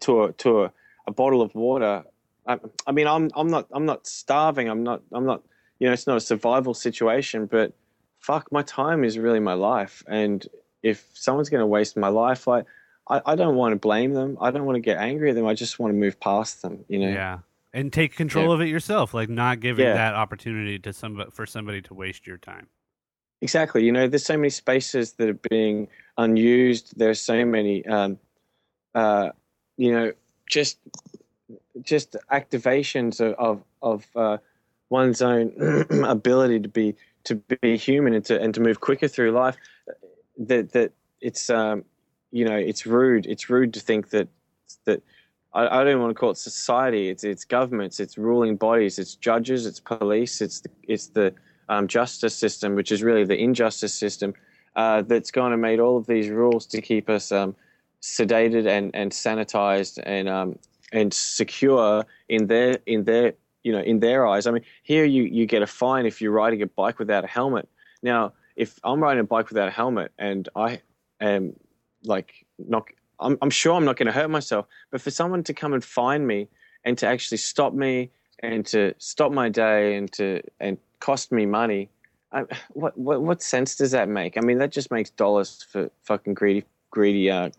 to 0.01 0.23
a 0.25 0.33
to 0.33 0.63
a, 0.65 0.71
a 1.07 1.11
bottle 1.11 1.41
of 1.41 1.55
water. 1.55 2.03
I, 2.45 2.59
I 2.85 2.91
mean, 2.91 3.07
I'm 3.07 3.29
I'm 3.35 3.47
not 3.47 3.67
I'm 3.71 3.85
not 3.85 4.05
starving. 4.05 4.69
I'm 4.69 4.83
not 4.83 5.01
I'm 5.11 5.25
not 5.25 5.43
you 5.79 5.87
know 5.87 5.93
it's 5.93 6.07
not 6.07 6.17
a 6.17 6.21
survival 6.21 6.73
situation, 6.73 7.45
but 7.45 7.73
fuck, 8.19 8.51
my 8.51 8.61
time 8.61 9.03
is 9.03 9.17
really 9.17 9.39
my 9.39 9.53
life, 9.53 10.03
and 10.07 10.45
if 10.83 11.05
someone's 11.13 11.49
going 11.49 11.61
to 11.61 11.67
waste 11.67 11.97
my 11.97 12.09
life, 12.09 12.45
like 12.47 12.65
I 13.09 13.21
I 13.25 13.35
don't 13.35 13.55
want 13.55 13.73
to 13.73 13.77
blame 13.77 14.13
them. 14.13 14.37
I 14.39 14.51
don't 14.51 14.65
want 14.65 14.75
to 14.75 14.81
get 14.81 14.97
angry 14.97 15.29
at 15.29 15.35
them. 15.35 15.47
I 15.47 15.53
just 15.53 15.79
want 15.79 15.91
to 15.93 15.97
move 15.97 16.19
past 16.19 16.61
them. 16.61 16.85
You 16.87 16.99
know. 16.99 17.09
yeah, 17.09 17.39
and 17.73 17.91
take 17.91 18.15
control 18.15 18.47
Yeah. 18.49 18.53
of 18.55 18.61
it 18.61 18.67
yourself, 18.67 19.13
like 19.13 19.29
not 19.29 19.59
giving 19.59 19.85
Yeah. 19.85 19.93
that 19.93 20.13
opportunity 20.13 20.77
to 20.79 20.93
somebody 20.93 21.31
for 21.31 21.45
somebody 21.45 21.81
to 21.83 21.93
waste 21.93 22.27
your 22.27 22.37
time. 22.37 22.67
Exactly. 23.41 23.83
You 23.85 23.91
know, 23.91 24.07
there's 24.07 24.25
so 24.25 24.35
many 24.35 24.49
spaces 24.49 25.13
that 25.13 25.29
are 25.29 25.39
being 25.49 25.89
unused. 26.17 26.97
There's 26.97 27.21
so 27.21 27.45
many, 27.45 27.85
um, 27.85 28.17
uh, 28.95 29.29
you 29.77 29.91
know, 29.91 30.11
just 30.47 30.79
just 31.81 32.15
activations 32.31 33.21
of 33.21 33.35
of, 33.37 33.63
of 33.81 34.05
uh, 34.15 34.37
one's 34.89 35.21
own 35.21 35.53
ability 36.05 36.59
to 36.61 36.69
be 36.69 36.95
to 37.25 37.35
be 37.35 37.77
human 37.77 38.13
and 38.13 38.25
to 38.25 38.41
and 38.41 38.53
to 38.53 38.61
move 38.61 38.79
quicker 38.79 39.07
through 39.07 39.31
life. 39.31 39.55
That 40.37 40.71
that 40.73 40.91
it's 41.21 41.49
um, 41.49 41.85
you 42.31 42.45
know 42.45 42.55
it's 42.55 42.85
rude. 42.85 43.25
It's 43.25 43.49
rude 43.49 43.73
to 43.73 43.79
think 43.79 44.09
that 44.09 44.27
that 44.85 45.03
I, 45.53 45.81
I 45.81 45.83
don't 45.83 46.01
want 46.01 46.11
to 46.11 46.19
call 46.19 46.31
it 46.31 46.37
society. 46.37 47.09
It's 47.09 47.23
it's 47.23 47.45
governments. 47.45 47.99
It's 47.99 48.17
ruling 48.17 48.55
bodies. 48.55 48.99
It's 48.99 49.15
judges. 49.15 49.65
It's 49.65 49.79
police. 49.79 50.41
It's 50.41 50.61
the, 50.61 50.69
it's 50.87 51.07
the 51.07 51.33
um, 51.69 51.87
justice 51.87 52.35
system, 52.35 52.75
which 52.75 52.91
is 52.91 53.03
really 53.03 53.25
the 53.25 53.37
injustice 53.37 53.93
system, 53.93 54.33
uh, 54.75 55.01
that's 55.01 55.31
gone 55.31 55.53
and 55.53 55.61
made 55.61 55.79
all 55.79 55.97
of 55.97 56.07
these 56.07 56.29
rules 56.29 56.65
to 56.67 56.81
keep 56.81 57.09
us 57.09 57.31
um, 57.31 57.55
sedated 58.07 58.65
and, 58.67 58.95
and 58.95 59.11
sanitized 59.11 59.99
and 60.05 60.29
um, 60.29 60.57
and 60.93 61.13
secure 61.13 62.05
in 62.29 62.47
their 62.47 62.77
in 62.85 63.03
their 63.03 63.33
you 63.63 63.71
know 63.71 63.81
in 63.81 63.99
their 63.99 64.25
eyes. 64.25 64.47
I 64.47 64.51
mean, 64.51 64.63
here 64.83 65.05
you 65.05 65.23
you 65.23 65.45
get 65.45 65.61
a 65.61 65.67
fine 65.67 66.05
if 66.05 66.21
you're 66.21 66.31
riding 66.31 66.61
a 66.61 66.67
bike 66.67 66.99
without 66.99 67.23
a 67.23 67.27
helmet. 67.27 67.67
Now, 68.01 68.33
if 68.55 68.79
I'm 68.83 69.01
riding 69.01 69.19
a 69.19 69.25
bike 69.25 69.49
without 69.49 69.67
a 69.67 69.71
helmet 69.71 70.11
and 70.17 70.47
I 70.55 70.81
am 71.19 71.53
like 72.03 72.45
not, 72.57 72.87
I'm, 73.19 73.37
I'm 73.41 73.49
sure 73.49 73.73
I'm 73.75 73.85
not 73.85 73.97
going 73.97 74.07
to 74.07 74.13
hurt 74.13 74.29
myself. 74.29 74.67
But 74.91 75.01
for 75.01 75.11
someone 75.11 75.43
to 75.43 75.53
come 75.53 75.73
and 75.73 75.83
find 75.83 76.25
me 76.25 76.47
and 76.85 76.97
to 76.99 77.07
actually 77.07 77.39
stop 77.39 77.73
me 77.73 78.09
and 78.39 78.65
to 78.67 78.93
stop 78.99 79.31
my 79.31 79.49
day 79.49 79.95
and 79.95 80.11
to 80.13 80.41
and 80.59 80.77
cost 80.99 81.31
me 81.31 81.45
money. 81.45 81.89
I, 82.31 82.43
what, 82.69 82.97
what 82.97 83.21
what 83.21 83.41
sense 83.41 83.75
does 83.75 83.91
that 83.91 84.07
make? 84.07 84.37
I 84.37 84.41
mean, 84.41 84.59
that 84.59 84.71
just 84.71 84.91
makes 84.91 85.09
dollars 85.09 85.65
for 85.69 85.89
fucking 86.03 86.33
greedy 86.33 86.63
greedy 86.91 87.29
uh, 87.29 87.49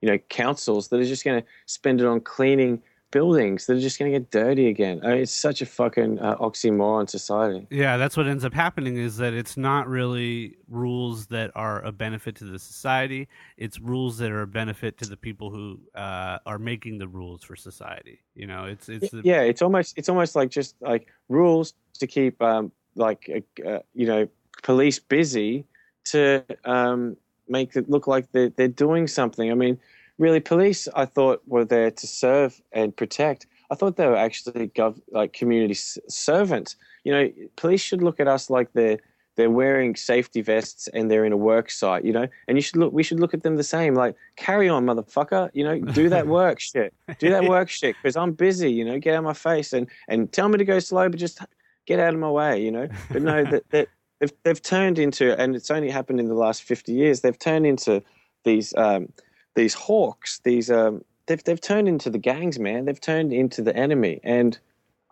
you 0.00 0.08
know 0.08 0.18
councils 0.28 0.88
that 0.88 1.00
are 1.00 1.04
just 1.04 1.24
going 1.24 1.40
to 1.40 1.46
spend 1.66 2.00
it 2.00 2.06
on 2.06 2.20
cleaning 2.20 2.82
buildings 3.10 3.66
that 3.66 3.76
are 3.76 3.80
just 3.80 3.98
going 3.98 4.12
to 4.12 4.18
get 4.18 4.30
dirty 4.30 4.68
again. 4.68 5.00
I 5.02 5.08
mean, 5.08 5.18
it's 5.18 5.32
such 5.32 5.62
a 5.62 5.66
fucking 5.66 6.18
uh, 6.18 6.36
oxymoron 6.36 7.08
society. 7.08 7.66
Yeah, 7.70 7.96
that's 7.96 8.16
what 8.16 8.26
ends 8.26 8.44
up 8.44 8.52
happening 8.52 8.96
is 8.96 9.16
that 9.18 9.32
it's 9.32 9.56
not 9.56 9.88
really 9.88 10.56
rules 10.68 11.26
that 11.28 11.50
are 11.54 11.82
a 11.84 11.92
benefit 11.92 12.36
to 12.36 12.44
the 12.44 12.58
society. 12.58 13.28
It's 13.56 13.80
rules 13.80 14.18
that 14.18 14.30
are 14.30 14.42
a 14.42 14.46
benefit 14.46 14.98
to 14.98 15.06
the 15.08 15.16
people 15.16 15.50
who 15.50 15.80
uh, 15.94 16.38
are 16.44 16.58
making 16.58 16.98
the 16.98 17.08
rules 17.08 17.42
for 17.42 17.56
society. 17.56 18.20
You 18.34 18.48
know, 18.48 18.64
it's 18.64 18.88
it's 18.88 19.10
the, 19.10 19.22
yeah, 19.24 19.40
it's 19.40 19.62
almost 19.62 19.96
it's 19.96 20.08
almost 20.08 20.36
like 20.36 20.50
just 20.50 20.74
like 20.80 21.06
rules 21.28 21.74
to 22.00 22.06
keep 22.06 22.42
um, 22.42 22.72
like 22.96 23.30
uh, 23.34 23.68
uh, 23.68 23.78
you 23.94 24.06
know 24.06 24.28
police 24.62 24.98
busy 24.98 25.64
to 26.06 26.44
um, 26.64 27.16
make 27.48 27.76
it 27.76 27.88
look 27.88 28.06
like 28.06 28.30
they're 28.32 28.50
they're 28.50 28.68
doing 28.68 29.06
something. 29.06 29.50
I 29.50 29.54
mean, 29.54 29.78
really, 30.18 30.40
police 30.40 30.88
I 30.94 31.04
thought 31.04 31.42
were 31.46 31.64
there 31.64 31.90
to 31.90 32.06
serve 32.06 32.60
and 32.72 32.96
protect. 32.96 33.46
I 33.70 33.74
thought 33.74 33.96
they 33.96 34.06
were 34.06 34.16
actually 34.16 34.68
gov- 34.68 35.00
like 35.10 35.32
community 35.32 35.74
s- 35.74 35.98
servants. 36.08 36.76
You 37.04 37.12
know, 37.12 37.32
police 37.56 37.80
should 37.80 38.02
look 38.02 38.20
at 38.20 38.28
us 38.28 38.50
like 38.50 38.72
they're 38.72 38.98
they're 39.36 39.50
wearing 39.50 39.94
safety 39.96 40.40
vests 40.40 40.88
and 40.88 41.10
they're 41.10 41.24
in 41.24 41.32
a 41.32 41.36
work 41.36 41.70
site. 41.70 42.04
You 42.04 42.12
know, 42.12 42.26
and 42.48 42.56
you 42.56 42.62
should 42.62 42.76
look. 42.76 42.92
We 42.92 43.02
should 43.02 43.20
look 43.20 43.34
at 43.34 43.42
them 43.42 43.56
the 43.56 43.64
same. 43.64 43.94
Like, 43.94 44.16
carry 44.36 44.68
on, 44.68 44.86
motherfucker. 44.86 45.50
You 45.52 45.64
know, 45.64 45.78
do 45.78 46.08
that 46.08 46.26
work 46.40 46.60
shit. 46.60 46.94
Do 47.18 47.30
that 47.30 47.44
work 47.44 47.68
shit 47.68 47.96
because 47.96 48.16
I'm 48.16 48.32
busy. 48.32 48.72
You 48.72 48.84
know, 48.84 48.98
get 48.98 49.14
out 49.14 49.18
of 49.18 49.24
my 49.24 49.34
face 49.34 49.72
and 49.72 49.88
and 50.08 50.32
tell 50.32 50.48
me 50.48 50.58
to 50.58 50.64
go 50.64 50.78
slow, 50.78 51.08
but 51.08 51.18
just 51.20 51.40
get 51.86 52.00
out 52.00 52.14
of 52.14 52.20
my 52.20 52.30
way. 52.30 52.62
You 52.62 52.72
know, 52.72 52.88
but 53.10 53.22
no, 53.22 53.44
that 53.50 53.68
that 53.70 53.88
they've 54.20 54.32
they've 54.42 54.62
turned 54.62 54.98
into, 54.98 55.38
and 55.40 55.54
it's 55.56 55.70
only 55.70 55.90
happened 55.90 56.20
in 56.20 56.26
the 56.26 56.34
last 56.34 56.62
fifty 56.62 56.92
years. 56.92 57.20
They've 57.20 57.38
turned 57.38 57.66
into 57.66 58.02
these 58.44 58.74
um, 58.76 59.12
these 59.54 59.74
hawks. 59.74 60.40
These 60.44 60.70
um, 60.70 61.04
they've 61.26 61.42
they've 61.42 61.60
turned 61.60 61.88
into 61.88 62.10
the 62.10 62.18
gangs, 62.18 62.58
man. 62.58 62.84
They've 62.84 63.00
turned 63.00 63.32
into 63.32 63.62
the 63.62 63.76
enemy, 63.76 64.20
and 64.22 64.58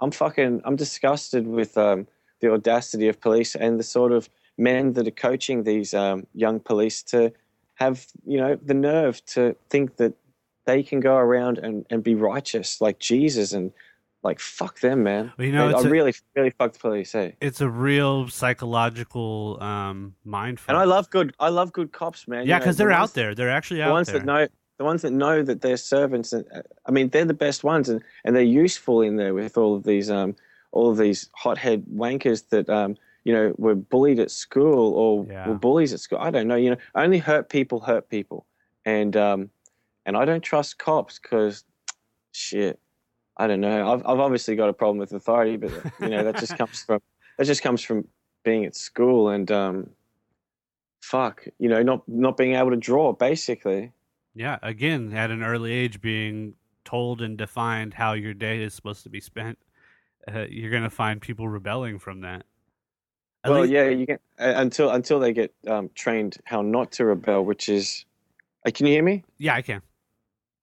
I'm 0.01 0.11
fucking 0.11 0.63
I'm 0.65 0.77
disgusted 0.77 1.47
with 1.47 1.77
um, 1.77 2.07
the 2.41 2.53
audacity 2.53 3.09
of 3.09 3.21
police 3.21 3.55
and 3.55 3.79
the 3.79 3.85
sort 3.85 4.13
of 4.13 4.29
men 4.57 4.93
that 4.93 5.09
are 5.09 5.13
coaching 5.13 5.65
these 5.65 5.95
um, 5.95 6.27
young 6.35 6.61
police 6.61 7.03
to 7.03 7.33
have 7.75 8.07
you 8.25 8.39
know 8.39 8.57
the 8.63 8.75
nerve 8.75 9.25
to 9.27 9.57
think 9.69 9.97
that 9.97 10.15
they 10.67 10.83
can 10.83 11.01
go 11.01 11.17
around 11.17 11.59
and, 11.59 11.85
and 11.91 12.03
be 12.03 12.15
righteous 12.15 12.81
like 12.81 12.99
Jesus 12.99 13.53
and 13.53 13.73
like 14.25 14.41
fuck 14.41 14.81
them, 14.81 15.03
man. 15.05 15.33
Well, 15.39 15.47
you 15.47 15.53
know, 15.53 15.69
I, 15.69 15.73
I 15.79 15.81
a- 15.83 15.89
really 15.89 16.15
really 16.35 16.51
fuck 16.51 16.73
the 16.73 16.79
police, 16.81 17.13
hey. 17.13 17.37
it's 17.41 17.61
a 17.61 17.69
real 17.69 18.27
psychological 18.29 19.63
um, 19.63 20.15
mind 20.25 20.59
fuck. 20.61 20.71
And 20.71 20.79
I 20.79 20.85
love 20.85 21.11
good 21.11 21.35
I 21.39 21.49
love 21.51 21.73
good 21.73 21.93
cops, 21.93 22.27
man. 22.27 22.47
Yeah, 22.47 22.55
know, 22.55 22.61
because 22.61 22.77
the 22.77 22.85
they're 22.85 22.91
ones- 22.99 23.11
out 23.11 23.15
there. 23.15 23.35
They're 23.35 23.51
actually 23.51 23.83
out 23.83 23.89
the 23.89 23.93
ones 23.93 24.09
there. 24.09 24.19
that 24.21 24.27
know 24.27 24.47
the 24.79 24.85
ones 24.85 25.03
that 25.03 25.13
know 25.13 25.43
that 25.43 25.61
they're 25.61 25.77
servants 25.77 26.33
and 26.33 26.45
uh, 26.53 26.61
i 26.85 26.91
mean 26.91 27.09
they're 27.11 27.25
the 27.25 27.33
best 27.33 27.63
ones 27.63 27.89
and, 27.89 28.03
and 28.25 28.35
they're 28.35 28.43
useful 28.43 29.03
in 29.03 29.15
there 29.15 29.33
with 29.33 29.57
all 29.57 29.77
of 29.77 29.85
these 29.85 30.11
um 30.11 30.35
all 30.73 30.91
of 30.91 30.97
these 30.97 31.31
hothead 31.33 31.85
wankers 31.95 32.49
that 32.49 32.69
um 32.69 32.97
you 33.23 33.33
know 33.33 33.55
were 33.57 33.77
bullied 33.77 34.19
at 34.19 34.33
school 34.33 34.95
or 34.95 35.27
Yeah. 35.31 35.47
were 35.47 35.55
bullies 35.55 35.93
at 35.93 36.01
school 36.01 36.19
i 36.19 36.29
don't 36.29 36.49
know 36.49 36.57
you 36.57 36.71
know 36.71 36.77
only 36.97 37.19
hurt 37.19 37.51
people 37.51 37.79
hurt 37.79 38.09
people 38.09 38.47
and 38.85 39.17
um 39.17 39.49
and 40.07 40.17
i 40.17 40.25
don't 40.25 40.43
trust 40.43 40.77
cops 40.79 41.21
because 41.21 41.63
shit 42.33 42.81
i 43.37 43.47
don't 43.47 43.61
know 43.61 43.93
I've, 43.93 44.01
I've 44.07 44.21
obviously 44.21 44.57
got 44.57 44.69
a 44.69 44.73
problem 44.73 44.99
with 44.99 45.13
authority 45.13 45.57
but 45.57 45.71
you 46.01 46.09
know 46.09 46.25
that 46.25 46.39
just 46.39 46.57
comes 46.59 46.83
from 46.83 47.01
that 47.39 47.45
just 47.47 47.63
comes 47.63 47.83
from 47.83 48.07
being 48.45 48.65
at 48.65 48.77
school 48.77 49.29
and 49.31 49.51
um 49.51 49.91
fuck 51.03 51.45
you 51.59 51.69
know 51.69 51.83
not 51.83 52.03
not 52.09 52.37
being 52.37 52.55
able 52.55 52.71
to 52.71 52.77
draw 52.77 53.13
basically 53.13 53.93
Yeah, 54.35 54.59
again, 54.63 55.13
at 55.13 55.31
an 55.31 55.43
early 55.43 55.73
age, 55.73 56.01
being 56.01 56.55
told 56.85 57.21
and 57.23 57.39
defined 57.39 57.95
how 57.95 58.15
your 58.15 58.35
day 58.35 58.63
is 58.63 58.75
supposed 58.75 59.03
to 59.05 59.09
be 59.09 59.21
spent, 59.21 59.59
uh, 60.27 60.47
you're 60.49 60.71
going 60.71 60.83
to 60.83 60.91
find 60.91 61.21
people 61.21 61.47
rebelling 61.49 61.99
from 61.99 62.23
that. 62.23 62.45
At 63.45 63.51
well, 63.51 63.61
least- 63.61 63.73
yeah, 63.73 63.89
you 63.91 64.07
can 64.07 64.19
uh, 64.41 64.55
until 64.57 64.91
until 64.91 65.21
they 65.21 65.33
get 65.33 65.55
um, 65.69 65.91
trained 65.95 66.39
how 66.45 66.63
not 66.63 66.91
to 66.93 67.05
rebel, 67.05 67.45
which 67.45 67.69
is, 67.69 68.07
uh, 68.67 68.71
can 68.75 68.87
you 68.87 68.95
hear 68.95 69.03
me? 69.05 69.23
yeah, 69.39 69.55
I 69.55 69.63
can. 69.63 69.83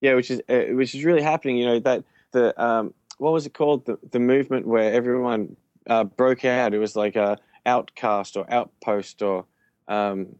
Yeah, 0.00 0.14
which 0.16 0.30
is 0.30 0.42
uh, 0.48 0.74
which 0.74 0.94
is 0.94 1.04
really 1.04 1.22
happening. 1.22 1.56
You 1.56 1.66
know 1.66 1.80
that 1.80 2.04
the 2.32 2.60
um, 2.62 2.94
what 3.18 3.32
was 3.32 3.46
it 3.46 3.54
called? 3.54 3.86
The 3.86 3.98
the 4.10 4.18
movement 4.20 4.66
where 4.66 4.92
everyone 4.92 5.56
uh, 5.88 6.04
broke 6.04 6.44
out. 6.44 6.74
It 6.74 6.78
was 6.78 6.96
like 6.96 7.16
a 7.16 7.38
outcast 7.66 8.36
or 8.36 8.44
outpost 8.52 9.22
or 9.22 9.44
um, 9.88 10.34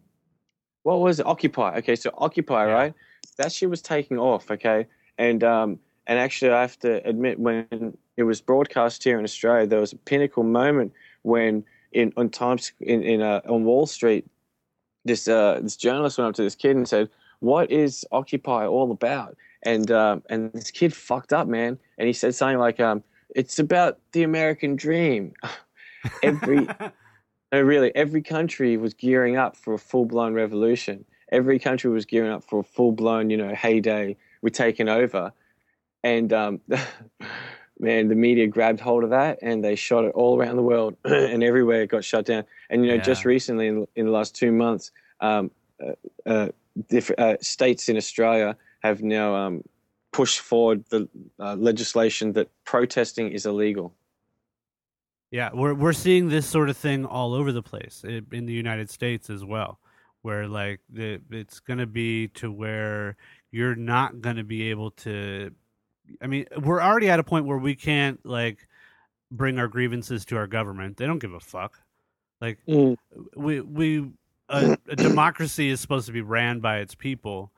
what 0.83 1.01
was 1.01 1.21
it? 1.21 1.27
Occupy. 1.27 1.77
Okay, 1.79 1.97
so 1.97 2.11
Occupy, 2.19 2.67
Yeah. 2.67 2.73
right? 2.73 2.95
That 3.37 3.53
shit 3.53 3.71
was 3.71 3.83
taking 3.83 4.19
off. 4.19 4.51
Okay, 4.51 4.87
and 5.19 5.45
um, 5.45 5.79
and 6.07 6.19
actually, 6.19 6.51
I 6.51 6.61
have 6.63 6.79
to 6.81 7.07
admit, 7.07 7.39
when 7.39 7.97
it 8.17 8.25
was 8.25 8.41
broadcast 8.41 9.05
here 9.05 9.19
in 9.19 9.25
Australia, 9.25 9.67
there 9.67 9.81
was 9.81 9.93
a 9.93 9.97
pinnacle 9.97 10.43
moment 10.43 10.93
when 11.23 11.65
in 11.93 12.13
on 12.17 12.29
Times 12.31 12.73
in 12.81 13.03
in 13.03 13.23
uh, 13.23 13.41
on 13.49 13.65
Wall 13.65 13.87
Street, 13.87 14.27
this 15.05 15.29
uh, 15.29 15.61
this 15.63 15.77
journalist 15.77 16.19
went 16.19 16.29
up 16.31 16.35
to 16.37 16.43
this 16.43 16.55
kid 16.57 16.77
and 16.77 16.89
said, 16.89 17.09
"What 17.41 17.71
is 17.71 18.05
Occupy 18.13 18.67
all 18.67 18.91
about?" 18.91 19.37
And 19.65 19.91
um, 19.91 20.23
and 20.29 20.53
this 20.53 20.71
kid 20.71 20.95
fucked 20.95 21.33
up, 21.33 21.47
man. 21.47 21.79
And 21.99 22.07
he 22.07 22.13
said 22.13 22.35
something 22.35 22.59
like, 22.59 22.81
um, 22.81 23.03
"It's 23.35 23.59
about 23.59 23.99
the 24.13 24.23
American 24.23 24.77
dream." 24.77 25.33
Every 26.23 26.67
no, 27.53 27.61
really, 27.61 27.95
every 27.95 28.23
country 28.23 28.77
was 28.77 28.93
gearing 28.93 29.37
up 29.37 29.57
for 29.57 29.75
a 29.75 29.79
full 29.79 30.05
blown 30.05 30.35
revolution. 30.35 31.05
Every 31.31 31.59
country 31.59 31.91
was 31.91 32.05
gearing 32.05 32.33
up 32.33 32.43
for 32.43 32.61
a 32.61 32.65
full 32.65 32.93
blown, 32.93 33.31
you 33.31 33.37
know, 33.37 33.55
heyday. 33.55 34.17
We're 34.43 34.49
taking 34.49 34.89
over, 34.89 35.33
and 36.03 36.33
um, 36.33 36.61
man, 37.79 38.09
the 38.09 38.17
media 38.17 38.47
grabbed 38.49 38.81
hold 38.81 39.05
of 39.05 39.11
that 39.11 39.39
and 39.43 39.63
they 39.63 39.77
shot 39.77 40.05
it 40.05 40.13
all 40.15 40.39
around 40.39 40.57
the 40.57 40.63
world, 40.63 40.97
and 41.05 41.45
everywhere 41.45 41.83
it 41.83 41.89
got 41.89 42.05
shut 42.05 42.27
down. 42.27 42.45
And 42.71 42.85
you 42.85 42.93
know, 42.93 42.99
just 42.99 43.25
recently, 43.25 43.69
in, 43.69 43.87
in 43.95 44.07
the 44.07 44.13
last 44.13 44.35
two 44.35 44.51
months, 44.51 44.91
um, 45.21 45.51
uh, 45.85 45.93
uh, 46.29 46.49
different 46.89 47.21
uh, 47.21 47.37
states 47.41 47.89
in 47.89 47.97
Australia 47.97 48.57
have 48.83 49.03
now 49.03 49.35
um, 49.35 49.63
pushed 50.13 50.41
forward 50.41 50.85
the 50.91 51.09
uh, 51.39 51.55
legislation 51.55 52.33
that 52.33 52.51
protesting 52.65 53.31
is 53.31 53.47
illegal. 53.47 53.95
Yeah, 55.31 55.51
we're 55.55 55.75
we're 55.75 55.95
seeing 55.95 56.29
this 56.29 56.47
sort 56.47 56.69
of 56.69 56.77
thing 56.77 57.07
all 57.07 57.33
over 57.33 57.53
the 57.53 57.63
place 57.63 58.05
in 58.05 58.47
the 58.47 58.53
United 58.53 58.91
States 58.91 59.31
as 59.31 59.45
well, 59.45 59.79
where 60.21 60.47
like 60.47 60.81
the 60.91 61.21
it's 61.31 61.59
going 61.59 61.79
to 61.79 61.87
be 61.87 62.29
to 62.29 62.53
where 62.53 63.17
you're 63.51 63.75
not 63.75 64.21
going 64.21 64.37
to 64.37 64.45
be 64.45 64.71
able 64.71 64.91
to. 64.91 65.51
I 66.21 66.27
mean, 66.27 66.47
we're 66.61 66.83
already 66.83 67.09
at 67.09 67.19
a 67.19 67.25
point 67.25 67.47
where 67.47 67.57
we 67.57 67.75
can't 67.75 68.21
like 68.27 68.67
bring 69.31 69.59
our 69.59 69.69
grievances 69.69 70.27
to 70.27 70.37
our 70.37 70.47
government. 70.47 70.99
They 70.99 71.07
don't 71.07 71.19
give 71.19 71.33
a 71.33 71.41
fuck. 71.41 71.81
Like 72.43 72.59
we 72.67 73.61
we 73.61 74.11
a, 74.51 74.77
a 74.89 74.97
democracy 74.97 75.71
is 75.71 75.81
supposed 75.81 76.07
to 76.07 76.13
be 76.13 76.21
ran 76.21 76.61
by 76.61 76.79
its 76.79 76.95
people, 76.95 77.52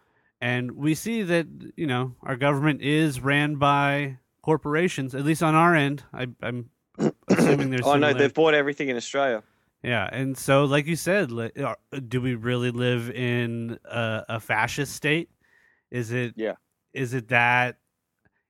and 0.44 0.72
we 0.72 0.94
see 0.94 1.22
that 1.22 1.46
you 1.76 1.86
know 1.86 2.14
our 2.22 2.36
government 2.36 2.82
is 2.82 3.20
ran 3.20 3.54
by 3.56 4.18
corporations. 4.42 5.14
At 5.14 5.24
least 5.24 5.42
on 5.42 5.54
our 5.54 5.74
end, 5.74 6.02
I, 6.12 6.26
I'm 6.42 6.70
assuming 7.28 7.70
there's. 7.70 7.86
Oh 7.86 7.96
no, 7.96 8.12
they've 8.12 8.32
bought 8.32 8.54
everything 8.54 8.88
in 8.90 8.96
Australia. 8.96 9.42
yeah, 9.82 10.08
and 10.12 10.36
so 10.36 10.64
like 10.64 10.86
you 10.86 10.96
said, 10.96 11.30
do 12.08 12.20
we 12.20 12.34
really 12.34 12.70
live 12.70 13.10
in 13.10 13.78
a, 13.84 14.22
a 14.28 14.40
fascist 14.40 14.94
state? 14.94 15.30
Is 15.90 16.10
it? 16.12 16.34
Yeah. 16.36 16.54
Is 16.92 17.14
it 17.14 17.28
that? 17.28 17.76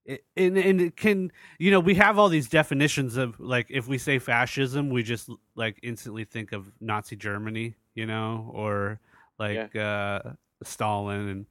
it- 0.05 0.25
And 0.37 0.59
and 0.59 0.81
it 0.81 0.97
can 0.97 1.31
you 1.59 1.71
know 1.71 1.81
we 1.81 1.95
have 1.95 2.19
all 2.19 2.29
these 2.29 2.49
definitions 2.49 3.17
of 3.17 3.39
like 3.41 3.67
if 3.71 3.87
we 3.89 3.99
say 3.99 4.19
fascism 4.19 4.91
we 4.91 5.03
just 5.03 5.31
like 5.55 5.79
instantly 5.83 6.25
think 6.25 6.53
of 6.53 6.71
Nazi 6.81 7.17
Germany 7.17 7.75
you 7.95 8.05
know 8.07 8.51
or 8.53 9.01
like 9.39 9.75
uh 9.77 10.21
Stalin 10.63 11.29
and 11.29 11.47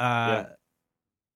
uh 0.00 0.44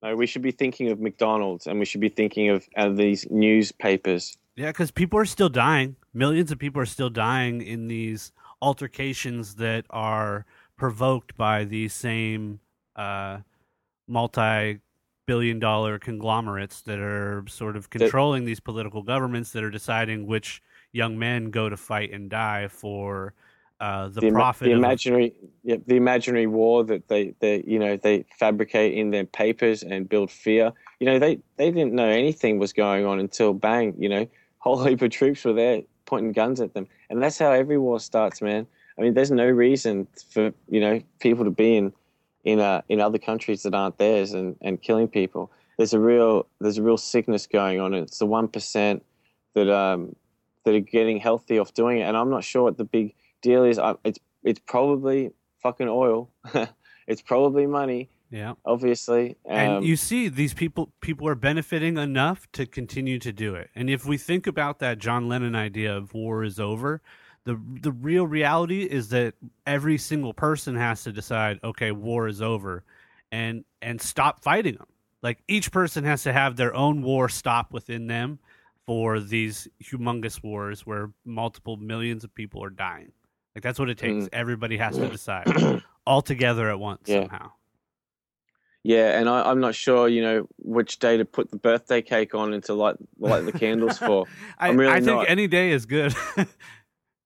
No, 0.03 0.17
we 0.17 0.27
should 0.27 0.43
be 0.43 0.51
thinking 0.51 0.91
of 0.91 1.01
McDonald's, 1.01 1.67
and 1.67 1.79
we 1.79 1.85
should 1.85 2.01
be 2.01 2.09
thinking 2.09 2.49
of 2.49 2.67
uh, 2.77 2.89
these 2.89 3.27
newspapers. 3.31 4.37
Yeah, 4.57 4.69
because 4.69 4.91
people 4.91 5.19
are 5.19 5.25
still 5.25 5.49
dying. 5.49 5.97
Millions 6.13 6.53
of 6.53 6.59
people 6.59 6.81
are 6.81 6.87
still 6.87 7.11
dying 7.11 7.61
in 7.63 7.89
these 7.89 8.33
altercations 8.63 9.57
that 9.57 9.85
are 9.91 10.47
provoked 10.77 11.37
by 11.37 11.65
these 11.65 11.93
same 11.93 12.61
uh, 12.97 13.39
multi-billion-dollar 14.07 15.99
conglomerates 15.99 16.83
that 16.83 16.99
are 16.99 17.45
sort 17.49 17.77
of 17.77 17.91
controlling 17.91 18.45
these 18.45 18.61
political 18.61 19.03
governments 19.03 19.51
that 19.53 19.65
are 19.65 19.71
deciding 19.71 20.27
which 20.27 20.63
young 20.93 21.19
men 21.19 21.51
go 21.51 21.69
to 21.69 21.77
fight 21.77 22.13
and 22.13 22.31
die 22.31 22.69
for 22.69 23.35
uh, 23.85 24.09
the, 24.09 24.21
the, 24.23 24.31
profit. 24.31 24.67
the 24.67 24.73
of- 24.73 24.79
imaginary, 24.79 25.35
yeah, 25.63 25.77
the 25.87 25.97
imaginary 25.97 26.47
war 26.47 26.85
that 26.85 27.09
they, 27.09 27.35
they, 27.41 27.63
you 27.67 27.79
know, 27.79 27.97
they 27.97 28.25
fabricate 28.39 28.95
in 28.95 29.11
their 29.11 29.25
papers 29.25 29.83
and 29.83 30.09
build 30.09 30.31
fear. 30.31 30.73
You 31.01 31.07
know, 31.07 31.19
they, 31.19 31.41
they 31.57 31.71
didn't 31.71 31.93
know 31.93 32.09
anything 32.09 32.59
was 32.59 32.73
going 32.73 33.05
on 33.05 33.21
until 33.21 33.53
bang, 33.53 33.95
you 33.99 34.09
know, 34.09 34.27
whole 34.59 34.83
heap 34.83 35.03
of 35.03 35.11
troops 35.11 35.45
were 35.45 35.53
there 35.53 35.83
pointing 36.07 36.33
guns 36.33 36.61
at 36.61 36.73
them, 36.73 36.87
and 37.11 37.23
that's 37.23 37.39
how 37.39 37.53
every 37.53 37.79
war 37.79 38.01
starts, 38.01 38.41
man. 38.41 38.67
I 38.99 39.03
mean, 39.03 39.15
there's 39.15 39.31
no 39.31 39.47
reason 39.47 40.07
for 40.31 40.53
you 40.69 40.81
know 40.81 41.03
people 41.21 41.45
to 41.45 41.51
be 41.51 41.77
in 41.77 41.93
in 42.45 42.61
uh, 42.61 42.81
in 42.89 43.01
other 43.01 43.19
countries 43.19 43.63
that 43.65 43.75
aren't 43.75 43.99
theirs 43.99 44.33
and, 44.33 44.57
and 44.63 44.81
killing 44.81 45.09
people. 45.09 45.51
There's 45.77 45.93
a 45.93 46.01
real 46.01 46.47
there's 46.61 46.79
a 46.79 46.83
real 46.83 46.97
sickness 46.97 47.47
going 47.47 47.81
on. 47.81 47.93
It's 47.93 48.19
the 48.19 48.27
one 48.27 48.49
percent 48.49 49.05
that 49.55 49.69
um 49.69 50.17
that 50.65 50.75
are 50.75 50.81
getting 50.81 51.19
healthy 51.19 51.59
off 51.59 51.75
doing 51.75 51.99
it, 51.99 52.03
and 52.03 52.17
I'm 52.17 52.31
not 52.31 52.45
sure 52.45 52.63
what 52.63 52.79
the 52.79 52.85
big 52.85 53.15
deal 53.45 53.65
is. 53.65 53.79
I, 53.79 53.95
it's 54.05 54.19
it's 54.43 54.61
probably 54.67 55.31
fucking 55.63 55.89
oil. 55.89 56.31
it's 57.07 57.23
probably 57.23 57.67
money, 57.67 58.11
yeah. 58.31 58.55
obviously. 58.65 59.37
Um, 59.49 59.57
and 59.57 59.85
you 59.85 59.97
see 59.97 60.29
these 60.29 60.55
people 60.55 60.93
people 61.01 61.29
are 61.29 61.35
benefiting 61.37 61.97
enough 61.99 62.51
to 62.53 62.67
continue 62.67 63.19
to 63.21 63.33
do 63.33 63.55
it 63.55 63.71
and 63.75 63.89
if 63.89 64.05
we 64.05 64.17
think 64.19 64.47
about 64.47 64.81
that 64.81 64.99
john 64.99 65.29
lennon 65.29 65.55
idea 65.55 65.97
of 65.97 66.15
war 66.15 66.43
is 66.43 66.59
over 66.59 67.01
the 67.45 67.61
the 67.81 67.93
real 67.93 68.27
reality 68.27 68.83
is 68.83 69.11
that 69.11 69.35
every 69.67 69.99
single 69.99 70.35
person 70.35 70.75
has 70.75 71.05
to 71.05 71.13
decide 71.13 71.61
okay 71.63 71.93
war 71.93 72.27
is 72.27 72.43
over 72.43 72.83
and 73.31 73.65
and 73.83 74.01
stop 74.01 74.43
fighting 74.43 74.75
them 74.75 74.87
like 75.23 75.43
each 75.49 75.71
person 75.71 76.05
has 76.05 76.23
to 76.23 76.33
have 76.33 76.57
their 76.57 76.75
own 76.75 77.03
war 77.03 77.29
stop 77.29 77.73
within 77.73 78.07
them 78.07 78.39
for 78.87 79.21
these 79.21 79.69
humongous 79.83 80.43
wars 80.43 80.85
where 80.85 81.11
multiple 81.25 81.77
millions 81.77 82.25
of 82.25 82.35
people 82.35 82.63
are 82.63 82.71
dying 82.71 83.13
like 83.55 83.63
that's 83.63 83.79
what 83.79 83.89
it 83.91 83.99
takes 83.99 84.29
everybody 84.33 84.77
has 84.77 84.97
to 84.97 85.09
decide 85.09 85.83
all 86.07 86.23
together 86.23 86.69
at 86.71 86.79
once 86.79 87.09
Yeah. 87.09 87.21
somehow 87.23 87.51
Yeah, 88.83 89.19
and 89.19 89.31
I, 89.31 89.51
I'm 89.51 89.61
not 89.61 89.75
sure, 89.75 90.09
you 90.09 90.21
know, 90.21 90.47
which 90.59 90.99
day 90.99 91.17
to 91.17 91.25
put 91.25 91.51
the 91.51 91.57
birthday 91.57 92.03
cake 92.03 92.35
on 92.35 92.53
and 92.53 92.63
to 92.65 92.75
light 92.75 92.97
light 93.19 93.47
the 93.47 93.53
candles 93.53 93.97
for. 93.99 94.27
I, 94.59 94.69
I'm 94.69 94.77
really 94.77 94.93
I 94.93 95.01
think 95.01 95.07
not. 95.07 95.31
any 95.31 95.47
day 95.47 95.71
is 95.71 95.87
good. 95.87 96.15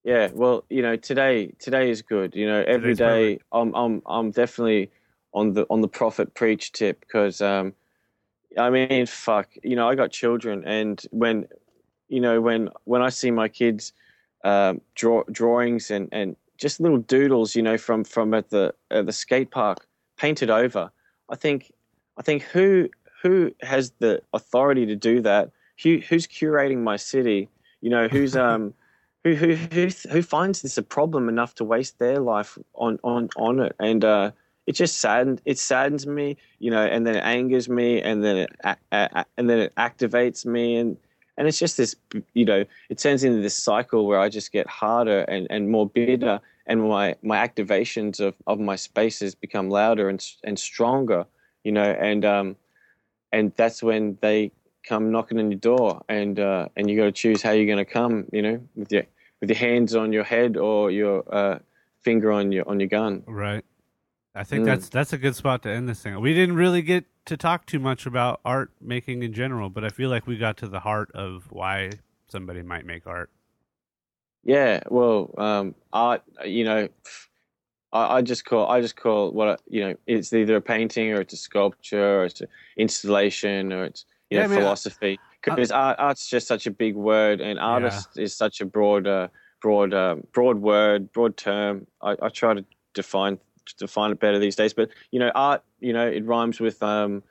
Yeah, 0.05 0.29
well, 0.33 0.63
you 0.69 0.81
know, 0.81 0.95
today 0.95 1.51
today 1.59 1.89
is 1.89 2.01
good. 2.01 2.33
You 2.33 2.47
know, 2.47 2.63
every 2.65 2.95
day 2.95 3.39
I'm 3.51 3.75
I'm 3.75 4.01
I'm 4.05 4.31
definitely 4.31 4.91
on 5.33 5.53
the 5.53 5.65
on 5.69 5.81
the 5.81 5.89
prophet 5.89 6.33
preach 6.33 6.71
tip 6.71 7.01
because 7.01 7.41
um, 7.41 7.73
I 8.57 8.69
mean, 8.69 9.05
fuck, 9.05 9.49
you 9.61 9.75
know, 9.75 9.89
I 9.89 9.95
got 9.95 10.11
children, 10.11 10.63
and 10.65 11.01
when 11.11 11.47
you 12.07 12.21
know 12.21 12.39
when 12.39 12.69
when 12.85 13.01
I 13.01 13.09
see 13.09 13.29
my 13.29 13.49
kids 13.49 13.91
um, 14.43 14.81
draw 14.95 15.23
drawings 15.31 15.91
and 15.91 16.09
and 16.11 16.35
just 16.57 16.79
little 16.79 16.97
doodles, 16.97 17.55
you 17.55 17.61
know, 17.61 17.77
from 17.77 18.03
from 18.03 18.33
at 18.33 18.49
the 18.49 18.73
at 18.91 19.05
the 19.05 19.13
skate 19.13 19.51
park 19.51 19.85
painted 20.17 20.49
over, 20.49 20.91
I 21.29 21.35
think 21.35 21.71
I 22.17 22.21
think 22.21 22.43
who 22.43 22.89
who 23.21 23.53
has 23.61 23.91
the 23.99 24.21
authority 24.33 24.85
to 24.85 24.95
do 24.95 25.21
that? 25.21 25.51
Who 25.83 25.99
who's 26.07 26.27
curating 26.27 26.79
my 26.79 26.97
city? 26.97 27.49
You 27.81 27.89
know, 27.89 28.07
who's 28.07 28.35
um 28.47 28.73
who 29.23 29.35
who 29.35 29.55
who 29.55 29.89
who 30.09 30.21
finds 30.21 30.61
this 30.61 30.77
a 30.77 30.83
problem 30.83 31.29
enough 31.29 31.55
to 31.55 31.63
waste 31.63 31.99
their 31.99 32.19
life 32.19 32.57
on 32.75 32.99
on 33.03 33.29
on 33.35 33.59
it 33.59 33.75
and 33.79 34.05
uh 34.05 34.31
it 34.65 34.73
just 34.73 34.99
saddens 34.99 35.41
it 35.45 35.57
saddens 35.57 36.07
me 36.07 36.37
you 36.59 36.71
know 36.71 36.85
and 36.85 37.05
then 37.05 37.15
it 37.15 37.23
angers 37.23 37.67
me 37.67 38.01
and 38.01 38.23
then 38.23 38.37
it 38.37 38.49
and 38.91 39.49
then 39.49 39.59
it 39.59 39.75
activates 39.75 40.45
me 40.45 40.77
and 40.77 40.97
and 41.39 41.47
it's 41.47 41.57
just 41.57 41.77
this 41.77 41.95
you 42.35 42.45
know 42.45 42.63
it 42.89 42.97
turns 42.99 43.23
into 43.23 43.41
this 43.41 43.55
cycle 43.55 44.05
where 44.05 44.19
i 44.19 44.29
just 44.29 44.51
get 44.51 44.67
harder 44.67 45.21
and 45.21 45.47
and 45.49 45.71
more 45.71 45.87
bitter 45.89 46.39
and 46.67 46.87
my 46.87 47.15
my 47.23 47.37
activations 47.47 48.19
of 48.19 48.35
of 48.45 48.59
my 48.59 48.75
spaces 48.75 49.33
become 49.33 49.69
louder 49.69 50.09
and 50.09 50.23
and 50.43 50.59
stronger 50.59 51.25
you 51.63 51.71
know 51.71 51.91
and 52.09 52.23
um 52.25 52.55
and 53.31 53.53
that's 53.55 53.81
when 53.81 54.17
they 54.21 54.51
come 54.83 55.11
knocking 55.11 55.39
on 55.39 55.49
your 55.49 55.59
door 55.59 56.03
and 56.09 56.39
uh 56.39 56.67
and 56.75 56.89
you 56.89 56.97
got 56.97 57.05
to 57.05 57.11
choose 57.11 57.41
how 57.41 57.51
you're 57.51 57.65
going 57.65 57.85
to 57.85 57.91
come 57.99 58.25
you 58.31 58.41
know 58.41 58.59
with 58.75 58.91
your 58.91 59.03
with 59.39 59.49
your 59.49 59.57
hands 59.57 59.95
on 59.95 60.13
your 60.13 60.23
head 60.23 60.57
or 60.57 60.91
your 60.91 61.23
uh 61.33 61.57
finger 62.01 62.31
on 62.31 62.51
your 62.51 62.67
on 62.67 62.79
your 62.79 62.89
gun 62.89 63.23
right. 63.25 63.65
I 64.35 64.43
think 64.43 64.61
Mm. 64.61 64.65
that's 64.67 64.89
that's 64.89 65.11
a 65.11 65.17
good 65.17 65.35
spot 65.35 65.63
to 65.63 65.69
end 65.69 65.89
this 65.89 66.01
thing. 66.03 66.17
We 66.21 66.33
didn't 66.33 66.55
really 66.55 66.81
get 66.83 67.03
to 67.29 67.37
talk 67.37 67.65
too 67.65 67.79
much 67.79 68.05
about 68.05 68.41
art 68.45 68.71
making 68.81 69.23
in 69.23 69.33
general, 69.33 69.69
but 69.69 69.83
I 69.83 69.89
feel 69.89 70.09
like 70.09 70.27
we 70.27 70.37
got 70.37 70.57
to 70.57 70.67
the 70.67 70.81
heart 70.81 71.11
of 71.13 71.51
why 71.51 71.91
somebody 72.27 72.61
might 72.61 72.85
make 72.85 73.07
art. 73.07 73.29
yeah 74.43 74.81
well 74.89 75.33
um 75.37 75.75
art 75.91 76.23
you 76.45 76.63
know 76.63 76.87
I, 77.91 78.17
I 78.17 78.21
just 78.21 78.45
call 78.45 78.67
I 78.69 78.81
just 78.81 78.95
call 78.95 79.31
what 79.31 79.47
I- 79.47 79.57
you 79.67 79.81
know 79.81 79.95
it's 80.07 80.31
either 80.33 80.55
a 80.57 80.61
painting 80.61 81.11
or 81.11 81.21
it's 81.21 81.33
a 81.33 81.37
sculpture 81.37 82.21
or 82.21 82.25
it's 82.25 82.41
an 82.41 82.47
installation 82.77 83.73
or 83.73 83.85
it's 83.85 84.05
you 84.29 84.37
Yeah, 84.37 84.43
know 84.43 84.45
I 84.45 84.47
mean, 84.49 84.59
philosophy. 84.59 85.19
Because 85.43 85.71
art 85.71 85.97
art's 85.99 86.29
just 86.29 86.47
such 86.47 86.67
a 86.67 86.71
big 86.71 86.95
word 86.95 87.41
and 87.41 87.59
artist 87.59 88.17
is 88.17 88.35
such 88.35 88.61
a 88.61 88.65
broad 88.65 89.07
uh, 89.07 89.29
broad 89.61 89.93
um, 89.93 90.23
broad 90.33 90.59
word 90.59 91.11
broad 91.11 91.35
term. 91.37 91.87
I, 92.01 92.15
I 92.21 92.29
try 92.29 92.53
to 92.53 92.63
define 92.93 93.39
define 93.77 94.11
it 94.11 94.19
better 94.19 94.39
these 94.39 94.55
days 94.55 94.73
but 94.73 94.89
you 95.11 95.19
know 95.19 95.31
art 95.35 95.63
you 95.79 95.93
know 95.93 96.07
it 96.07 96.25
rhymes 96.25 96.59
with 96.59 96.81
um 96.83 97.21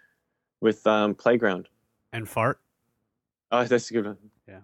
with 0.61 0.87
um 0.87 1.15
playground 1.15 1.69
And 2.13 2.29
fart. 2.29 2.61
oh 3.53 3.65
that's 3.65 3.91
a 3.91 3.95
good 3.95 4.07
one 4.07 4.19
Yeah. 4.47 4.61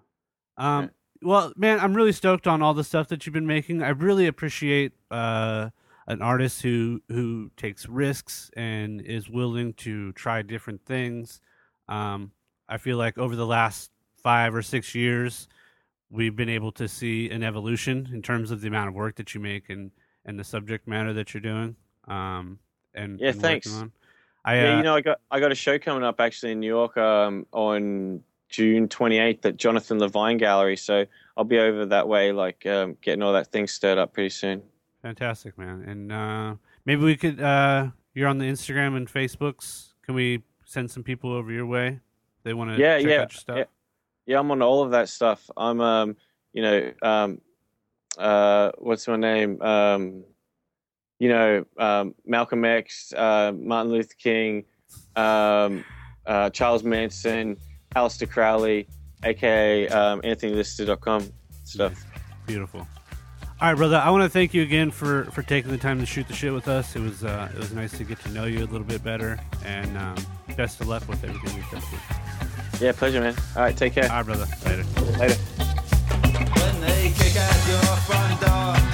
Um, 0.57 0.91
well, 1.23 1.53
man, 1.57 1.81
I'm 1.81 1.95
really 1.95 2.13
stoked 2.13 2.47
on 2.47 2.61
all 2.63 2.75
the 2.75 2.85
stuff 2.85 3.09
that 3.09 3.25
you've 3.25 3.33
been 3.33 3.47
making. 3.47 3.83
I 3.83 3.89
really 3.91 4.27
appreciate 4.27 4.93
uh, 5.11 5.71
an 6.07 6.21
artist 6.21 6.61
who 6.63 7.01
who 7.09 7.51
takes 7.57 7.89
risks 7.89 8.51
and 8.57 9.01
is 9.01 9.29
willing 9.31 9.73
to 9.75 10.13
try 10.13 10.43
different 10.43 10.85
things. 10.85 11.41
Um, 11.89 12.33
I 12.69 12.77
feel 12.77 12.99
like 12.99 13.17
over 13.19 13.35
the 13.37 13.47
last 13.47 13.91
five 14.23 14.55
or 14.55 14.63
six 14.63 14.95
years, 14.95 15.49
we've 16.11 16.37
been 16.37 16.49
able 16.51 16.73
to 16.73 16.87
see 16.89 17.31
an 17.31 17.43
evolution 17.43 18.11
in 18.13 18.21
terms 18.23 18.51
of 18.51 18.61
the 18.61 18.69
amount 18.69 18.89
of 18.89 18.95
work 18.95 19.17
that 19.17 19.35
you 19.35 19.41
make 19.41 19.71
and 19.71 19.91
and 20.25 20.39
the 20.39 20.45
subject 20.45 20.87
matter 20.89 21.13
that 21.13 21.35
you're 21.35 21.41
doing. 21.41 21.77
Um, 22.09 22.59
and 22.95 23.21
Yeah, 23.21 23.31
and 23.31 23.41
thanks. 23.41 23.83
I 24.45 24.57
yeah 24.57 24.75
uh, 24.75 24.77
you 24.79 24.83
know 24.83 24.95
I 24.95 25.01
got 25.01 25.21
I 25.31 25.41
got 25.41 25.53
a 25.53 25.55
show 25.55 25.79
coming 25.79 26.05
up 26.05 26.21
actually 26.21 26.53
in 26.53 26.61
New 26.61 26.67
York 26.67 26.97
um 26.99 27.47
on 27.53 28.23
June 28.51 28.89
28th 28.89 29.45
at 29.47 29.57
Jonathan 29.57 29.99
Levine 29.99 30.37
Gallery 30.37 30.77
so 30.77 31.07
I'll 31.37 31.45
be 31.45 31.59
over 31.59 31.87
that 31.87 32.07
way 32.07 32.31
like 32.31 32.67
um 32.67 32.97
getting 33.01 33.23
all 33.23 33.33
that 33.33 33.47
thing 33.47 33.67
stirred 33.67 33.97
up 33.97 34.13
pretty 34.13 34.29
soon 34.31 34.63
Fantastic, 35.05 35.59
man. 35.59 35.83
And 35.87 36.11
uh, 36.11 36.55
maybe 36.87 37.05
we 37.05 37.15
could. 37.15 37.39
Uh, 37.39 37.89
you're 38.15 38.27
on 38.27 38.39
the 38.39 38.47
Instagram 38.47 38.97
and 38.97 39.07
Facebooks. 39.07 39.93
Can 40.03 40.15
we 40.15 40.43
send 40.65 40.91
some 40.91 41.03
people 41.03 41.31
over 41.31 41.53
your 41.53 41.67
way? 41.67 42.01
They 42.43 42.55
want 42.55 42.71
to 42.71 42.79
Yeah, 42.81 42.97
check 42.97 43.07
yeah, 43.07 43.15
out 43.17 43.33
your 43.33 43.39
stuff. 43.39 43.57
yeah. 43.59 43.65
Yeah, 44.25 44.39
I'm 44.39 44.51
on 44.51 44.63
all 44.63 44.83
of 44.83 44.93
that 44.93 45.11
stuff. 45.11 45.51
I'm, 45.59 45.79
um, 45.83 46.17
you 46.55 46.63
know, 46.63 46.93
um, 47.03 47.43
uh, 48.19 48.73
what's 48.79 49.07
my 49.09 49.17
name? 49.17 49.61
Um, 49.63 50.25
you 51.19 51.29
know, 51.29 51.65
um, 51.79 52.15
Malcolm 52.27 52.65
X, 52.65 53.13
uh, 53.13 53.53
Martin 53.57 53.93
Luther 53.93 54.15
King, 54.19 54.65
um, 55.17 55.85
uh, 56.27 56.51
Charles 56.51 56.83
Manson, 56.83 57.57
Aleister 57.95 58.29
Crowley, 58.29 58.89
aka 59.23 59.89
um, 59.89 60.21
AnthonyLister.com 60.23 61.33
stuff. 61.65 62.05
Beautiful. 62.47 62.87
All 63.61 63.69
right, 63.71 63.77
brother. 63.77 63.97
I 63.97 64.11
want 64.11 64.25
to 64.25 64.29
thank 64.29 64.53
you 64.53 64.63
again 64.63 64.91
for 64.91 65.25
for 65.27 65.43
taking 65.43 65.71
the 65.71 65.79
time 65.79 66.01
to 66.01 66.07
shoot 66.07 66.27
the 66.27 66.35
shit 66.35 66.53
with 66.53 66.69
us. 66.69 66.97
It 66.97 67.01
was 67.01 67.25
uh, 67.25 67.49
it 67.55 67.59
was 67.59 67.73
nice 67.73 67.97
to 67.99 68.05
get 68.05 68.21
to 68.21 68.29
know 68.31 68.45
you 68.45 68.59
a 68.59 68.67
little 68.67 68.81
bit 68.81 69.03
better, 69.05 69.39
and 69.65 69.97
um, 69.97 70.17
best 70.57 70.81
of 70.81 70.89
luck 70.89 71.09
with 71.09 71.23
everything 71.25 71.57
you've 71.57 71.71
done. 71.71 71.83
Yeah, 72.81 72.93
pleasure, 72.93 73.21
man. 73.21 73.35
All 73.57 73.63
right, 73.63 73.77
take 73.77 73.95
care. 73.95 74.11
All 74.11 74.23
right, 74.23 74.27
brother. 74.27 74.47
Later. 74.67 74.85
Later. 75.19 75.37
Kick 77.17 77.37
at 77.37 77.69
your 77.69 77.97
front 78.07 78.41
door 78.41 78.94